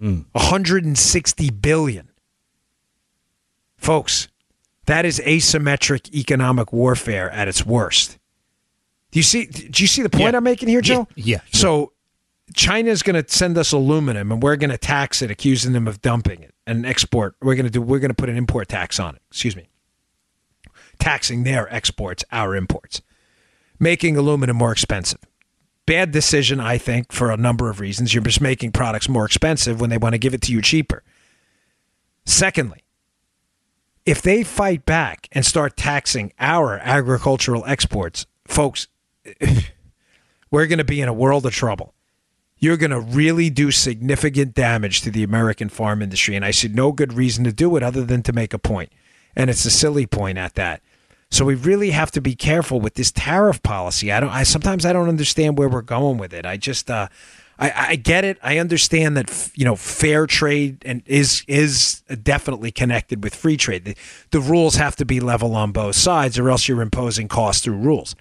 Hmm. 0.00 0.20
160 0.32 1.50
billion. 1.50 2.10
Folks, 3.76 4.28
that 4.86 5.04
is 5.04 5.20
asymmetric 5.20 6.12
economic 6.14 6.72
warfare 6.72 7.30
at 7.30 7.48
its 7.48 7.64
worst. 7.66 8.18
Do 9.10 9.18
you 9.18 9.22
see 9.22 9.46
do 9.46 9.82
you 9.82 9.86
see 9.86 10.02
the 10.02 10.10
point 10.10 10.32
Yeah. 10.32 10.36
I'm 10.38 10.44
making 10.44 10.68
here, 10.68 10.80
Joe? 10.80 11.08
Yeah, 11.14 11.24
yeah, 11.24 11.40
sure. 11.52 11.60
So 11.60 11.92
China 12.54 12.90
is 12.90 13.02
going 13.02 13.22
to 13.22 13.28
send 13.30 13.58
us 13.58 13.72
aluminum 13.72 14.30
and 14.30 14.42
we're 14.42 14.56
going 14.56 14.70
to 14.70 14.78
tax 14.78 15.20
it 15.20 15.30
accusing 15.30 15.72
them 15.72 15.88
of 15.88 16.00
dumping 16.00 16.42
it 16.42 16.54
and 16.66 16.86
export. 16.86 17.34
We're 17.42 17.56
going 17.56 17.66
to 17.66 17.70
do 17.70 17.82
we're 17.82 17.98
going 17.98 18.10
to 18.10 18.14
put 18.14 18.28
an 18.28 18.36
import 18.36 18.68
tax 18.68 19.00
on 19.00 19.16
it. 19.16 19.22
Excuse 19.30 19.56
me. 19.56 19.68
Taxing 20.98 21.44
their 21.44 21.72
exports, 21.74 22.24
our 22.32 22.54
imports. 22.54 23.02
Making 23.78 24.16
aluminum 24.16 24.56
more 24.56 24.72
expensive 24.72 25.20
bad 25.86 26.10
decision, 26.10 26.60
I 26.60 26.78
think, 26.78 27.12
for 27.12 27.30
a 27.30 27.36
number 27.36 27.70
of 27.70 27.80
reasons. 27.80 28.12
You're 28.12 28.24
just 28.24 28.40
making 28.40 28.72
products 28.72 29.08
more 29.08 29.24
expensive 29.24 29.80
when 29.80 29.88
they 29.88 29.98
want 29.98 30.14
to 30.14 30.18
give 30.18 30.34
it 30.34 30.42
to 30.42 30.52
you 30.52 30.60
cheaper. 30.60 31.02
Secondly, 32.24 32.82
if 34.04 34.20
they 34.20 34.42
fight 34.42 34.84
back 34.84 35.28
and 35.32 35.46
start 35.46 35.76
taxing 35.76 36.32
our 36.38 36.78
agricultural 36.78 37.64
exports, 37.66 38.26
folks, 38.46 38.88
we're 40.50 40.66
going 40.66 40.78
to 40.78 40.84
be 40.84 41.00
in 41.00 41.08
a 41.08 41.12
world 41.12 41.46
of 41.46 41.52
trouble. 41.52 41.94
You're 42.58 42.76
going 42.76 42.90
to 42.90 43.00
really 43.00 43.50
do 43.50 43.70
significant 43.70 44.54
damage 44.54 45.02
to 45.02 45.10
the 45.10 45.22
American 45.22 45.68
farm 45.68 46.00
industry. 46.00 46.36
And 46.36 46.44
I 46.44 46.50
see 46.50 46.68
no 46.68 46.92
good 46.92 47.12
reason 47.12 47.44
to 47.44 47.52
do 47.52 47.76
it 47.76 47.82
other 47.82 48.04
than 48.04 48.22
to 48.22 48.32
make 48.32 48.54
a 48.54 48.58
point. 48.58 48.90
And 49.34 49.50
it's 49.50 49.64
a 49.64 49.70
silly 49.70 50.06
point 50.06 50.38
at 50.38 50.54
that. 50.54 50.80
So 51.30 51.44
we 51.44 51.54
really 51.54 51.90
have 51.90 52.10
to 52.12 52.20
be 52.20 52.34
careful 52.34 52.80
with 52.80 52.94
this 52.94 53.10
tariff 53.10 53.62
policy. 53.62 54.12
I 54.12 54.20
don't. 54.20 54.30
I 54.30 54.44
sometimes 54.44 54.86
I 54.86 54.92
don't 54.92 55.08
understand 55.08 55.58
where 55.58 55.68
we're 55.68 55.82
going 55.82 56.18
with 56.18 56.32
it. 56.32 56.46
I 56.46 56.56
just. 56.56 56.90
Uh, 56.90 57.08
I, 57.58 57.72
I 57.74 57.96
get 57.96 58.24
it. 58.24 58.38
I 58.42 58.58
understand 58.58 59.16
that 59.16 59.50
you 59.54 59.64
know 59.64 59.76
fair 59.76 60.26
trade 60.26 60.82
and 60.84 61.02
is 61.06 61.42
is 61.48 62.02
definitely 62.22 62.70
connected 62.70 63.24
with 63.24 63.34
free 63.34 63.56
trade. 63.56 63.84
The, 63.84 63.96
the 64.30 64.40
rules 64.40 64.76
have 64.76 64.94
to 64.96 65.04
be 65.04 65.20
level 65.20 65.56
on 65.56 65.72
both 65.72 65.96
sides, 65.96 66.38
or 66.38 66.50
else 66.50 66.68
you're 66.68 66.82
imposing 66.82 67.28
costs 67.28 67.64
through 67.64 67.78
rules. 67.78 68.14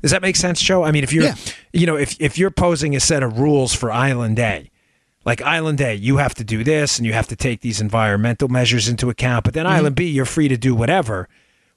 Does 0.00 0.10
that 0.10 0.22
make 0.22 0.36
sense, 0.36 0.60
Joe? 0.60 0.84
I 0.84 0.90
mean, 0.90 1.04
if 1.04 1.12
you're, 1.12 1.24
Yeah. 1.24 1.34
you 1.72 1.86
know, 1.86 1.96
if 1.96 2.16
if 2.20 2.38
you're 2.38 2.50
posing 2.50 2.94
a 2.94 3.00
set 3.00 3.22
of 3.22 3.38
rules 3.38 3.74
for 3.74 3.90
Island 3.90 4.38
A, 4.38 4.70
like 5.24 5.42
Island 5.42 5.80
A, 5.80 5.94
you 5.94 6.18
have 6.18 6.34
to 6.36 6.44
do 6.44 6.64
this 6.64 6.98
and 6.98 7.06
you 7.06 7.12
have 7.12 7.28
to 7.28 7.36
take 7.36 7.60
these 7.60 7.80
environmental 7.80 8.48
measures 8.48 8.88
into 8.88 9.10
account. 9.10 9.44
But 9.44 9.54
then 9.54 9.66
mm-hmm. 9.66 9.74
Island 9.74 9.96
B, 9.96 10.06
you're 10.08 10.24
free 10.24 10.48
to 10.48 10.56
do 10.56 10.74
whatever. 10.74 11.28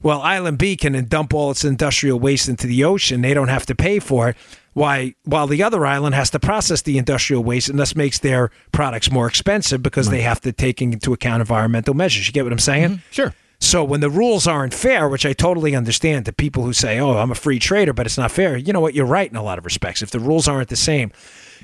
Well, 0.04 0.22
Island 0.22 0.58
B 0.58 0.76
can 0.76 1.06
dump 1.06 1.34
all 1.34 1.52
its 1.52 1.64
industrial 1.64 2.20
waste 2.20 2.50
into 2.50 2.66
the 2.66 2.84
ocean. 2.84 3.22
They 3.22 3.36
don't 3.36 3.50
have 3.50 3.68
to 3.68 3.76
pay 3.76 4.00
for 4.00 4.30
it. 4.30 4.38
Why? 4.74 5.14
While 5.26 5.48
the 5.48 5.62
other 5.62 5.86
island 5.86 6.16
has 6.16 6.30
to 6.32 6.40
process 6.40 6.82
the 6.82 6.98
industrial 6.98 7.44
waste, 7.44 7.70
and 7.70 7.78
thus 7.78 7.96
makes 7.96 8.18
their 8.20 8.50
products 8.72 9.12
more 9.12 9.28
expensive 9.28 9.84
because 9.84 10.10
they 10.10 10.22
have 10.22 10.40
to 10.42 10.52
take 10.52 10.82
into 10.82 11.14
account 11.14 11.42
environmental 11.42 11.94
measures. 11.94 12.26
You 12.26 12.34
get 12.34 12.44
what 12.46 12.54
I'm 12.54 12.60
saying? 12.60 12.90
Mm-hmm. 12.90 13.12
Sure. 13.12 13.34
So 13.64 13.84
when 13.84 14.02
the 14.02 14.10
rules 14.10 14.48
aren't 14.48 14.74
fair, 14.74 15.08
which 15.08 15.26
I 15.26 15.34
totally 15.34 15.76
understand 15.76 16.26
to 16.26 16.34
people 16.34 16.64
who 16.64 16.74
say, 16.74 17.00
"Oh, 17.00 17.18
I'm 17.18 17.32
a 17.32 17.36
free 17.36 17.60
trader, 17.60 17.94
but 17.94 18.08
it's 18.08 18.18
not 18.18 18.32
fair." 18.32 18.58
You 18.58 18.74
know 18.74 18.80
what? 18.80 18.96
You're 18.96 19.06
right 19.06 19.30
in 19.30 19.38
a 19.38 19.44
lot 19.44 19.60
of 19.60 19.66
respects. 19.66 20.02
If 20.02 20.10
the 20.10 20.20
rules 20.20 20.48
aren't 20.48 20.70
the 20.70 20.76
same, 20.76 21.12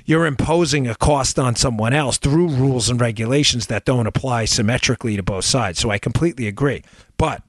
you're 0.04 0.24
imposing 0.24 0.86
a 0.86 0.94
cost 0.94 1.40
on 1.40 1.56
someone 1.56 1.92
else 1.92 2.16
through 2.16 2.48
rules 2.50 2.88
and 2.88 3.00
regulations 3.00 3.66
that 3.66 3.84
don't 3.84 4.06
apply 4.06 4.44
symmetrically 4.44 5.16
to 5.16 5.24
both 5.24 5.44
sides. 5.44 5.80
So 5.80 5.90
I 5.90 5.98
completely 5.98 6.46
agree. 6.46 6.82
But 7.16 7.42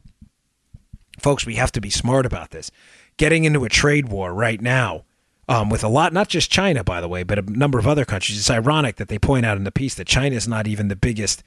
folks, 1.20 1.46
we 1.46 1.56
have 1.56 1.72
to 1.74 1.80
be 1.80 1.92
smart 1.92 2.26
about 2.26 2.50
this. 2.50 2.72
Getting 3.18 3.44
into 3.44 3.66
a 3.66 3.70
trade 3.70 4.10
war 4.10 4.34
right 4.34 4.60
now 4.60 5.04
um, 5.48 5.70
with 5.70 5.84
a 5.84 5.88
lot, 5.88 6.12
not 6.12 6.28
just 6.28 6.52
China, 6.52 6.84
by 6.84 7.02
the 7.02 7.08
way, 7.08 7.22
but 7.22 7.38
a 7.38 7.44
number 7.44 7.78
of 7.78 7.88
other 7.88 8.04
countries. 8.04 8.40
It's 8.40 8.50
ironic 8.50 8.96
that 8.96 9.10
they 9.10 9.20
point 9.20 9.46
out 9.46 9.58
in 9.58 9.64
the 9.64 9.72
piece 9.72 9.94
that 9.96 10.08
China 10.08 10.36
is 10.36 10.48
not 10.48 10.68
even 10.68 10.88
the 10.88 10.96
biggest 10.96 11.44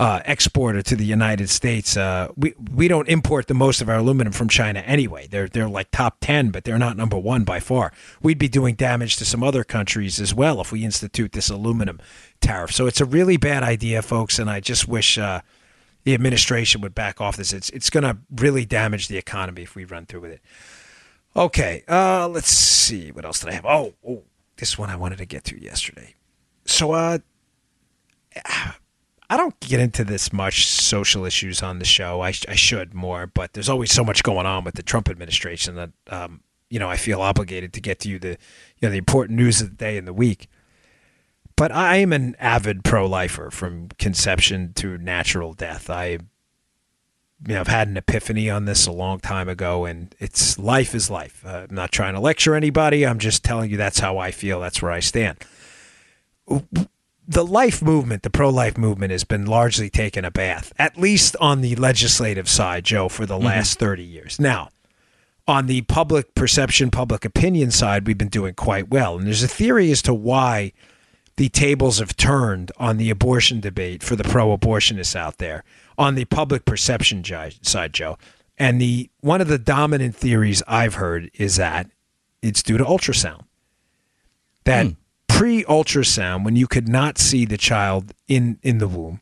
uh, 0.00 0.22
exporter 0.24 0.80
to 0.80 0.96
the 0.96 1.04
United 1.04 1.50
States. 1.50 1.94
Uh, 1.94 2.28
we 2.34 2.54
we 2.74 2.88
don't 2.88 3.06
import 3.06 3.48
the 3.48 3.54
most 3.54 3.82
of 3.82 3.88
our 3.90 3.96
aluminum 3.96 4.32
from 4.32 4.48
China 4.48 4.80
anyway. 4.80 5.26
They're 5.26 5.46
they're 5.46 5.68
like 5.68 5.90
top 5.90 6.16
ten, 6.22 6.50
but 6.50 6.64
they're 6.64 6.78
not 6.78 6.96
number 6.96 7.18
one 7.18 7.44
by 7.44 7.60
far. 7.60 7.92
We'd 8.22 8.38
be 8.38 8.48
doing 8.48 8.76
damage 8.76 9.16
to 9.16 9.26
some 9.26 9.44
other 9.44 9.62
countries 9.62 10.18
as 10.18 10.34
well 10.34 10.58
if 10.62 10.72
we 10.72 10.86
institute 10.86 11.32
this 11.32 11.50
aluminum 11.50 12.00
tariff. 12.40 12.72
So 12.72 12.86
it's 12.86 13.02
a 13.02 13.04
really 13.04 13.36
bad 13.36 13.62
idea, 13.62 14.00
folks, 14.00 14.38
and 14.40 14.50
I 14.50 14.58
just 14.58 14.88
wish. 14.88 15.16
Uh, 15.16 15.42
the 16.02 16.14
administration 16.14 16.80
would 16.80 16.94
back 16.94 17.20
off 17.20 17.36
this. 17.36 17.52
It's 17.52 17.68
it's 17.68 17.90
going 17.90 18.04
to 18.04 18.16
really 18.34 18.64
damage 18.64 19.08
the 19.08 19.18
economy 19.18 19.60
if 19.60 19.74
we 19.74 19.84
run 19.84 20.06
through 20.06 20.20
with 20.20 20.32
it. 20.32 20.40
Okay, 21.36 21.84
uh, 21.86 22.26
let's 22.26 22.48
see 22.48 23.12
what 23.12 23.26
else 23.26 23.40
did 23.40 23.50
I 23.50 23.52
have. 23.52 23.66
Oh, 23.66 23.92
oh, 24.08 24.22
this 24.56 24.78
one 24.78 24.88
I 24.88 24.96
wanted 24.96 25.18
to 25.18 25.26
get 25.26 25.44
to 25.44 25.62
yesterday. 25.62 26.14
So, 26.64 26.92
uh, 26.92 27.18
I 29.30 29.36
don't 29.36 29.58
get 29.60 29.78
into 29.78 30.02
this 30.02 30.32
much 30.32 30.66
social 30.66 31.24
issues 31.24 31.62
on 31.62 31.78
the 31.78 31.84
show. 31.84 32.20
I, 32.20 32.34
I 32.48 32.56
should 32.56 32.94
more, 32.94 33.28
but 33.28 33.52
there's 33.52 33.68
always 33.68 33.92
so 33.92 34.02
much 34.02 34.24
going 34.24 34.44
on 34.44 34.64
with 34.64 34.74
the 34.74 34.82
Trump 34.82 35.08
administration 35.08 35.76
that 35.76 35.90
um, 36.08 36.40
you 36.68 36.80
know 36.80 36.90
I 36.90 36.96
feel 36.96 37.22
obligated 37.22 37.72
to 37.74 37.80
get 37.80 38.00
to 38.00 38.08
you 38.08 38.18
the 38.18 38.30
you 38.30 38.82
know 38.82 38.90
the 38.90 38.98
important 38.98 39.38
news 39.38 39.60
of 39.60 39.70
the 39.70 39.76
day 39.76 39.96
and 39.96 40.08
the 40.08 40.12
week. 40.12 40.48
But 41.54 41.70
I 41.70 41.96
am 41.96 42.12
an 42.12 42.34
avid 42.40 42.82
pro-lifer 42.82 43.50
from 43.50 43.90
conception 43.98 44.72
to 44.74 44.98
natural 44.98 45.52
death. 45.52 45.88
I 45.88 46.18
you 47.46 47.54
know, 47.54 47.60
I've 47.60 47.68
had 47.68 47.86
an 47.86 47.96
epiphany 47.96 48.50
on 48.50 48.64
this 48.64 48.86
a 48.86 48.92
long 48.92 49.20
time 49.20 49.48
ago, 49.48 49.84
and 49.84 50.12
it's 50.18 50.58
life 50.58 50.92
is 50.92 51.08
life. 51.08 51.44
Uh, 51.46 51.66
I'm 51.68 51.74
not 51.74 51.92
trying 51.92 52.14
to 52.14 52.20
lecture 52.20 52.56
anybody. 52.56 53.06
I'm 53.06 53.20
just 53.20 53.44
telling 53.44 53.70
you 53.70 53.76
that's 53.76 54.00
how 54.00 54.18
I 54.18 54.32
feel. 54.32 54.60
That's 54.60 54.82
where 54.82 54.90
I 54.90 55.00
stand. 55.00 55.38
The 57.30 57.46
life 57.46 57.80
movement, 57.80 58.24
the 58.24 58.28
pro 58.28 58.50
life 58.50 58.76
movement, 58.76 59.12
has 59.12 59.22
been 59.22 59.46
largely 59.46 59.88
taken 59.88 60.24
a 60.24 60.32
bath, 60.32 60.72
at 60.80 60.98
least 60.98 61.36
on 61.40 61.60
the 61.60 61.76
legislative 61.76 62.48
side, 62.48 62.84
Joe, 62.84 63.08
for 63.08 63.24
the 63.24 63.36
mm-hmm. 63.36 63.46
last 63.46 63.78
30 63.78 64.02
years. 64.02 64.40
Now, 64.40 64.70
on 65.46 65.66
the 65.66 65.82
public 65.82 66.34
perception, 66.34 66.90
public 66.90 67.24
opinion 67.24 67.70
side, 67.70 68.04
we've 68.04 68.18
been 68.18 68.26
doing 68.26 68.54
quite 68.54 68.90
well. 68.90 69.16
And 69.16 69.28
there's 69.28 69.44
a 69.44 69.48
theory 69.48 69.92
as 69.92 70.02
to 70.02 70.12
why 70.12 70.72
the 71.36 71.48
tables 71.48 72.00
have 72.00 72.16
turned 72.16 72.72
on 72.78 72.96
the 72.96 73.10
abortion 73.10 73.60
debate 73.60 74.02
for 74.02 74.16
the 74.16 74.24
pro 74.24 74.56
abortionists 74.56 75.14
out 75.14 75.38
there 75.38 75.62
on 75.96 76.16
the 76.16 76.24
public 76.24 76.64
perception 76.64 77.22
side, 77.62 77.92
Joe. 77.92 78.18
And 78.58 78.80
the 78.80 79.08
one 79.20 79.40
of 79.40 79.46
the 79.46 79.56
dominant 79.56 80.16
theories 80.16 80.64
I've 80.66 80.94
heard 80.94 81.30
is 81.34 81.54
that 81.56 81.92
it's 82.42 82.64
due 82.64 82.76
to 82.76 82.84
ultrasound. 82.84 83.44
That 84.64 84.86
mm. 84.86 84.96
Pre 85.30 85.64
ultrasound, 85.64 86.44
when 86.44 86.56
you 86.56 86.66
could 86.66 86.88
not 86.88 87.18
see 87.18 87.44
the 87.44 87.56
child 87.56 88.12
in, 88.28 88.58
in 88.62 88.78
the 88.78 88.88
womb, 88.88 89.20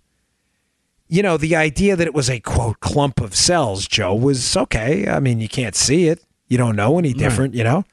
you 1.07 1.23
know, 1.23 1.37
the 1.37 1.57
idea 1.57 1.97
that 1.97 2.07
it 2.07 2.15
was 2.15 2.29
a 2.29 2.41
quote 2.41 2.81
clump 2.81 3.21
of 3.21 3.35
cells, 3.35 3.87
Joe, 3.87 4.15
was 4.15 4.57
okay. 4.57 5.09
I 5.09 5.21
mean, 5.21 5.41
you 5.41 5.49
can't 5.49 5.75
see 5.75 6.09
it. 6.09 6.25
You 6.49 6.59
don't 6.59 6.77
know 6.77 6.99
any 6.99 7.13
different, 7.13 7.53
right. 7.53 7.59
you 7.59 7.65
know? 7.65 7.85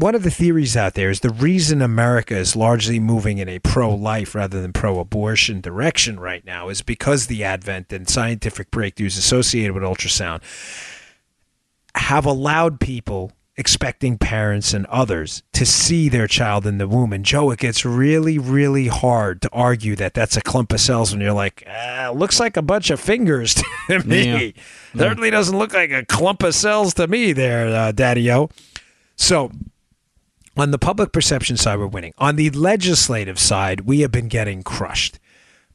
one 0.00 0.14
of 0.14 0.22
the 0.22 0.30
theories 0.30 0.78
out 0.78 0.94
there 0.94 1.10
is 1.10 1.20
the 1.20 1.30
reason 1.30 1.82
America 1.82 2.34
is 2.34 2.56
largely 2.56 2.98
moving 2.98 3.36
in 3.36 3.48
a 3.50 3.58
pro 3.58 3.94
life 3.94 4.34
rather 4.34 4.62
than 4.62 4.72
pro 4.72 4.98
abortion 4.98 5.60
direction 5.60 6.18
right 6.18 6.44
now 6.46 6.70
is 6.70 6.80
because 6.80 7.26
the 7.26 7.44
advent 7.44 7.92
and 7.92 8.08
scientific 8.08 8.70
breakthroughs 8.70 9.18
associated 9.18 9.72
with 9.72 9.82
ultrasound 9.82 10.40
have 11.94 12.24
allowed 12.24 12.80
people 12.80 13.32
expecting 13.60 14.16
parents 14.16 14.72
and 14.72 14.86
others 14.86 15.42
to 15.52 15.66
see 15.66 16.08
their 16.08 16.26
child 16.26 16.66
in 16.66 16.78
the 16.78 16.88
womb. 16.88 17.12
And 17.12 17.24
Joe, 17.24 17.50
it 17.50 17.58
gets 17.58 17.84
really, 17.84 18.38
really 18.38 18.88
hard 18.88 19.42
to 19.42 19.50
argue 19.52 19.94
that 19.96 20.14
that's 20.14 20.34
a 20.34 20.40
clump 20.40 20.72
of 20.72 20.80
cells 20.80 21.12
when 21.12 21.20
you're 21.20 21.34
like, 21.34 21.62
ah, 21.68 22.10
looks 22.14 22.40
like 22.40 22.56
a 22.56 22.62
bunch 22.62 22.88
of 22.88 22.98
fingers 22.98 23.54
to 23.88 23.98
me. 24.00 24.54
Yeah. 24.54 24.62
Certainly 24.98 25.30
doesn't 25.30 25.56
look 25.56 25.74
like 25.74 25.92
a 25.92 26.06
clump 26.06 26.42
of 26.42 26.54
cells 26.54 26.94
to 26.94 27.06
me 27.06 27.34
there, 27.34 27.68
uh, 27.68 27.92
Daddy 27.92 28.32
O. 28.32 28.48
So 29.16 29.52
on 30.56 30.70
the 30.70 30.78
public 30.78 31.12
perception 31.12 31.58
side, 31.58 31.78
we're 31.78 31.86
winning. 31.86 32.14
On 32.16 32.36
the 32.36 32.48
legislative 32.50 33.38
side, 33.38 33.82
we 33.82 34.00
have 34.00 34.10
been 34.10 34.28
getting 34.28 34.62
crushed. 34.62 35.19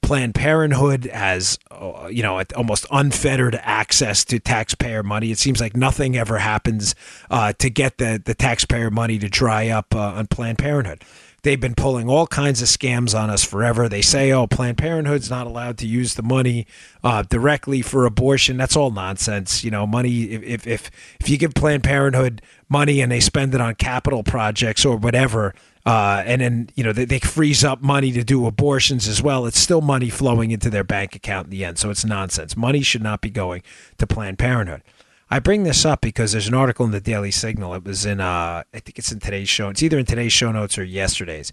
Planned 0.06 0.36
Parenthood 0.36 1.06
has, 1.06 1.58
uh, 1.72 2.08
you 2.12 2.22
know, 2.22 2.40
almost 2.56 2.86
unfettered 2.92 3.60
access 3.64 4.24
to 4.26 4.40
taxpayer 4.40 5.02
money. 5.02 5.32
It 5.32 5.40
seems 5.40 5.60
like 5.60 5.76
nothing 5.76 6.16
ever 6.16 6.38
happens 6.38 6.94
uh, 7.32 7.54
to 7.54 7.72
get 7.72 7.98
the, 7.98 8.22
the 8.24 8.36
taxpayer 8.36 8.92
money 8.92 9.18
to 9.18 9.28
dry 9.28 9.70
up 9.70 9.96
uh, 9.96 10.00
on 10.00 10.28
Planned 10.28 10.60
Parenthood. 10.60 11.04
They've 11.42 11.60
been 11.60 11.74
pulling 11.74 12.08
all 12.08 12.28
kinds 12.28 12.62
of 12.62 12.68
scams 12.68 13.20
on 13.20 13.32
us 13.32 13.44
forever. 13.44 13.90
They 13.90 14.04
say, 14.04 14.32
oh, 14.32 14.46
Planned 14.46 14.78
Parenthood's 14.78 15.32
not 15.32 15.48
allowed 15.48 15.80
to 15.80 15.88
use 15.88 16.14
the 16.14 16.24
money 16.24 16.68
uh, 17.04 17.24
directly 17.24 17.82
for 17.82 18.06
abortion. 18.06 18.58
That's 18.58 18.76
all 18.76 18.92
nonsense. 18.92 19.64
You 19.64 19.72
know, 19.72 19.88
money, 19.88 20.26
if, 20.26 20.68
if, 20.68 20.92
if 21.20 21.30
you 21.30 21.40
give 21.40 21.56
Planned 21.56 21.84
Parenthood 21.84 22.44
money 22.70 23.02
and 23.02 23.12
they 23.12 23.20
spend 23.20 23.56
it 23.56 23.62
on 23.62 23.74
capital 23.74 24.22
projects 24.22 24.86
or 24.86 24.98
whatever, 24.98 25.56
uh, 25.86 26.24
and 26.26 26.42
then 26.42 26.70
you 26.76 26.84
know 26.84 26.92
they, 26.92 27.06
they 27.06 27.20
freeze 27.20 27.64
up 27.64 27.82
money 27.82 28.12
to 28.12 28.24
do 28.24 28.46
abortions 28.48 29.08
as 29.08 29.22
well. 29.22 29.46
It's 29.46 29.60
still 29.60 29.82
money 29.82 30.10
flowing 30.10 30.52
into 30.52 30.70
their 30.70 30.84
bank 30.84 31.16
account 31.16 31.46
in 31.46 31.52
the 31.52 31.64
end, 31.64 31.78
so 31.78 31.90
it's 31.90 32.04
nonsense. 32.04 32.58
Money 32.58 32.82
should 32.82 33.04
not 33.04 33.22
be 33.22 33.30
going 33.30 33.62
to 33.98 34.08
Planned 34.08 34.40
Parenthood. 34.40 34.82
I 35.30 35.40
bring 35.40 35.64
this 35.64 35.86
up 35.86 36.02
because 36.02 36.32
there's 36.32 36.48
an 36.48 36.54
article 36.54 36.86
in 36.86 36.92
the 36.92 37.02
Daily 37.02 37.32
Signal. 37.32 37.74
It 37.74 37.84
was 37.84 38.06
in, 38.06 38.20
uh, 38.22 38.64
I 38.74 38.80
think 38.80 39.00
it's 39.00 39.12
in 39.12 39.20
today's 39.20 39.50
show. 39.50 39.70
It's 39.70 39.82
either 39.82 39.98
in 39.98 40.06
today's 40.06 40.34
show 40.34 40.52
notes 40.52 40.78
or 40.78 40.84
yesterday's 40.84 41.52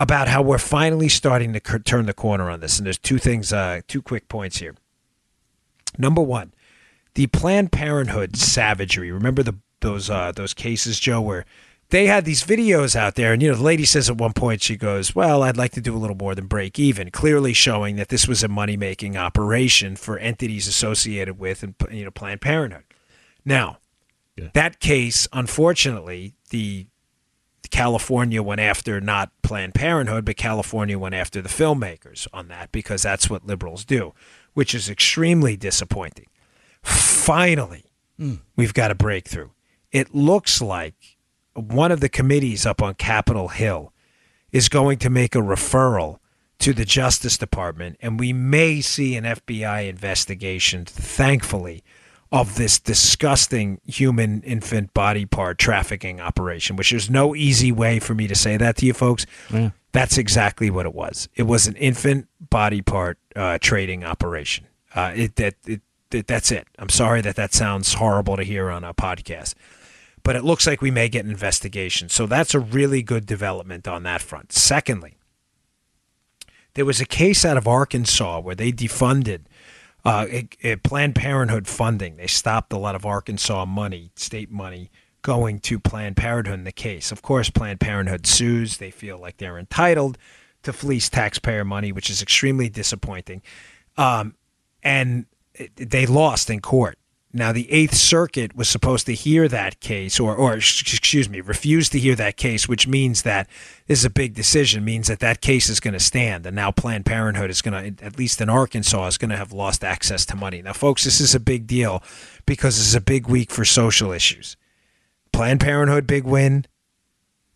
about 0.00 0.26
how 0.26 0.42
we're 0.42 0.58
finally 0.58 1.08
starting 1.08 1.52
to 1.52 1.60
turn 1.60 2.06
the 2.06 2.14
corner 2.14 2.50
on 2.50 2.60
this. 2.60 2.78
And 2.78 2.86
there's 2.86 2.98
two 2.98 3.18
things, 3.18 3.52
uh, 3.52 3.82
two 3.88 4.00
quick 4.00 4.28
points 4.28 4.58
here. 4.58 4.74
Number 5.98 6.22
one, 6.22 6.54
the 7.14 7.26
Planned 7.26 7.72
Parenthood 7.72 8.36
savagery. 8.36 9.12
Remember 9.12 9.42
the 9.42 9.56
those 9.80 10.08
uh, 10.08 10.32
those 10.32 10.54
cases, 10.54 10.98
Joe, 10.98 11.20
where 11.20 11.44
they 11.92 12.06
had 12.06 12.24
these 12.24 12.42
videos 12.42 12.96
out 12.96 13.16
there, 13.16 13.34
and 13.34 13.42
you 13.42 13.50
know, 13.50 13.54
the 13.54 13.62
lady 13.62 13.84
says 13.84 14.08
at 14.08 14.16
one 14.16 14.32
point, 14.32 14.62
she 14.62 14.76
goes, 14.76 15.14
"Well, 15.14 15.42
I'd 15.42 15.58
like 15.58 15.72
to 15.72 15.80
do 15.82 15.94
a 15.94 15.98
little 16.00 16.16
more 16.16 16.34
than 16.34 16.46
break 16.46 16.78
even," 16.78 17.10
clearly 17.10 17.52
showing 17.52 17.96
that 17.96 18.08
this 18.08 18.26
was 18.26 18.42
a 18.42 18.48
money 18.48 18.78
making 18.78 19.18
operation 19.18 19.96
for 19.96 20.18
entities 20.18 20.66
associated 20.66 21.38
with 21.38 21.62
and 21.62 21.74
you 21.90 22.04
know 22.04 22.10
Planned 22.10 22.40
Parenthood. 22.40 22.84
Now, 23.44 23.76
yeah. 24.38 24.48
that 24.54 24.80
case, 24.80 25.28
unfortunately, 25.34 26.32
the 26.48 26.86
California 27.70 28.42
went 28.42 28.62
after 28.62 28.98
not 28.98 29.30
Planned 29.42 29.74
Parenthood, 29.74 30.24
but 30.24 30.38
California 30.38 30.98
went 30.98 31.14
after 31.14 31.42
the 31.42 31.50
filmmakers 31.50 32.26
on 32.32 32.48
that 32.48 32.72
because 32.72 33.02
that's 33.02 33.28
what 33.28 33.46
liberals 33.46 33.84
do, 33.84 34.14
which 34.54 34.74
is 34.74 34.88
extremely 34.88 35.58
disappointing. 35.58 36.28
Finally, 36.82 37.84
mm. 38.18 38.40
we've 38.56 38.72
got 38.72 38.90
a 38.90 38.94
breakthrough. 38.94 39.50
It 39.90 40.14
looks 40.14 40.62
like 40.62 41.11
one 41.54 41.92
of 41.92 42.00
the 42.00 42.08
committees 42.08 42.66
up 42.66 42.82
on 42.82 42.94
Capitol 42.94 43.48
Hill 43.48 43.92
is 44.50 44.68
going 44.68 44.98
to 44.98 45.10
make 45.10 45.34
a 45.34 45.38
referral 45.38 46.18
to 46.58 46.72
the 46.72 46.84
Justice 46.84 47.36
Department, 47.36 47.96
and 48.00 48.20
we 48.20 48.32
may 48.32 48.80
see 48.80 49.16
an 49.16 49.24
FBI 49.24 49.88
investigation, 49.88 50.84
thankfully, 50.84 51.82
of 52.30 52.54
this 52.54 52.78
disgusting 52.78 53.80
human 53.84 54.42
infant 54.42 54.94
body 54.94 55.26
part 55.26 55.58
trafficking 55.58 56.20
operation, 56.20 56.76
which 56.76 56.90
there's 56.90 57.10
no 57.10 57.34
easy 57.34 57.72
way 57.72 57.98
for 57.98 58.14
me 58.14 58.26
to 58.26 58.34
say 58.34 58.56
that 58.56 58.76
to 58.76 58.86
you 58.86 58.94
folks. 58.94 59.26
Yeah. 59.52 59.70
That's 59.90 60.16
exactly 60.16 60.70
what 60.70 60.86
it 60.86 60.94
was. 60.94 61.28
It 61.34 61.42
was 61.42 61.66
an 61.66 61.76
infant 61.76 62.28
body 62.48 62.80
part 62.80 63.18
uh, 63.36 63.58
trading 63.60 64.04
operation. 64.04 64.66
Uh, 64.94 65.12
it, 65.14 65.36
that, 65.36 65.54
it, 65.66 65.82
it, 66.10 66.26
that's 66.26 66.50
it. 66.50 66.66
I'm 66.78 66.88
sorry 66.88 67.20
that 67.22 67.36
that 67.36 67.52
sounds 67.52 67.94
horrible 67.94 68.36
to 68.36 68.44
hear 68.44 68.70
on 68.70 68.84
a 68.84 68.94
podcast 68.94 69.54
but 70.22 70.36
it 70.36 70.44
looks 70.44 70.66
like 70.66 70.80
we 70.80 70.90
may 70.90 71.08
get 71.08 71.24
an 71.24 71.30
investigation. 71.30 72.08
So 72.08 72.26
that's 72.26 72.54
a 72.54 72.60
really 72.60 73.02
good 73.02 73.26
development 73.26 73.88
on 73.88 74.02
that 74.04 74.22
front. 74.22 74.52
Secondly, 74.52 75.16
there 76.74 76.84
was 76.84 77.00
a 77.00 77.06
case 77.06 77.44
out 77.44 77.56
of 77.56 77.66
Arkansas 77.66 78.40
where 78.40 78.54
they 78.54 78.72
defunded 78.72 79.42
uh, 80.04 80.26
Planned 80.82 81.14
Parenthood 81.14 81.66
funding. 81.66 82.16
They 82.16 82.26
stopped 82.26 82.72
a 82.72 82.78
lot 82.78 82.94
of 82.94 83.06
Arkansas 83.06 83.64
money, 83.66 84.10
state 84.16 84.50
money, 84.50 84.90
going 85.22 85.60
to 85.60 85.78
Planned 85.78 86.16
Parenthood 86.16 86.58
in 86.58 86.64
the 86.64 86.72
case. 86.72 87.12
Of 87.12 87.22
course, 87.22 87.50
Planned 87.50 87.80
Parenthood 87.80 88.26
sues. 88.26 88.78
They 88.78 88.90
feel 88.90 89.18
like 89.18 89.36
they're 89.36 89.58
entitled 89.58 90.18
to 90.62 90.72
fleece 90.72 91.08
taxpayer 91.08 91.64
money, 91.64 91.92
which 91.92 92.10
is 92.10 92.22
extremely 92.22 92.68
disappointing. 92.68 93.42
Um, 93.96 94.34
and 94.82 95.26
they 95.76 96.06
lost 96.06 96.50
in 96.50 96.60
court. 96.60 96.98
Now, 97.34 97.50
the 97.50 97.70
Eighth 97.72 97.94
Circuit 97.94 98.54
was 98.54 98.68
supposed 98.68 99.06
to 99.06 99.14
hear 99.14 99.48
that 99.48 99.80
case, 99.80 100.20
or, 100.20 100.36
or 100.36 100.54
excuse 100.54 101.30
me, 101.30 101.40
refused 101.40 101.92
to 101.92 101.98
hear 101.98 102.14
that 102.16 102.36
case, 102.36 102.68
which 102.68 102.86
means 102.86 103.22
that 103.22 103.48
this 103.86 104.00
is 104.00 104.04
a 104.04 104.10
big 104.10 104.34
decision, 104.34 104.84
means 104.84 105.06
that 105.06 105.20
that 105.20 105.40
case 105.40 105.70
is 105.70 105.80
going 105.80 105.94
to 105.94 106.00
stand. 106.00 106.44
And 106.44 106.54
now 106.54 106.70
Planned 106.70 107.06
Parenthood 107.06 107.48
is 107.48 107.62
going 107.62 107.96
to, 107.96 108.04
at 108.04 108.18
least 108.18 108.42
in 108.42 108.50
Arkansas, 108.50 109.06
is 109.06 109.18
going 109.18 109.30
to 109.30 109.38
have 109.38 109.50
lost 109.50 109.82
access 109.82 110.26
to 110.26 110.36
money. 110.36 110.60
Now, 110.60 110.74
folks, 110.74 111.04
this 111.04 111.20
is 111.20 111.34
a 111.34 111.40
big 111.40 111.66
deal 111.66 112.02
because 112.44 112.76
this 112.76 112.86
is 112.86 112.94
a 112.94 113.00
big 113.00 113.26
week 113.28 113.50
for 113.50 113.64
social 113.64 114.12
issues. 114.12 114.58
Planned 115.32 115.60
Parenthood, 115.60 116.06
big 116.06 116.24
win. 116.24 116.66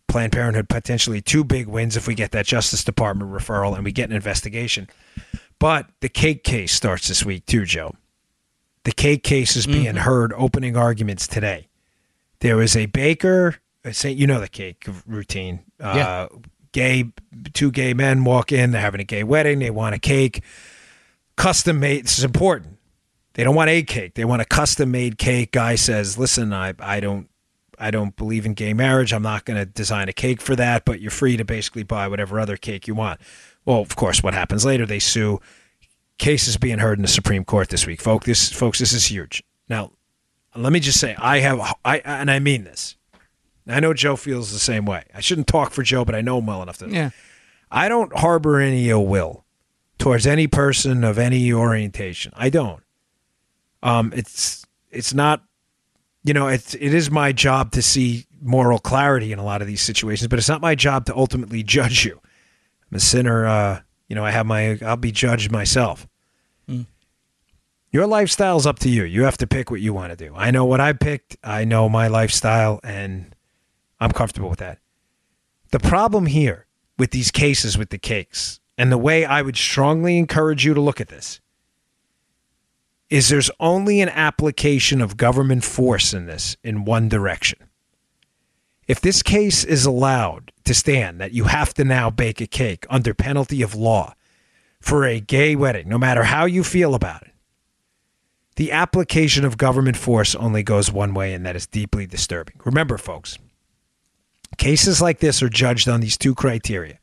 Planned 0.07 0.31
Parenthood, 0.31 0.69
potentially 0.69 1.21
two 1.21 1.43
big 1.43 1.67
wins 1.67 1.95
if 1.95 2.07
we 2.07 2.15
get 2.15 2.31
that 2.31 2.47
Justice 2.47 2.83
Department 2.83 3.31
referral 3.31 3.75
and 3.75 3.83
we 3.83 3.91
get 3.91 4.09
an 4.09 4.15
investigation. 4.15 4.87
But 5.59 5.87
the 5.99 6.09
cake 6.09 6.43
case 6.43 6.73
starts 6.73 7.09
this 7.09 7.23
week, 7.23 7.45
too, 7.45 7.65
Joe. 7.65 7.93
The 8.87 8.93
cake 8.93 9.21
case 9.21 9.57
is 9.57 9.67
being 9.67 9.83
mm-hmm. 9.83 9.97
heard, 9.97 10.31
opening 10.37 10.77
arguments 10.77 11.27
today. 11.27 11.67
There 12.39 12.55
was 12.55 12.73
a 12.77 12.85
baker, 12.85 13.57
say 13.91 14.11
you 14.11 14.25
know 14.25 14.39
the 14.39 14.47
cake 14.47 14.87
routine. 15.05 15.65
Uh, 15.77 15.93
yeah. 15.93 16.27
Gay, 16.71 17.11
two 17.51 17.69
gay 17.69 17.93
men 17.93 18.23
walk 18.23 18.53
in. 18.53 18.71
They're 18.71 18.79
having 18.79 19.01
a 19.01 19.03
gay 19.03 19.25
wedding. 19.25 19.59
They 19.59 19.71
want 19.71 19.93
a 19.93 19.99
cake, 19.99 20.41
custom 21.35 21.81
made. 21.81 22.05
This 22.05 22.17
is 22.17 22.23
important. 22.23 22.77
They 23.33 23.43
don't 23.43 23.55
want 23.55 23.69
a 23.69 23.83
cake. 23.83 24.13
They 24.13 24.23
want 24.23 24.41
a 24.41 24.45
custom 24.45 24.89
made 24.89 25.17
cake. 25.17 25.51
Guy 25.51 25.75
says, 25.75 26.17
"Listen, 26.17 26.53
I 26.53 26.73
I 26.79 27.01
don't 27.01 27.27
I 27.77 27.91
don't 27.91 28.15
believe 28.15 28.45
in 28.45 28.53
gay 28.53 28.73
marriage. 28.73 29.11
I'm 29.11 29.21
not 29.21 29.43
going 29.43 29.59
to 29.59 29.65
design 29.65 30.07
a 30.07 30.13
cake 30.13 30.39
for 30.39 30.55
that, 30.55 30.85
but 30.85 31.01
you're 31.01 31.11
free 31.11 31.35
to 31.35 31.43
basically 31.43 31.83
buy 31.83 32.07
whatever 32.07 32.39
other 32.39 32.55
cake 32.55 32.87
you 32.87 32.95
want. 32.95 33.19
Well, 33.65 33.81
of 33.81 33.97
course, 33.97 34.23
what 34.23 34.33
happens 34.33 34.63
later? 34.63 34.85
They 34.85 34.99
sue. 34.99 35.41
Cases 36.17 36.57
being 36.57 36.79
heard 36.79 36.97
in 36.97 37.03
the 37.03 37.07
Supreme 37.07 37.45
Court 37.45 37.69
this 37.69 37.85
week, 37.85 38.01
folks. 38.01 38.25
This, 38.25 38.51
folks, 38.51 38.79
this 38.79 38.93
is 38.93 39.05
huge. 39.05 39.43
Now, 39.69 39.91
let 40.55 40.73
me 40.73 40.79
just 40.79 40.99
say, 40.99 41.15
I 41.15 41.39
have, 41.39 41.75
I 41.85 41.99
and 41.99 42.31
I 42.31 42.39
mean 42.39 42.63
this. 42.63 42.95
I 43.67 43.79
know 43.79 43.93
Joe 43.93 44.15
feels 44.15 44.51
the 44.51 44.59
same 44.59 44.85
way. 44.85 45.03
I 45.13 45.19
shouldn't 45.19 45.47
talk 45.47 45.71
for 45.71 45.83
Joe, 45.83 46.05
but 46.05 46.15
I 46.15 46.21
know 46.21 46.39
him 46.39 46.45
well 46.45 46.63
enough 46.63 46.77
to. 46.79 46.89
Yeah. 46.89 47.09
I 47.69 47.89
don't 47.89 48.17
harbor 48.17 48.59
any 48.59 48.89
ill 48.89 49.05
will 49.05 49.45
towards 49.97 50.25
any 50.25 50.47
person 50.47 51.03
of 51.03 51.17
any 51.17 51.51
orientation. 51.51 52.31
I 52.35 52.49
don't. 52.49 52.81
Um, 53.83 54.13
it's 54.15 54.65
it's 54.89 55.13
not, 55.13 55.43
you 56.23 56.33
know, 56.33 56.47
it's 56.47 56.73
it 56.75 56.93
is 56.93 57.11
my 57.11 57.31
job 57.31 57.71
to 57.73 57.81
see 57.81 58.25
moral 58.41 58.79
clarity 58.79 59.33
in 59.33 59.39
a 59.39 59.43
lot 59.43 59.61
of 59.61 59.67
these 59.67 59.81
situations, 59.81 60.29
but 60.29 60.39
it's 60.39 60.49
not 60.49 60.61
my 60.61 60.75
job 60.75 61.05
to 61.05 61.15
ultimately 61.15 61.61
judge 61.61 62.05
you. 62.05 62.21
I'm 62.89 62.95
a 62.97 62.99
sinner. 62.99 63.45
Uh, 63.45 63.81
you 64.07 64.15
know, 64.15 64.25
I 64.25 64.31
have 64.31 64.45
my 64.45 64.79
I'll 64.85 64.97
be 64.97 65.11
judged 65.11 65.51
myself. 65.51 66.07
Hmm. 66.67 66.83
Your 67.91 68.07
lifestyle's 68.07 68.65
up 68.65 68.79
to 68.79 68.89
you. 68.89 69.03
You 69.03 69.23
have 69.23 69.37
to 69.37 69.47
pick 69.47 69.71
what 69.71 69.81
you 69.81 69.93
want 69.93 70.11
to 70.11 70.17
do. 70.17 70.33
I 70.35 70.51
know 70.51 70.65
what 70.65 70.81
I 70.81 70.93
picked. 70.93 71.37
I 71.43 71.63
know 71.63 71.87
my 71.87 72.07
lifestyle, 72.07 72.79
and 72.83 73.35
I'm 73.99 74.11
comfortable 74.11 74.49
with 74.49 74.59
that. 74.59 74.79
The 75.71 75.79
problem 75.79 76.25
here 76.25 76.65
with 76.97 77.11
these 77.11 77.31
cases 77.31 77.77
with 77.77 77.89
the 77.89 77.97
cakes, 77.97 78.59
and 78.77 78.91
the 78.91 78.97
way 78.97 79.25
I 79.25 79.41
would 79.41 79.57
strongly 79.57 80.17
encourage 80.17 80.65
you 80.65 80.73
to 80.73 80.81
look 80.81 80.99
at 80.99 81.07
this, 81.07 81.39
is 83.09 83.29
there's 83.29 83.51
only 83.59 84.01
an 84.01 84.09
application 84.09 85.01
of 85.01 85.15
government 85.15 85.63
force 85.63 86.13
in 86.13 86.25
this 86.25 86.57
in 86.63 86.83
one 86.85 87.07
direction. 87.07 87.66
If 88.87 89.01
this 89.01 89.21
case 89.21 89.63
is 89.63 89.85
allowed 89.85 90.53
to 90.63 90.73
stand, 90.73 91.19
that 91.19 91.33
you 91.33 91.45
have 91.45 91.73
to 91.75 91.83
now 91.83 92.09
bake 92.09 92.39
a 92.39 92.47
cake 92.47 92.85
under 92.89 93.13
penalty 93.13 93.61
of 93.61 93.75
law 93.75 94.13
for 94.79 95.05
a 95.05 95.19
gay 95.19 95.55
wedding, 95.55 95.89
no 95.89 95.97
matter 95.97 96.23
how 96.23 96.45
you 96.45 96.63
feel 96.63 96.95
about 96.95 97.23
it, 97.23 97.31
the 98.55 98.71
application 98.71 99.45
of 99.45 99.57
government 99.57 99.97
force 99.97 100.33
only 100.35 100.63
goes 100.63 100.91
one 100.91 101.13
way, 101.13 101.33
and 101.33 101.45
that 101.45 101.55
is 101.55 101.67
deeply 101.67 102.07
disturbing. 102.07 102.55
Remember, 102.63 102.97
folks, 102.97 103.37
cases 104.57 105.01
like 105.01 105.19
this 105.19 105.43
are 105.43 105.49
judged 105.49 105.87
on 105.87 105.99
these 105.99 106.17
two 106.17 106.33
criteria 106.33 106.97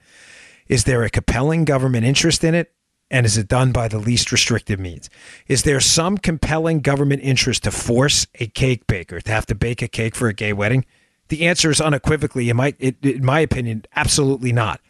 Is 0.66 0.84
there 0.84 1.02
a 1.02 1.10
compelling 1.10 1.64
government 1.64 2.06
interest 2.06 2.42
in 2.42 2.54
it? 2.54 2.72
And 3.10 3.26
is 3.26 3.36
it 3.36 3.48
done 3.48 3.70
by 3.70 3.86
the 3.86 3.98
least 3.98 4.32
restrictive 4.32 4.80
means? 4.80 5.10
Is 5.46 5.62
there 5.62 5.78
some 5.78 6.16
compelling 6.16 6.80
government 6.80 7.22
interest 7.22 7.64
to 7.64 7.70
force 7.70 8.26
a 8.36 8.46
cake 8.46 8.86
baker 8.86 9.20
to 9.20 9.30
have 9.30 9.46
to 9.46 9.54
bake 9.54 9.82
a 9.82 9.88
cake 9.88 10.16
for 10.16 10.28
a 10.28 10.32
gay 10.32 10.54
wedding? 10.54 10.86
The 11.28 11.46
answer 11.46 11.70
is 11.70 11.80
unequivocally, 11.80 12.50
in 12.50 12.56
my, 12.56 12.74
in 12.78 13.24
my 13.24 13.40
opinion, 13.40 13.84
absolutely 13.96 14.52
not. 14.52 14.80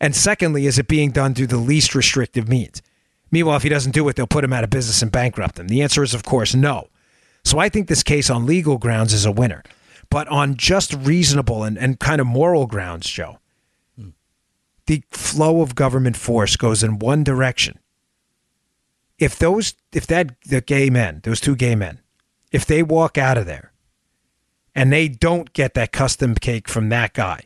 And 0.00 0.16
secondly, 0.16 0.66
is 0.66 0.78
it 0.78 0.88
being 0.88 1.10
done 1.10 1.34
through 1.34 1.48
the 1.48 1.58
least 1.58 1.94
restrictive 1.94 2.48
means? 2.48 2.82
Meanwhile, 3.30 3.56
if 3.56 3.62
he 3.62 3.68
doesn't 3.68 3.94
do 3.94 4.08
it, 4.08 4.16
they'll 4.16 4.26
put 4.26 4.44
him 4.44 4.52
out 4.52 4.64
of 4.64 4.70
business 4.70 5.02
and 5.02 5.12
bankrupt 5.12 5.58
him. 5.58 5.68
The 5.68 5.82
answer 5.82 6.02
is, 6.02 6.14
of 6.14 6.24
course, 6.24 6.54
no. 6.54 6.88
So 7.44 7.58
I 7.58 7.68
think 7.68 7.86
this 7.86 8.02
case 8.02 8.28
on 8.28 8.46
legal 8.46 8.78
grounds 8.78 9.12
is 9.12 9.24
a 9.24 9.32
winner. 9.32 9.62
But 10.10 10.26
on 10.28 10.56
just 10.56 10.92
reasonable 10.94 11.62
and, 11.62 11.78
and 11.78 12.00
kind 12.00 12.20
of 12.20 12.26
moral 12.26 12.66
grounds, 12.66 13.08
Joe, 13.08 13.38
the 14.86 15.04
flow 15.12 15.62
of 15.62 15.76
government 15.76 16.16
force 16.16 16.56
goes 16.56 16.82
in 16.82 16.98
one 16.98 17.22
direction. 17.22 17.78
If 19.18 19.38
those, 19.38 19.74
if 19.92 20.06
that, 20.08 20.34
the 20.42 20.60
gay 20.60 20.90
men, 20.90 21.20
those 21.22 21.40
two 21.40 21.54
gay 21.54 21.76
men, 21.76 22.00
if 22.50 22.66
they 22.66 22.82
walk 22.82 23.16
out 23.16 23.38
of 23.38 23.46
there 23.46 23.69
and 24.74 24.92
they 24.92 25.08
don't 25.08 25.52
get 25.52 25.74
that 25.74 25.92
custom 25.92 26.34
cake 26.34 26.68
from 26.68 26.88
that 26.88 27.12
guy, 27.14 27.42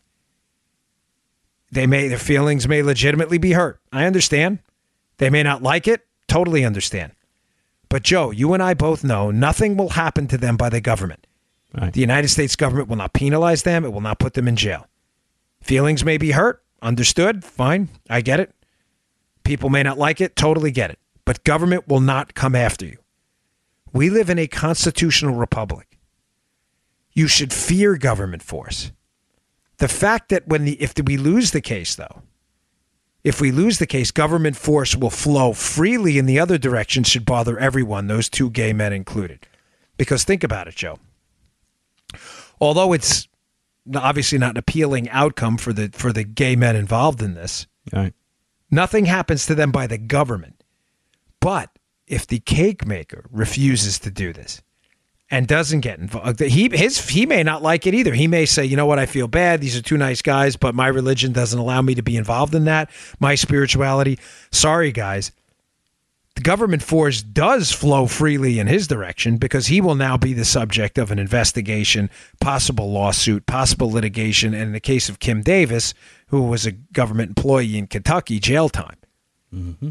they 1.70 1.86
may, 1.86 2.08
their 2.08 2.18
feelings 2.18 2.68
may 2.68 2.82
legitimately 2.82 3.38
be 3.38 3.52
hurt. 3.52 3.80
I 3.92 4.04
understand. 4.04 4.60
They 5.18 5.30
may 5.30 5.42
not 5.42 5.62
like 5.62 5.88
it. 5.88 6.06
Totally 6.28 6.64
understand. 6.64 7.12
But 7.88 8.02
Joe, 8.02 8.30
you 8.30 8.54
and 8.54 8.62
I 8.62 8.74
both 8.74 9.04
know 9.04 9.30
nothing 9.30 9.76
will 9.76 9.90
happen 9.90 10.26
to 10.28 10.38
them 10.38 10.56
by 10.56 10.68
the 10.68 10.80
government. 10.80 11.26
Right. 11.72 11.92
The 11.92 12.00
United 12.00 12.28
States 12.28 12.56
government 12.56 12.88
will 12.88 12.96
not 12.96 13.12
penalize 13.12 13.62
them. 13.64 13.84
It 13.84 13.92
will 13.92 14.00
not 14.00 14.18
put 14.18 14.34
them 14.34 14.48
in 14.48 14.56
jail. 14.56 14.86
Feelings 15.60 16.04
may 16.04 16.18
be 16.18 16.32
hurt. 16.32 16.62
Understood. 16.82 17.44
Fine. 17.44 17.88
I 18.08 18.20
get 18.20 18.40
it. 18.40 18.54
People 19.42 19.70
may 19.70 19.82
not 19.82 19.98
like 19.98 20.20
it. 20.20 20.36
Totally 20.36 20.70
get 20.70 20.90
it. 20.90 20.98
But 21.24 21.44
government 21.44 21.88
will 21.88 22.00
not 22.00 22.34
come 22.34 22.54
after 22.54 22.86
you. 22.86 22.98
We 23.92 24.10
live 24.10 24.28
in 24.28 24.38
a 24.38 24.46
constitutional 24.46 25.36
republic. 25.36 25.93
You 27.14 27.28
should 27.28 27.52
fear 27.52 27.96
government 27.96 28.42
force. 28.42 28.92
The 29.78 29.88
fact 29.88 30.28
that 30.30 30.46
when 30.48 30.64
the 30.64 30.80
if 30.82 30.94
we 31.04 31.16
lose 31.16 31.50
the 31.52 31.60
case 31.60 31.94
though, 31.94 32.22
if 33.22 33.40
we 33.40 33.50
lose 33.52 33.78
the 33.78 33.86
case, 33.86 34.10
government 34.10 34.56
force 34.56 34.94
will 34.94 35.10
flow 35.10 35.52
freely 35.52 36.18
in 36.18 36.26
the 36.26 36.38
other 36.38 36.58
direction 36.58 37.04
should 37.04 37.24
bother 37.24 37.58
everyone, 37.58 38.06
those 38.06 38.28
two 38.28 38.50
gay 38.50 38.72
men 38.72 38.92
included. 38.92 39.46
Because 39.96 40.24
think 40.24 40.44
about 40.44 40.68
it, 40.68 40.74
Joe. 40.74 40.98
Although 42.60 42.92
it's 42.92 43.28
obviously 43.94 44.38
not 44.38 44.50
an 44.52 44.56
appealing 44.58 45.08
outcome 45.10 45.56
for 45.56 45.72
the 45.72 45.90
for 45.92 46.12
the 46.12 46.24
gay 46.24 46.56
men 46.56 46.76
involved 46.76 47.22
in 47.22 47.34
this, 47.34 47.66
Right. 47.92 48.14
nothing 48.70 49.06
happens 49.06 49.46
to 49.46 49.54
them 49.54 49.70
by 49.72 49.86
the 49.86 49.98
government. 49.98 50.62
But 51.40 51.70
if 52.06 52.26
the 52.26 52.38
cake 52.38 52.86
maker 52.86 53.26
refuses 53.30 53.98
to 54.00 54.10
do 54.10 54.32
this 54.32 54.60
and 55.30 55.46
doesn't 55.46 55.80
get 55.80 55.98
involved, 55.98 56.40
uh, 56.40 56.44
he 56.44 56.68
his 56.72 57.08
he 57.08 57.26
may 57.26 57.42
not 57.42 57.62
like 57.62 57.86
it 57.86 57.94
either. 57.94 58.14
He 58.14 58.26
may 58.26 58.46
say, 58.46 58.64
"You 58.64 58.76
know 58.76 58.86
what? 58.86 58.98
I 58.98 59.06
feel 59.06 59.28
bad. 59.28 59.60
These 59.60 59.76
are 59.76 59.82
two 59.82 59.96
nice 59.96 60.22
guys, 60.22 60.56
but 60.56 60.74
my 60.74 60.86
religion 60.86 61.32
doesn't 61.32 61.58
allow 61.58 61.82
me 61.82 61.94
to 61.94 62.02
be 62.02 62.16
involved 62.16 62.54
in 62.54 62.64
that. 62.64 62.90
My 63.18 63.34
spirituality. 63.34 64.18
Sorry, 64.50 64.92
guys." 64.92 65.32
The 66.34 66.42
government 66.42 66.82
force 66.82 67.22
does 67.22 67.70
flow 67.70 68.06
freely 68.06 68.58
in 68.58 68.66
his 68.66 68.88
direction 68.88 69.36
because 69.36 69.68
he 69.68 69.80
will 69.80 69.94
now 69.94 70.16
be 70.16 70.32
the 70.32 70.44
subject 70.44 70.98
of 70.98 71.12
an 71.12 71.20
investigation, 71.20 72.10
possible 72.40 72.90
lawsuit, 72.90 73.46
possible 73.46 73.88
litigation, 73.88 74.52
and 74.52 74.64
in 74.64 74.72
the 74.72 74.80
case 74.80 75.08
of 75.08 75.20
Kim 75.20 75.42
Davis, 75.42 75.94
who 76.28 76.42
was 76.42 76.66
a 76.66 76.72
government 76.72 77.30
employee 77.30 77.78
in 77.78 77.86
Kentucky, 77.86 78.40
jail 78.40 78.68
time. 78.68 78.96
Mm-hmm. 79.54 79.90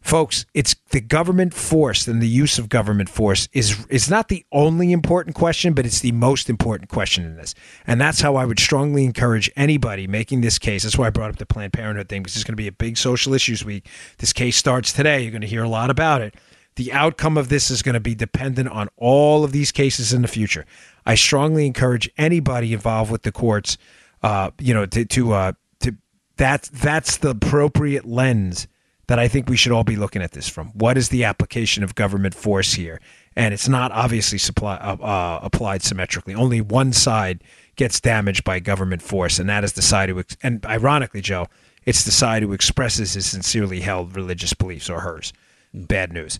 Folks, 0.00 0.46
it's 0.54 0.74
the 0.90 1.00
government 1.00 1.52
force 1.52 2.08
and 2.08 2.22
the 2.22 2.28
use 2.28 2.58
of 2.58 2.68
government 2.68 3.08
force 3.08 3.48
is 3.52 3.86
is 3.88 4.08
not 4.08 4.28
the 4.28 4.44
only 4.50 4.92
important 4.92 5.36
question, 5.36 5.74
but 5.74 5.84
it's 5.84 6.00
the 6.00 6.12
most 6.12 6.48
important 6.48 6.88
question 6.88 7.24
in 7.24 7.36
this. 7.36 7.54
And 7.86 8.00
that's 8.00 8.20
how 8.20 8.36
I 8.36 8.46
would 8.46 8.58
strongly 8.58 9.04
encourage 9.04 9.50
anybody 9.56 10.06
making 10.06 10.40
this 10.40 10.58
case. 10.58 10.84
That's 10.84 10.96
why 10.96 11.08
I 11.08 11.10
brought 11.10 11.30
up 11.30 11.36
the 11.36 11.46
Planned 11.46 11.74
Parenthood 11.74 12.08
thing, 12.08 12.22
because 12.22 12.34
it's 12.34 12.44
going 12.44 12.54
to 12.54 12.62
be 12.62 12.66
a 12.66 12.72
big 12.72 12.96
social 12.96 13.34
issues 13.34 13.64
week. 13.64 13.88
This 14.18 14.32
case 14.32 14.56
starts 14.56 14.92
today. 14.92 15.20
You're 15.20 15.32
going 15.32 15.42
to 15.42 15.46
hear 15.46 15.64
a 15.64 15.68
lot 15.68 15.90
about 15.90 16.22
it. 16.22 16.34
The 16.76 16.92
outcome 16.92 17.36
of 17.36 17.50
this 17.50 17.70
is 17.70 17.82
going 17.82 17.94
to 17.94 18.00
be 18.00 18.14
dependent 18.14 18.70
on 18.70 18.88
all 18.96 19.44
of 19.44 19.52
these 19.52 19.70
cases 19.70 20.14
in 20.14 20.22
the 20.22 20.28
future. 20.28 20.64
I 21.04 21.14
strongly 21.14 21.66
encourage 21.66 22.08
anybody 22.16 22.72
involved 22.72 23.12
with 23.12 23.22
the 23.22 23.32
courts, 23.32 23.76
uh, 24.22 24.50
you 24.58 24.72
know, 24.72 24.86
to 24.86 25.04
to 25.04 25.32
uh, 25.32 25.52
to 25.80 25.96
that's 26.36 26.70
that's 26.70 27.18
the 27.18 27.30
appropriate 27.30 28.06
lens 28.06 28.66
that 29.10 29.18
I 29.18 29.26
think 29.26 29.48
we 29.48 29.56
should 29.56 29.72
all 29.72 29.82
be 29.82 29.96
looking 29.96 30.22
at 30.22 30.30
this 30.30 30.48
from. 30.48 30.68
What 30.68 30.96
is 30.96 31.08
the 31.08 31.24
application 31.24 31.82
of 31.82 31.96
government 31.96 32.32
force 32.32 32.74
here? 32.74 33.00
And 33.34 33.52
it's 33.52 33.68
not 33.68 33.90
obviously 33.90 34.38
supply, 34.38 34.76
uh, 34.76 34.94
uh, 35.02 35.40
applied 35.42 35.82
symmetrically. 35.82 36.32
Only 36.32 36.60
one 36.60 36.92
side 36.92 37.42
gets 37.74 38.00
damaged 38.00 38.44
by 38.44 38.60
government 38.60 39.02
force, 39.02 39.40
and 39.40 39.48
that 39.48 39.64
is 39.64 39.72
the 39.72 39.82
side 39.82 40.10
who, 40.10 40.20
ex- 40.20 40.36
and 40.44 40.64
ironically, 40.64 41.20
Joe, 41.20 41.48
it's 41.84 42.04
the 42.04 42.12
side 42.12 42.44
who 42.44 42.52
expresses 42.52 43.14
his 43.14 43.26
sincerely 43.26 43.80
held 43.80 44.14
religious 44.14 44.54
beliefs 44.54 44.88
or 44.88 45.00
hers. 45.00 45.32
Bad 45.74 46.12
news. 46.12 46.38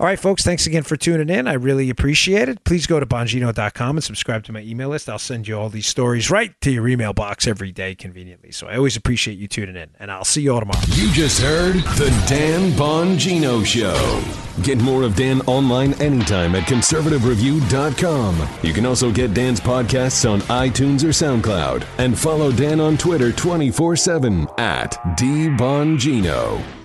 All 0.00 0.06
right, 0.08 0.18
folks, 0.18 0.42
thanks 0.42 0.66
again 0.66 0.82
for 0.82 0.96
tuning 0.96 1.28
in. 1.28 1.46
I 1.46 1.52
really 1.52 1.88
appreciate 1.88 2.48
it. 2.48 2.64
Please 2.64 2.84
go 2.84 2.98
to 2.98 3.06
Bongino.com 3.06 3.96
and 3.96 4.02
subscribe 4.02 4.42
to 4.44 4.52
my 4.52 4.60
email 4.60 4.88
list. 4.88 5.08
I'll 5.08 5.20
send 5.20 5.46
you 5.46 5.56
all 5.56 5.68
these 5.68 5.86
stories 5.86 6.32
right 6.32 6.52
to 6.62 6.72
your 6.72 6.88
email 6.88 7.12
box 7.12 7.46
every 7.46 7.70
day 7.70 7.94
conveniently. 7.94 8.50
So 8.50 8.66
I 8.66 8.76
always 8.76 8.96
appreciate 8.96 9.38
you 9.38 9.46
tuning 9.46 9.76
in, 9.76 9.90
and 10.00 10.10
I'll 10.10 10.24
see 10.24 10.42
you 10.42 10.52
all 10.52 10.58
tomorrow. 10.58 10.80
You 10.88 11.12
just 11.12 11.40
heard 11.40 11.76
the 11.76 12.10
Dan 12.28 12.72
Bongino 12.72 13.64
Show. 13.64 14.20
Get 14.64 14.78
more 14.78 15.04
of 15.04 15.14
Dan 15.14 15.40
online 15.42 15.94
anytime 16.02 16.56
at 16.56 16.64
conservativereview.com. 16.64 18.48
You 18.62 18.72
can 18.72 18.86
also 18.86 19.12
get 19.12 19.32
Dan's 19.32 19.60
podcasts 19.60 20.28
on 20.28 20.40
iTunes 20.42 21.04
or 21.04 21.10
SoundCloud 21.10 21.86
and 21.98 22.18
follow 22.18 22.50
Dan 22.50 22.80
on 22.80 22.98
Twitter 22.98 23.30
24 23.30 23.94
7 23.94 24.48
at 24.58 24.94
DBongino. 25.16 26.83